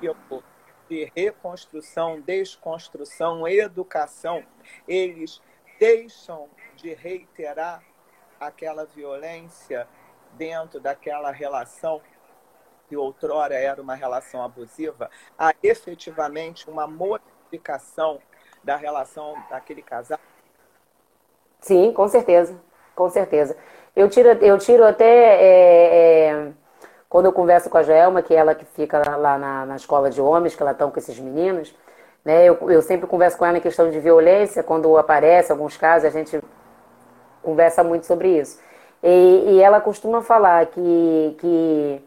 tipo 0.00 0.42
de 0.88 1.10
reconstrução, 1.14 2.20
desconstrução, 2.20 3.46
educação, 3.46 4.44
eles 4.88 5.40
deixam 5.78 6.48
de 6.74 6.92
reiterar 6.94 7.82
aquela 8.40 8.84
violência 8.84 9.88
dentro 10.32 10.80
daquela 10.80 11.30
relação? 11.30 12.02
Que 12.94 12.96
outrora 12.96 13.56
era 13.56 13.82
uma 13.82 13.96
relação 13.96 14.40
abusiva, 14.44 15.10
há 15.36 15.52
efetivamente 15.62 16.70
uma 16.70 16.86
modificação 16.86 18.20
da 18.62 18.76
relação 18.76 19.34
daquele 19.50 19.82
casal? 19.82 20.18
Sim, 21.60 21.92
com 21.92 22.06
certeza, 22.06 22.56
com 22.94 23.10
certeza. 23.10 23.56
Eu 23.96 24.08
tiro, 24.08 24.28
eu 24.28 24.58
tiro 24.58 24.84
até 24.84 25.04
é, 25.06 26.28
é, 26.28 26.52
quando 27.08 27.26
eu 27.26 27.32
converso 27.32 27.68
com 27.68 27.78
a 27.78 27.82
Joelma, 27.82 28.22
que 28.22 28.32
é 28.32 28.36
ela 28.36 28.54
que 28.54 28.64
fica 28.64 29.02
lá 29.16 29.36
na, 29.36 29.66
na 29.66 29.76
escola 29.76 30.08
de 30.08 30.20
homens, 30.20 30.54
que 30.54 30.62
ela 30.62 30.72
estão 30.72 30.90
com 30.90 30.98
esses 30.98 31.18
meninos, 31.18 31.74
né? 32.24 32.44
Eu, 32.44 32.70
eu 32.70 32.80
sempre 32.80 33.08
converso 33.08 33.36
com 33.36 33.44
ela 33.44 33.58
em 33.58 33.60
questão 33.60 33.90
de 33.90 33.98
violência, 33.98 34.62
quando 34.62 34.96
aparece 34.96 35.50
alguns 35.50 35.76
casos, 35.76 36.06
a 36.06 36.10
gente 36.10 36.40
conversa 37.42 37.82
muito 37.82 38.06
sobre 38.06 38.38
isso. 38.38 38.60
E, 39.02 39.54
e 39.54 39.60
ela 39.60 39.80
costuma 39.80 40.22
falar 40.22 40.66
que, 40.66 41.36
que 41.38 42.04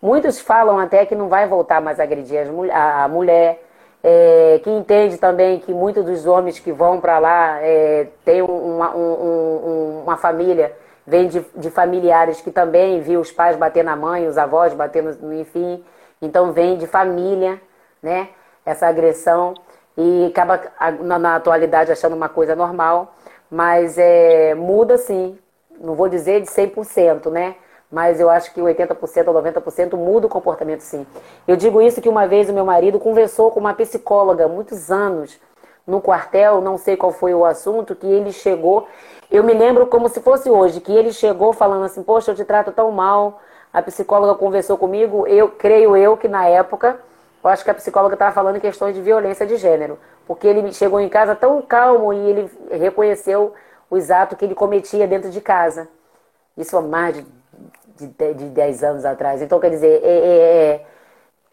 muitos 0.00 0.40
falam 0.40 0.78
até 0.78 1.04
que 1.06 1.14
não 1.14 1.28
vai 1.28 1.46
voltar 1.46 1.80
mais 1.80 2.00
a 2.00 2.04
agredir 2.04 2.46
a, 2.72 3.04
a 3.04 3.08
mulher, 3.08 3.62
é, 4.02 4.60
que 4.62 4.70
entende 4.70 5.18
também 5.18 5.58
que 5.58 5.72
muitos 5.72 6.04
dos 6.04 6.26
homens 6.26 6.58
que 6.58 6.72
vão 6.72 7.00
para 7.00 7.18
lá 7.18 7.58
é, 7.60 8.08
têm 8.24 8.42
uma, 8.42 8.94
um, 8.96 9.12
um, 9.12 10.02
uma 10.04 10.16
família, 10.16 10.74
vem 11.06 11.28
de, 11.28 11.44
de, 11.56 11.70
familiares 11.70 12.40
que 12.40 12.50
também 12.50 13.00
viu 13.00 13.20
os 13.20 13.30
pais 13.30 13.56
bater 13.56 13.84
na 13.84 13.96
mãe, 13.96 14.26
os 14.26 14.38
avós 14.38 14.72
bater 14.72 15.02
no, 15.02 15.34
enfim, 15.34 15.84
então 16.22 16.52
vem 16.52 16.78
de 16.78 16.86
família, 16.86 17.60
né? 18.02 18.28
essa 18.64 18.86
agressão 18.86 19.54
e 19.96 20.26
acaba 20.26 20.60
na, 21.00 21.18
na 21.18 21.36
atualidade 21.36 21.92
achando 21.92 22.16
uma 22.16 22.28
coisa 22.28 22.54
normal, 22.54 23.14
mas 23.50 23.98
é, 23.98 24.54
muda 24.54 24.96
sim. 24.96 25.38
Não 25.80 25.94
vou 25.94 26.08
dizer 26.08 26.40
de 26.40 26.46
100%, 26.46 27.30
né? 27.30 27.56
Mas 27.90 28.20
eu 28.20 28.30
acho 28.30 28.54
que 28.54 28.60
80% 28.60 29.28
ou 29.28 29.34
90% 29.34 29.96
muda 29.96 30.26
o 30.26 30.30
comportamento 30.30 30.80
sim. 30.80 31.04
Eu 31.46 31.56
digo 31.56 31.82
isso 31.82 32.00
que 32.00 32.08
uma 32.08 32.26
vez 32.26 32.48
o 32.48 32.52
meu 32.52 32.64
marido 32.64 33.00
conversou 33.00 33.50
com 33.50 33.58
uma 33.58 33.74
psicóloga, 33.74 34.46
muitos 34.46 34.90
anos, 34.90 35.40
no 35.86 36.00
quartel, 36.00 36.60
não 36.60 36.78
sei 36.78 36.96
qual 36.96 37.10
foi 37.10 37.34
o 37.34 37.44
assunto, 37.44 37.96
que 37.96 38.06
ele 38.06 38.32
chegou. 38.32 38.86
Eu 39.30 39.42
me 39.42 39.52
lembro 39.52 39.86
como 39.86 40.08
se 40.08 40.20
fosse 40.20 40.48
hoje, 40.48 40.80
que 40.80 40.92
ele 40.92 41.12
chegou 41.12 41.52
falando 41.52 41.84
assim: 41.84 42.02
Poxa, 42.02 42.30
eu 42.30 42.36
te 42.36 42.44
trato 42.44 42.70
tão 42.70 42.92
mal. 42.92 43.40
A 43.72 43.82
psicóloga 43.82 44.34
conversou 44.34 44.76
comigo. 44.78 45.26
Eu 45.26 45.48
creio 45.48 45.96
eu 45.96 46.16
que 46.16 46.28
na 46.28 46.46
época 46.46 46.98
eu 47.42 47.50
acho 47.50 47.64
que 47.64 47.70
a 47.70 47.74
psicóloga 47.74 48.14
estava 48.14 48.32
falando 48.32 48.56
em 48.56 48.60
questões 48.60 48.94
de 48.94 49.00
violência 49.00 49.46
de 49.46 49.56
gênero, 49.56 49.98
porque 50.26 50.46
ele 50.46 50.72
chegou 50.72 51.00
em 51.00 51.08
casa 51.08 51.34
tão 51.34 51.62
calmo 51.62 52.12
e 52.12 52.18
ele 52.18 52.50
reconheceu 52.70 53.54
os 53.90 54.10
atos 54.10 54.38
que 54.38 54.44
ele 54.44 54.54
cometia 54.54 55.06
dentro 55.06 55.30
de 55.30 55.40
casa. 55.40 55.88
Isso 56.56 56.76
há 56.76 56.82
mais 56.82 57.16
de, 57.16 57.26
de, 58.06 58.34
de 58.34 58.44
10 58.46 58.82
anos 58.84 59.04
atrás. 59.04 59.42
Então, 59.42 59.60
quer 59.60 59.70
dizer, 59.70 60.00
é, 60.02 60.08
é, 60.08 60.86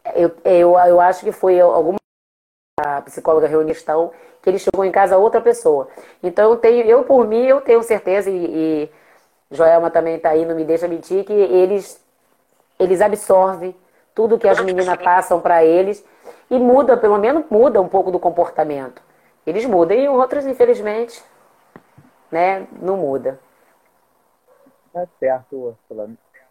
é, 0.06 0.24
eu, 0.24 0.32
eu, 0.43 0.78
eu 0.78 1.02
acho 1.02 1.24
que 1.24 1.32
foi 1.32 1.60
alguma 1.60 1.98
a 2.80 3.02
psicóloga 3.02 3.48
reunião 3.48 4.12
que 4.41 4.50
ele 4.50 4.60
chegou 4.60 4.86
em 4.86 4.91
casa 4.91 5.18
outra 5.18 5.41
pessoa. 5.41 5.88
Então, 6.22 6.52
eu, 6.52 6.58
tenho, 6.58 6.86
eu 6.86 7.04
por 7.04 7.28
mim, 7.28 7.45
eu 7.45 7.62
tenho 7.62 7.82
certeza, 7.84 8.30
e, 8.30 8.86
e 8.86 8.91
Joelma 9.52 9.89
também 9.89 10.16
está 10.16 10.30
aí, 10.30 10.45
não 10.45 10.56
me 10.56 10.64
deixa 10.64 10.88
mentir, 10.88 11.26
que 11.26 11.34
eles, 11.34 12.00
eles 12.80 13.02
absorvem 13.02 13.76
tudo 14.14 14.38
que 14.38 14.48
as 14.48 14.60
meninas 14.62 14.98
passam 14.98 15.41
para 15.41 15.64
eles 15.66 16.04
e 16.50 16.58
muda, 16.58 16.98
pelo 16.98 17.18
menos 17.18 17.45
muda 17.50 17.82
um 17.82 17.88
pouco 17.88 18.12
do 18.12 18.20
comportamento. 18.20 19.02
Eles 19.45 19.66
mudam 19.66 19.98
e 19.98 20.08
outros, 20.08 20.45
infelizmente, 20.45 21.24
né, 22.32 22.68
não 22.82 22.98
muda. 22.98 23.39
Tá 24.93 25.08
certo, 25.20 25.56
Úrsula. 25.56 26.10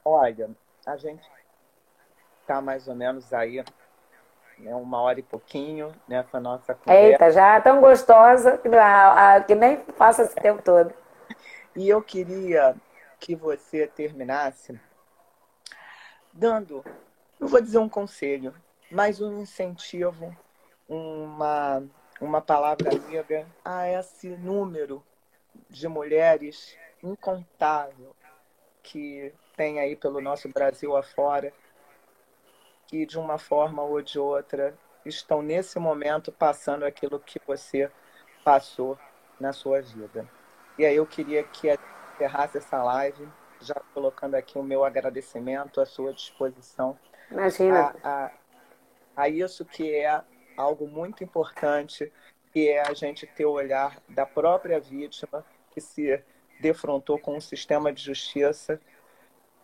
Olha, 0.08 0.48
a 0.86 0.96
gente 0.96 1.28
tá 2.46 2.60
mais 2.60 2.86
ou 2.86 2.94
menos 2.94 3.32
aí, 3.32 3.64
né, 4.56 4.72
uma 4.72 5.00
hora 5.00 5.18
e 5.18 5.22
pouquinho 5.22 5.92
nessa 6.06 6.38
nossa 6.38 6.76
conversa. 6.76 7.08
Eita, 7.08 7.30
já 7.32 7.60
tão 7.60 7.80
gostosa 7.80 8.56
que, 8.58 8.68
que 9.48 9.54
nem 9.56 9.78
passa 9.98 10.22
esse 10.22 10.36
tempo 10.36 10.62
todo. 10.62 10.94
E 11.74 11.88
eu 11.88 12.00
queria 12.00 12.76
que 13.18 13.34
você 13.34 13.88
terminasse 13.88 14.80
dando 16.32 16.84
não 17.40 17.48
vou 17.48 17.60
dizer 17.60 17.78
um 17.78 17.88
conselho, 17.88 18.54
mas 18.88 19.20
um 19.20 19.40
incentivo, 19.40 20.34
uma, 20.88 21.82
uma 22.20 22.40
palavra 22.40 22.90
amiga 22.90 23.44
a 23.64 23.88
esse 23.88 24.28
número 24.28 25.04
de 25.68 25.88
mulheres 25.88 26.78
incontável 27.02 28.14
que 28.82 29.34
tem 29.56 29.80
aí 29.80 29.96
pelo 29.96 30.20
nosso 30.20 30.48
Brasil 30.48 30.96
afora, 30.96 31.52
que 32.86 33.06
de 33.06 33.18
uma 33.18 33.38
forma 33.38 33.82
ou 33.82 34.00
de 34.00 34.18
outra 34.18 34.76
estão 35.04 35.42
nesse 35.42 35.78
momento 35.78 36.30
passando 36.30 36.84
aquilo 36.84 37.18
que 37.18 37.40
você 37.46 37.90
passou 38.44 38.98
na 39.40 39.52
sua 39.52 39.80
vida. 39.80 40.28
E 40.78 40.84
aí 40.84 40.96
eu 40.96 41.06
queria 41.06 41.42
que 41.42 41.68
encerrasse 42.14 42.58
essa 42.58 42.82
live, 42.82 43.28
já 43.60 43.74
colocando 43.94 44.34
aqui 44.34 44.58
o 44.58 44.62
meu 44.62 44.84
agradecimento 44.84 45.80
à 45.80 45.86
sua 45.86 46.12
disposição 46.12 46.98
Imagina. 47.30 47.94
A, 48.02 48.26
a, 48.26 48.30
a 49.16 49.28
isso 49.28 49.64
que 49.64 49.94
é 49.94 50.22
algo 50.56 50.86
muito 50.86 51.24
importante, 51.24 52.12
que 52.52 52.68
é 52.68 52.80
a 52.80 52.94
gente 52.94 53.26
ter 53.26 53.44
o 53.44 53.52
olhar 53.52 54.00
da 54.08 54.24
própria 54.24 54.80
vítima 54.80 55.44
que 55.72 55.80
se 55.80 56.22
defrontou 56.60 57.18
com 57.18 57.36
um 57.36 57.40
sistema 57.40 57.92
de 57.92 58.02
justiça 58.02 58.80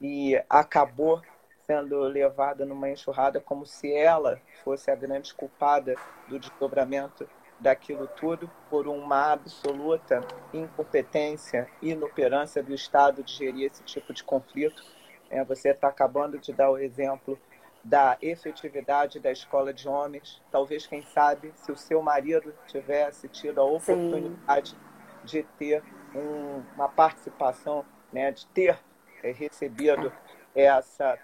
e 0.02 0.42
acabou 0.50 1.22
sendo 1.64 2.00
levada 2.00 2.66
numa 2.66 2.90
enxurrada 2.90 3.40
como 3.40 3.64
se 3.64 3.94
ela 3.94 4.40
fosse 4.64 4.90
a 4.90 4.96
grande 4.96 5.32
culpada 5.32 5.94
do 6.28 6.40
desdobramento 6.40 7.28
daquilo 7.60 8.08
tudo 8.08 8.50
por 8.68 8.88
uma 8.88 9.32
absoluta 9.32 10.20
incompetência 10.52 11.68
e 11.80 11.90
inoperância 11.90 12.60
do 12.60 12.74
Estado 12.74 13.22
de 13.22 13.32
gerir 13.32 13.70
esse 13.70 13.84
tipo 13.84 14.12
de 14.12 14.24
conflito. 14.24 14.82
É, 15.30 15.44
você 15.44 15.70
está 15.70 15.86
acabando 15.86 16.36
de 16.38 16.52
dar 16.52 16.70
o 16.70 16.78
exemplo 16.78 17.38
da 17.84 18.18
efetividade 18.20 19.20
da 19.20 19.30
escola 19.30 19.72
de 19.72 19.88
homens. 19.88 20.42
Talvez, 20.50 20.86
quem 20.86 21.02
sabe, 21.02 21.52
se 21.54 21.70
o 21.70 21.76
seu 21.76 22.02
marido 22.02 22.52
tivesse 22.66 23.28
tido 23.28 23.60
a 23.60 23.64
oportunidade 23.64 24.70
Sim. 24.70 24.76
de 25.24 25.42
ter 25.56 25.84
um, 26.14 26.62
uma 26.74 26.88
participação, 26.88 27.84
né, 28.12 28.32
de 28.32 28.44
ter 28.46 28.76
é, 29.22 29.30
recebido 29.30 30.12
essa 30.54 31.18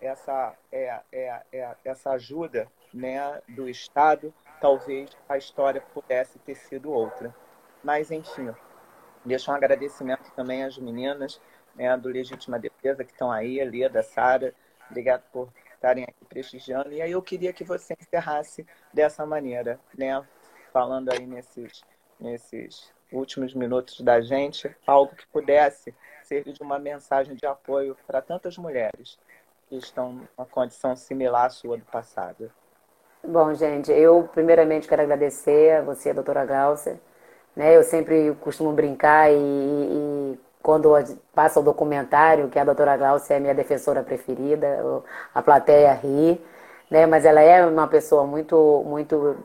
essa 0.00 0.54
é, 0.70 1.00
é, 1.10 1.42
é, 1.52 1.76
essa 1.84 2.10
ajuda 2.10 2.70
né, 2.92 3.40
do 3.48 3.68
Estado, 3.68 4.32
talvez 4.60 5.10
a 5.28 5.36
história 5.38 5.80
pudesse 5.80 6.38
ter 6.40 6.54
sido 6.54 6.90
outra. 6.92 7.34
Mas, 7.82 8.10
enfim, 8.10 8.54
deixo 9.24 9.50
um 9.50 9.54
agradecimento 9.54 10.30
também 10.32 10.64
às 10.64 10.76
meninas 10.76 11.40
né, 11.74 11.96
do 11.96 12.08
Legítima 12.08 12.58
Defesa 12.58 13.04
que 13.04 13.12
estão 13.12 13.30
aí, 13.30 13.60
a 13.60 13.64
Leda, 13.64 14.02
Sara. 14.02 14.54
Obrigado 14.90 15.22
por 15.32 15.48
estarem 15.74 16.04
aqui 16.04 16.24
prestigiando. 16.24 16.92
E 16.92 17.02
aí 17.02 17.12
eu 17.12 17.22
queria 17.22 17.52
que 17.52 17.64
você 17.64 17.96
encerrasse 17.98 18.66
dessa 18.92 19.26
maneira, 19.26 19.80
né? 19.96 20.24
Falando 20.72 21.10
aí 21.10 21.26
nesses, 21.26 21.82
nesses 22.20 22.92
últimos 23.12 23.54
minutos 23.54 24.00
da 24.00 24.20
gente, 24.20 24.74
algo 24.86 25.14
que 25.14 25.26
pudesse 25.28 25.94
servir 26.24 26.52
de 26.52 26.62
uma 26.62 26.78
mensagem 26.78 27.34
de 27.34 27.46
apoio 27.46 27.96
para 28.06 28.20
tantas 28.20 28.58
mulheres 28.58 29.18
que 29.68 29.76
estão 29.76 30.12
numa 30.12 30.46
condição 30.46 30.94
similar 30.96 31.46
à 31.46 31.50
sua 31.50 31.76
do 31.76 31.84
passado. 31.84 32.50
Bom, 33.24 33.52
gente, 33.54 33.90
eu 33.90 34.28
primeiramente 34.32 34.86
quero 34.86 35.02
agradecer 35.02 35.78
a 35.78 35.82
você, 35.82 36.10
a 36.10 36.14
doutora 36.14 36.44
Glaucia. 36.44 37.00
Né, 37.54 37.74
eu 37.74 37.82
sempre 37.82 38.34
costumo 38.40 38.72
brincar 38.72 39.32
e, 39.32 39.34
e 39.34 40.38
quando 40.62 40.92
passa 41.34 41.58
o 41.58 41.62
documentário, 41.62 42.48
que 42.50 42.58
a 42.58 42.64
doutora 42.64 42.96
Glaucia 42.96 43.36
é 43.36 43.40
minha 43.40 43.54
defensora 43.54 44.02
preferida, 44.02 45.02
a 45.34 45.40
plateia 45.40 45.92
ri, 45.94 46.40
né? 46.90 47.06
Mas 47.06 47.24
ela 47.24 47.40
é 47.40 47.64
uma 47.64 47.86
pessoa 47.88 48.26
muito, 48.26 48.82
muito 48.84 49.36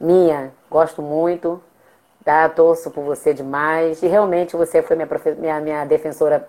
minha, 0.00 0.52
gosto 0.70 1.02
muito, 1.02 1.62
tá? 2.26 2.48
Torço 2.48 2.90
por 2.90 3.04
você 3.04 3.32
demais. 3.32 4.02
E 4.02 4.08
realmente 4.08 4.56
você 4.56 4.82
foi 4.82 4.96
minha, 4.96 5.08
minha, 5.38 5.60
minha 5.60 5.84
defensora 5.84 6.46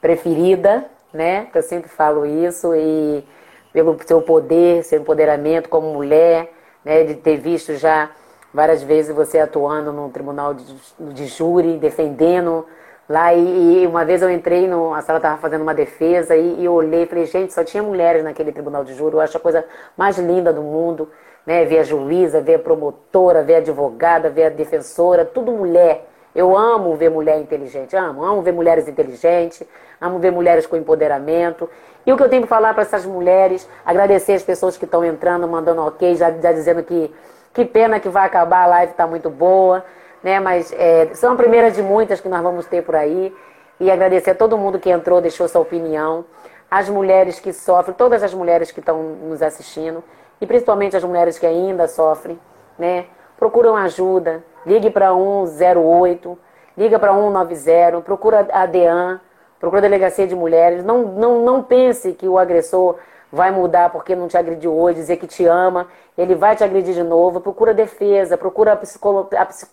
preferida, 0.00 0.86
né? 1.12 1.48
Eu 1.54 1.62
sempre 1.62 1.90
falo 1.90 2.24
isso 2.24 2.74
e 2.74 3.22
pelo 3.70 3.96
seu 4.06 4.22
poder, 4.22 4.82
seu 4.84 5.00
empoderamento 5.00 5.68
como 5.68 5.92
mulher, 5.92 6.50
né? 6.82 7.04
De 7.04 7.14
ter 7.14 7.36
visto 7.36 7.74
já 7.74 8.10
várias 8.54 8.82
vezes 8.82 9.14
você 9.14 9.38
atuando 9.38 9.92
no 9.92 10.08
tribunal 10.08 10.54
de, 10.54 10.64
de 10.98 11.26
júri, 11.26 11.76
defendendo 11.76 12.64
lá 13.08 13.32
e, 13.34 13.82
e, 13.82 13.86
uma 13.86 14.04
vez 14.04 14.22
eu 14.22 14.30
entrei, 14.30 14.66
no, 14.66 14.94
a 14.94 15.00
sala 15.02 15.18
estava 15.18 15.38
fazendo 15.38 15.62
uma 15.62 15.74
defesa 15.74 16.36
e, 16.36 16.62
e 16.62 16.68
olhei 16.68 17.04
e 17.04 17.06
falei, 17.06 17.26
gente, 17.26 17.52
só 17.52 17.64
tinha 17.64 17.82
mulheres 17.82 18.22
naquele 18.22 18.52
tribunal 18.52 18.84
de 18.84 18.94
júri, 18.94 19.14
eu 19.14 19.20
acho 19.20 19.36
a 19.36 19.40
coisa 19.40 19.64
mais 19.96 20.18
linda 20.18 20.52
do 20.52 20.62
mundo, 20.62 21.10
né? 21.48 21.64
Ver 21.64 21.78
a 21.78 21.82
juíza, 21.82 22.42
ver 22.42 22.56
a 22.56 22.58
promotora, 22.58 23.42
ver 23.42 23.54
a 23.54 23.58
advogada, 23.58 24.28
ver 24.28 24.44
a 24.44 24.48
defensora, 24.50 25.24
tudo 25.24 25.50
mulher. 25.50 26.06
Eu 26.34 26.54
amo 26.54 26.94
ver 26.94 27.08
mulher 27.08 27.40
inteligente, 27.40 27.96
amo, 27.96 28.22
amo 28.22 28.42
ver 28.42 28.52
mulheres 28.52 28.86
inteligentes, 28.86 29.66
amo 29.98 30.18
ver 30.18 30.30
mulheres 30.30 30.66
com 30.66 30.76
empoderamento. 30.76 31.66
E 32.04 32.12
o 32.12 32.18
que 32.18 32.22
eu 32.22 32.28
tenho 32.28 32.42
para 32.42 32.54
falar 32.54 32.74
para 32.74 32.82
essas 32.82 33.06
mulheres, 33.06 33.66
agradecer 33.82 34.34
as 34.34 34.42
pessoas 34.42 34.76
que 34.76 34.84
estão 34.84 35.02
entrando, 35.02 35.48
mandando 35.48 35.80
ok, 35.86 36.16
já, 36.16 36.30
já 36.30 36.52
dizendo 36.52 36.82
que 36.82 37.10
que 37.54 37.64
pena 37.64 37.98
que 37.98 38.10
vai 38.10 38.26
acabar, 38.26 38.64
a 38.64 38.66
live 38.66 38.92
está 38.92 39.06
muito 39.06 39.30
boa, 39.30 39.82
né? 40.22 40.38
Mas 40.38 40.70
é, 40.74 41.08
são 41.14 41.32
a 41.32 41.36
primeira 41.36 41.70
de 41.70 41.82
muitas 41.82 42.20
que 42.20 42.28
nós 42.28 42.42
vamos 42.42 42.66
ter 42.66 42.82
por 42.82 42.94
aí. 42.94 43.34
E 43.80 43.90
agradecer 43.90 44.32
a 44.32 44.34
todo 44.34 44.58
mundo 44.58 44.78
que 44.78 44.90
entrou, 44.90 45.18
deixou 45.22 45.48
sua 45.48 45.62
opinião, 45.62 46.26
as 46.70 46.90
mulheres 46.90 47.40
que 47.40 47.54
sofrem, 47.54 47.96
todas 47.96 48.22
as 48.22 48.34
mulheres 48.34 48.70
que 48.70 48.80
estão 48.80 49.02
nos 49.02 49.40
assistindo, 49.40 50.04
e 50.40 50.46
principalmente 50.46 50.96
as 50.96 51.04
mulheres 51.04 51.38
que 51.38 51.46
ainda 51.46 51.88
sofrem, 51.88 52.38
né? 52.78 53.06
Procuram 53.36 53.76
ajuda, 53.76 54.42
ligue 54.66 54.90
para 54.90 55.12
108, 55.12 56.38
liga 56.76 56.98
para 56.98 57.12
190, 57.12 58.00
procura 58.02 58.46
a 58.52 58.66
DEAN, 58.66 59.20
procura 59.58 59.80
a 59.80 59.82
Delegacia 59.82 60.26
de 60.26 60.34
Mulheres. 60.34 60.84
Não, 60.84 61.02
não, 61.02 61.44
não 61.44 61.62
pense 61.62 62.12
que 62.12 62.28
o 62.28 62.38
agressor 62.38 62.96
vai 63.30 63.50
mudar 63.50 63.90
porque 63.90 64.16
não 64.16 64.26
te 64.26 64.36
agrediu 64.36 64.76
hoje, 64.76 65.00
dizer 65.00 65.16
que 65.18 65.26
te 65.26 65.44
ama, 65.44 65.86
ele 66.16 66.34
vai 66.34 66.56
te 66.56 66.64
agredir 66.64 66.94
de 66.94 67.02
novo. 67.02 67.40
Procura 67.40 67.74
defesa, 67.74 68.38
procura 68.38 68.78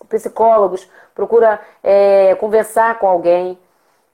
psicólogos, 0.08 0.88
procura 1.14 1.60
é, 1.82 2.34
conversar 2.36 2.98
com 2.98 3.06
alguém 3.06 3.58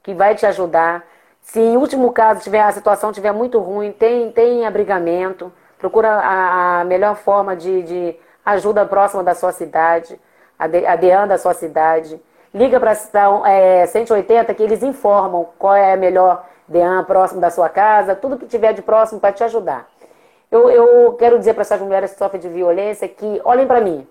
que 0.01 0.13
vai 0.13 0.35
te 0.35 0.45
ajudar. 0.45 1.05
Se 1.41 1.59
em 1.59 1.77
último 1.77 2.11
caso 2.11 2.41
tiver 2.41 2.61
a 2.61 2.71
situação 2.71 3.11
tiver 3.11 3.33
muito 3.33 3.59
ruim, 3.59 3.91
tem, 3.91 4.31
tem 4.31 4.65
abrigamento, 4.65 5.51
procura 5.83 6.09
a, 6.09 6.79
a 6.79 6.83
melhor 6.85 7.17
forma 7.17 7.57
de, 7.57 7.83
de, 7.83 8.15
ajuda 8.45 8.85
próxima 8.85 9.21
da 9.21 9.35
sua 9.35 9.51
cidade, 9.51 10.17
a, 10.57 10.65
de, 10.65 10.85
a 10.85 10.95
DEAN 10.95 11.27
da 11.27 11.37
sua 11.37 11.53
cidade. 11.53 12.17
Liga 12.53 12.79
para 12.79 12.93
a 12.93 13.51
é, 13.51 13.85
180 13.85 14.53
que 14.53 14.63
eles 14.63 14.81
informam 14.81 15.49
qual 15.59 15.75
é 15.75 15.91
a 15.91 15.97
melhor 15.97 16.45
DEAN 16.69 17.03
próximo 17.03 17.41
da 17.41 17.49
sua 17.49 17.67
casa, 17.67 18.15
tudo 18.15 18.37
que 18.37 18.45
tiver 18.45 18.71
de 18.71 18.81
próximo 18.81 19.19
para 19.19 19.33
te 19.33 19.43
ajudar. 19.43 19.89
Eu, 20.49 20.69
eu 20.69 21.13
quero 21.19 21.37
dizer 21.37 21.53
para 21.53 21.63
essas 21.63 21.81
mulheres 21.81 22.13
que 22.13 22.17
sofrem 22.17 22.39
de 22.39 22.47
violência 22.47 23.05
que 23.09 23.41
olhem 23.43 23.67
para 23.67 23.81
mim. 23.81 24.07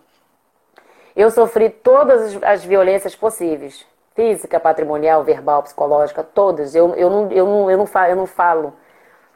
Eu 1.17 1.31
sofri 1.31 1.71
todas 1.71 2.39
as 2.43 2.63
violências 2.63 3.17
possíveis 3.17 3.87
física, 4.15 4.61
patrimonial, 4.61 5.25
verbal, 5.25 5.63
psicológica, 5.63 6.23
todas. 6.23 6.75
Eu, 6.75 6.95
eu, 6.97 7.09
não, 7.09 7.33
eu, 7.33 7.47
não, 7.47 7.71
eu, 7.71 7.79
não 7.79 7.87
falo, 7.87 8.11
eu 8.11 8.17
não 8.17 8.27
falo 8.27 8.75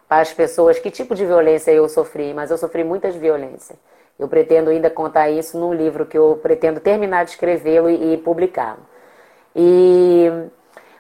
para 0.09 0.23
as 0.23 0.33
pessoas 0.33 0.79
que 0.79 0.91
tipo 0.91 1.15
de 1.15 1.25
violência 1.25 1.71
eu 1.73 1.89
sofri, 1.89 2.33
mas 2.33 2.51
eu 2.51 2.59
sofri 2.59 2.85
muitas 2.85 3.15
violências. 3.15 3.79
Eu 4.19 4.29
pretendo 4.29 4.71
ainda 4.71 4.89
contar 4.89 5.29
isso 5.29 5.59
num 5.59 5.75
livro 5.75 6.07
que 6.07 6.17
eu 6.17 6.39
pretendo 6.43 6.81
terminar 6.81 7.25
de 7.25 7.33
escrevê-lo 7.33 7.91
e, 7.91 8.17
publicá-lo. 8.19 8.81
E 9.55 10.31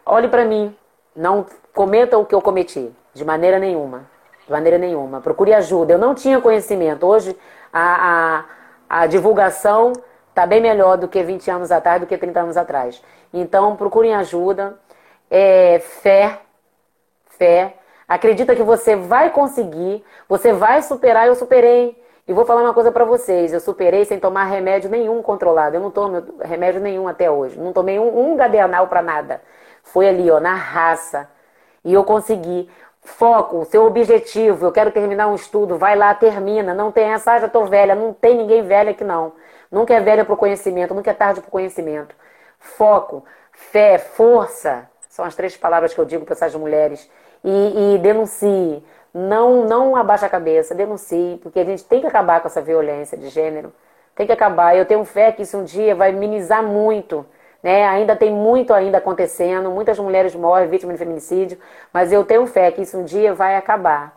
olhe 0.04 0.28
para 0.28 0.44
mim, 0.44 0.76
não 1.14 1.46
cometa 1.72 2.18
o 2.18 2.26
que 2.26 2.34
eu 2.34 2.42
cometi, 2.42 2.90
de 3.14 3.24
maneira 3.24 3.58
nenhuma. 3.58 4.06
De 4.44 4.52
maneira 4.52 4.76
nenhuma. 4.76 5.20
Procure 5.20 5.54
ajuda. 5.54 5.94
Eu 5.94 5.98
não 5.98 6.14
tinha 6.14 6.40
conhecimento. 6.40 7.06
Hoje 7.06 7.36
a, 7.72 8.44
a, 8.88 9.02
a 9.02 9.06
divulgação 9.06 9.92
está 10.28 10.46
bem 10.46 10.60
melhor 10.60 10.98
do 10.98 11.08
que 11.08 11.22
20 11.22 11.50
anos 11.50 11.72
atrás, 11.72 12.00
do 12.00 12.06
que 12.06 12.18
30 12.18 12.40
anos 12.40 12.56
atrás. 12.56 13.02
Então, 13.32 13.76
procurem 13.76 14.14
ajuda. 14.14 14.78
É, 15.30 15.80
fé. 15.80 16.40
Fé. 17.30 17.74
Acredita 18.08 18.54
que 18.54 18.62
você 18.62 18.94
vai 18.96 19.30
conseguir, 19.30 20.04
você 20.28 20.52
vai 20.52 20.82
superar. 20.82 21.26
Eu 21.26 21.34
superei. 21.34 22.00
E 22.28 22.32
vou 22.32 22.44
falar 22.44 22.62
uma 22.62 22.74
coisa 22.74 22.90
para 22.92 23.04
vocês: 23.04 23.52
eu 23.52 23.60
superei 23.60 24.04
sem 24.04 24.18
tomar 24.18 24.44
remédio 24.44 24.90
nenhum 24.90 25.22
controlado. 25.22 25.76
Eu 25.76 25.80
não 25.80 25.90
tomo 25.90 26.22
remédio 26.42 26.80
nenhum 26.80 27.08
até 27.08 27.30
hoje. 27.30 27.58
Não 27.58 27.72
tomei 27.72 27.98
um, 27.98 28.32
um 28.32 28.36
gadenal 28.36 28.88
para 28.88 29.02
nada. 29.02 29.42
Foi 29.82 30.08
ali, 30.08 30.30
ó, 30.30 30.40
na 30.40 30.54
raça. 30.54 31.28
E 31.84 31.92
eu 31.92 32.04
consegui. 32.04 32.68
Foco, 33.00 33.64
seu 33.66 33.84
objetivo. 33.86 34.66
Eu 34.66 34.72
quero 34.72 34.90
terminar 34.90 35.28
um 35.28 35.36
estudo. 35.36 35.78
Vai 35.78 35.94
lá, 35.96 36.12
termina. 36.14 36.74
Não 36.74 36.90
tem 36.90 37.12
essa, 37.12 37.32
ah, 37.32 37.38
já 37.38 37.48
tô 37.48 37.64
velha. 37.66 37.94
Não 37.94 38.12
tem 38.12 38.36
ninguém 38.36 38.62
velha 38.62 38.90
aqui 38.90 39.04
não. 39.04 39.32
Nunca 39.70 39.94
é 39.94 40.00
velha 40.00 40.24
para 40.24 40.34
o 40.34 40.36
conhecimento, 40.36 40.94
nunca 40.94 41.10
é 41.10 41.14
tarde 41.14 41.40
para 41.40 41.48
o 41.48 41.50
conhecimento. 41.50 42.14
Foco, 42.58 43.24
fé, 43.52 43.98
força. 43.98 44.88
São 45.08 45.24
as 45.24 45.34
três 45.34 45.56
palavras 45.56 45.94
que 45.94 46.00
eu 46.00 46.04
digo 46.04 46.24
para 46.24 46.34
essas 46.34 46.54
mulheres. 46.54 47.10
E, 47.46 47.94
e 47.94 47.98
denuncie. 47.98 48.82
Não, 49.14 49.64
não 49.64 49.96
abaixa 49.96 50.26
a 50.26 50.28
cabeça, 50.28 50.74
denuncie, 50.74 51.38
porque 51.42 51.60
a 51.60 51.64
gente 51.64 51.84
tem 51.84 52.00
que 52.02 52.06
acabar 52.06 52.40
com 52.40 52.48
essa 52.48 52.60
violência 52.60 53.16
de 53.16 53.28
gênero. 53.30 53.72
Tem 54.14 54.26
que 54.26 54.32
acabar. 54.32 54.76
Eu 54.76 54.84
tenho 54.84 55.04
fé 55.04 55.32
que 55.32 55.42
isso 55.42 55.56
um 55.58 55.64
dia 55.64 55.94
vai 55.94 56.12
minimizar 56.12 56.62
muito. 56.62 57.24
Né? 57.62 57.86
Ainda 57.86 58.14
tem 58.14 58.30
muito 58.30 58.74
ainda 58.74 58.98
acontecendo, 58.98 59.70
muitas 59.70 59.98
mulheres 59.98 60.34
morrem 60.34 60.68
vítimas 60.68 60.94
de 60.94 60.98
feminicídio, 60.98 61.58
mas 61.92 62.12
eu 62.12 62.24
tenho 62.24 62.46
fé 62.46 62.70
que 62.70 62.82
isso 62.82 62.98
um 62.98 63.04
dia 63.04 63.34
vai 63.34 63.56
acabar, 63.56 64.14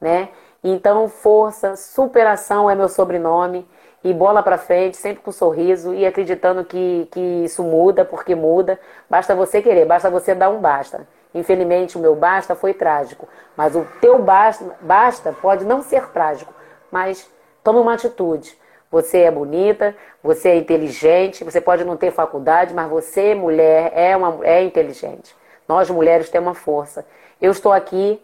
né? 0.00 0.30
Então, 0.64 1.08
força, 1.08 1.76
superação 1.76 2.68
é 2.68 2.74
meu 2.74 2.88
sobrenome 2.88 3.64
e 4.02 4.12
bola 4.12 4.42
para 4.42 4.58
frente, 4.58 4.96
sempre 4.96 5.22
com 5.22 5.30
um 5.30 5.32
sorriso 5.32 5.94
e 5.94 6.04
acreditando 6.06 6.64
que, 6.64 7.08
que 7.12 7.20
isso 7.44 7.62
muda, 7.62 8.04
porque 8.04 8.34
muda. 8.34 8.80
Basta 9.08 9.34
você 9.34 9.62
querer, 9.62 9.84
basta 9.84 10.10
você 10.10 10.34
dar 10.34 10.50
um 10.50 10.60
basta. 10.60 11.06
Infelizmente, 11.34 11.98
o 11.98 12.00
meu 12.00 12.14
basta 12.14 12.54
foi 12.54 12.72
trágico, 12.72 13.28
mas 13.56 13.76
o 13.76 13.86
teu 14.00 14.18
basta, 14.18 14.76
basta 14.80 15.32
pode 15.32 15.64
não 15.64 15.82
ser 15.82 16.08
trágico, 16.08 16.52
mas 16.90 17.30
tome 17.62 17.78
uma 17.78 17.94
atitude. 17.94 18.56
Você 18.90 19.18
é 19.18 19.30
bonita, 19.30 19.94
você 20.22 20.50
é 20.50 20.56
inteligente, 20.56 21.44
você 21.44 21.60
pode 21.60 21.84
não 21.84 21.96
ter 21.96 22.10
faculdade, 22.10 22.72
mas 22.72 22.88
você, 22.88 23.34
mulher, 23.34 23.92
é, 23.94 24.16
uma, 24.16 24.38
é 24.42 24.62
inteligente. 24.62 25.36
Nós, 25.68 25.90
mulheres, 25.90 26.30
temos 26.30 26.48
uma 26.48 26.54
força. 26.54 27.04
Eu 27.40 27.52
estou 27.52 27.70
aqui 27.70 28.22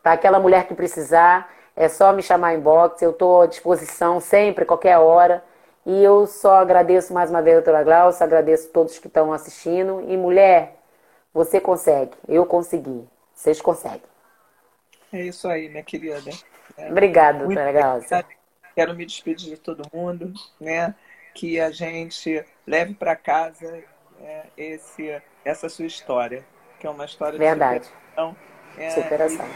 para 0.00 0.12
aquela 0.12 0.38
mulher 0.38 0.68
que 0.68 0.74
precisar, 0.74 1.50
é 1.74 1.88
só 1.88 2.12
me 2.12 2.22
chamar 2.22 2.54
em 2.54 2.60
box, 2.60 3.02
eu 3.02 3.10
estou 3.10 3.42
à 3.42 3.46
disposição 3.46 4.20
sempre, 4.20 4.64
qualquer 4.64 4.98
hora. 4.98 5.42
E 5.84 6.02
eu 6.02 6.26
só 6.26 6.56
agradeço 6.56 7.12
mais 7.12 7.28
uma 7.28 7.42
vez 7.42 7.56
a 7.56 7.60
doutora 7.60 7.82
Glaucia, 7.82 8.24
agradeço 8.24 8.68
a 8.68 8.72
todos 8.72 8.98
que 8.98 9.08
estão 9.08 9.32
assistindo. 9.32 10.02
E 10.06 10.16
mulher, 10.16 10.76
você 11.34 11.60
consegue, 11.60 12.12
eu 12.28 12.46
consegui, 12.46 13.06
vocês 13.34 13.60
conseguem. 13.60 14.02
É 15.12 15.22
isso 15.22 15.48
aí, 15.48 15.68
minha 15.68 15.82
querida. 15.82 16.30
É, 16.78 16.90
Obrigada, 16.90 17.44
doutora 17.44 17.72
Glaucia. 17.72 18.24
Quero 18.74 18.94
me 18.94 19.04
despedir 19.04 19.50
de 19.50 19.60
todo 19.60 19.82
mundo, 19.92 20.32
né? 20.58 20.94
Que 21.34 21.60
a 21.60 21.70
gente 21.70 22.44
leve 22.66 22.94
para 22.94 23.14
casa 23.14 23.82
é, 24.20 24.46
esse, 24.56 25.20
essa 25.44 25.68
sua 25.68 25.86
história, 25.86 26.44
que 26.80 26.86
é 26.86 26.90
uma 26.90 27.04
história 27.04 27.38
Verdade. 27.38 27.80
de 27.80 27.86
superação. 27.86 28.36
É, 28.78 28.90
superação 28.90 29.46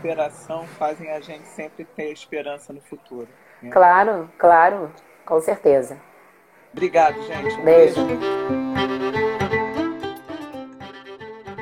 superação 0.00 0.66
fazem 0.78 1.10
a 1.10 1.20
gente 1.20 1.46
sempre 1.48 1.84
ter 1.84 2.10
esperança 2.10 2.72
no 2.72 2.80
futuro. 2.80 3.28
Né? 3.62 3.70
Claro, 3.70 4.30
claro, 4.38 4.90
com 5.24 5.40
certeza. 5.40 6.00
Obrigado, 6.72 7.20
gente. 7.22 7.54
Um 7.56 7.64
beijo. 7.64 8.06
beijo. 8.06 8.59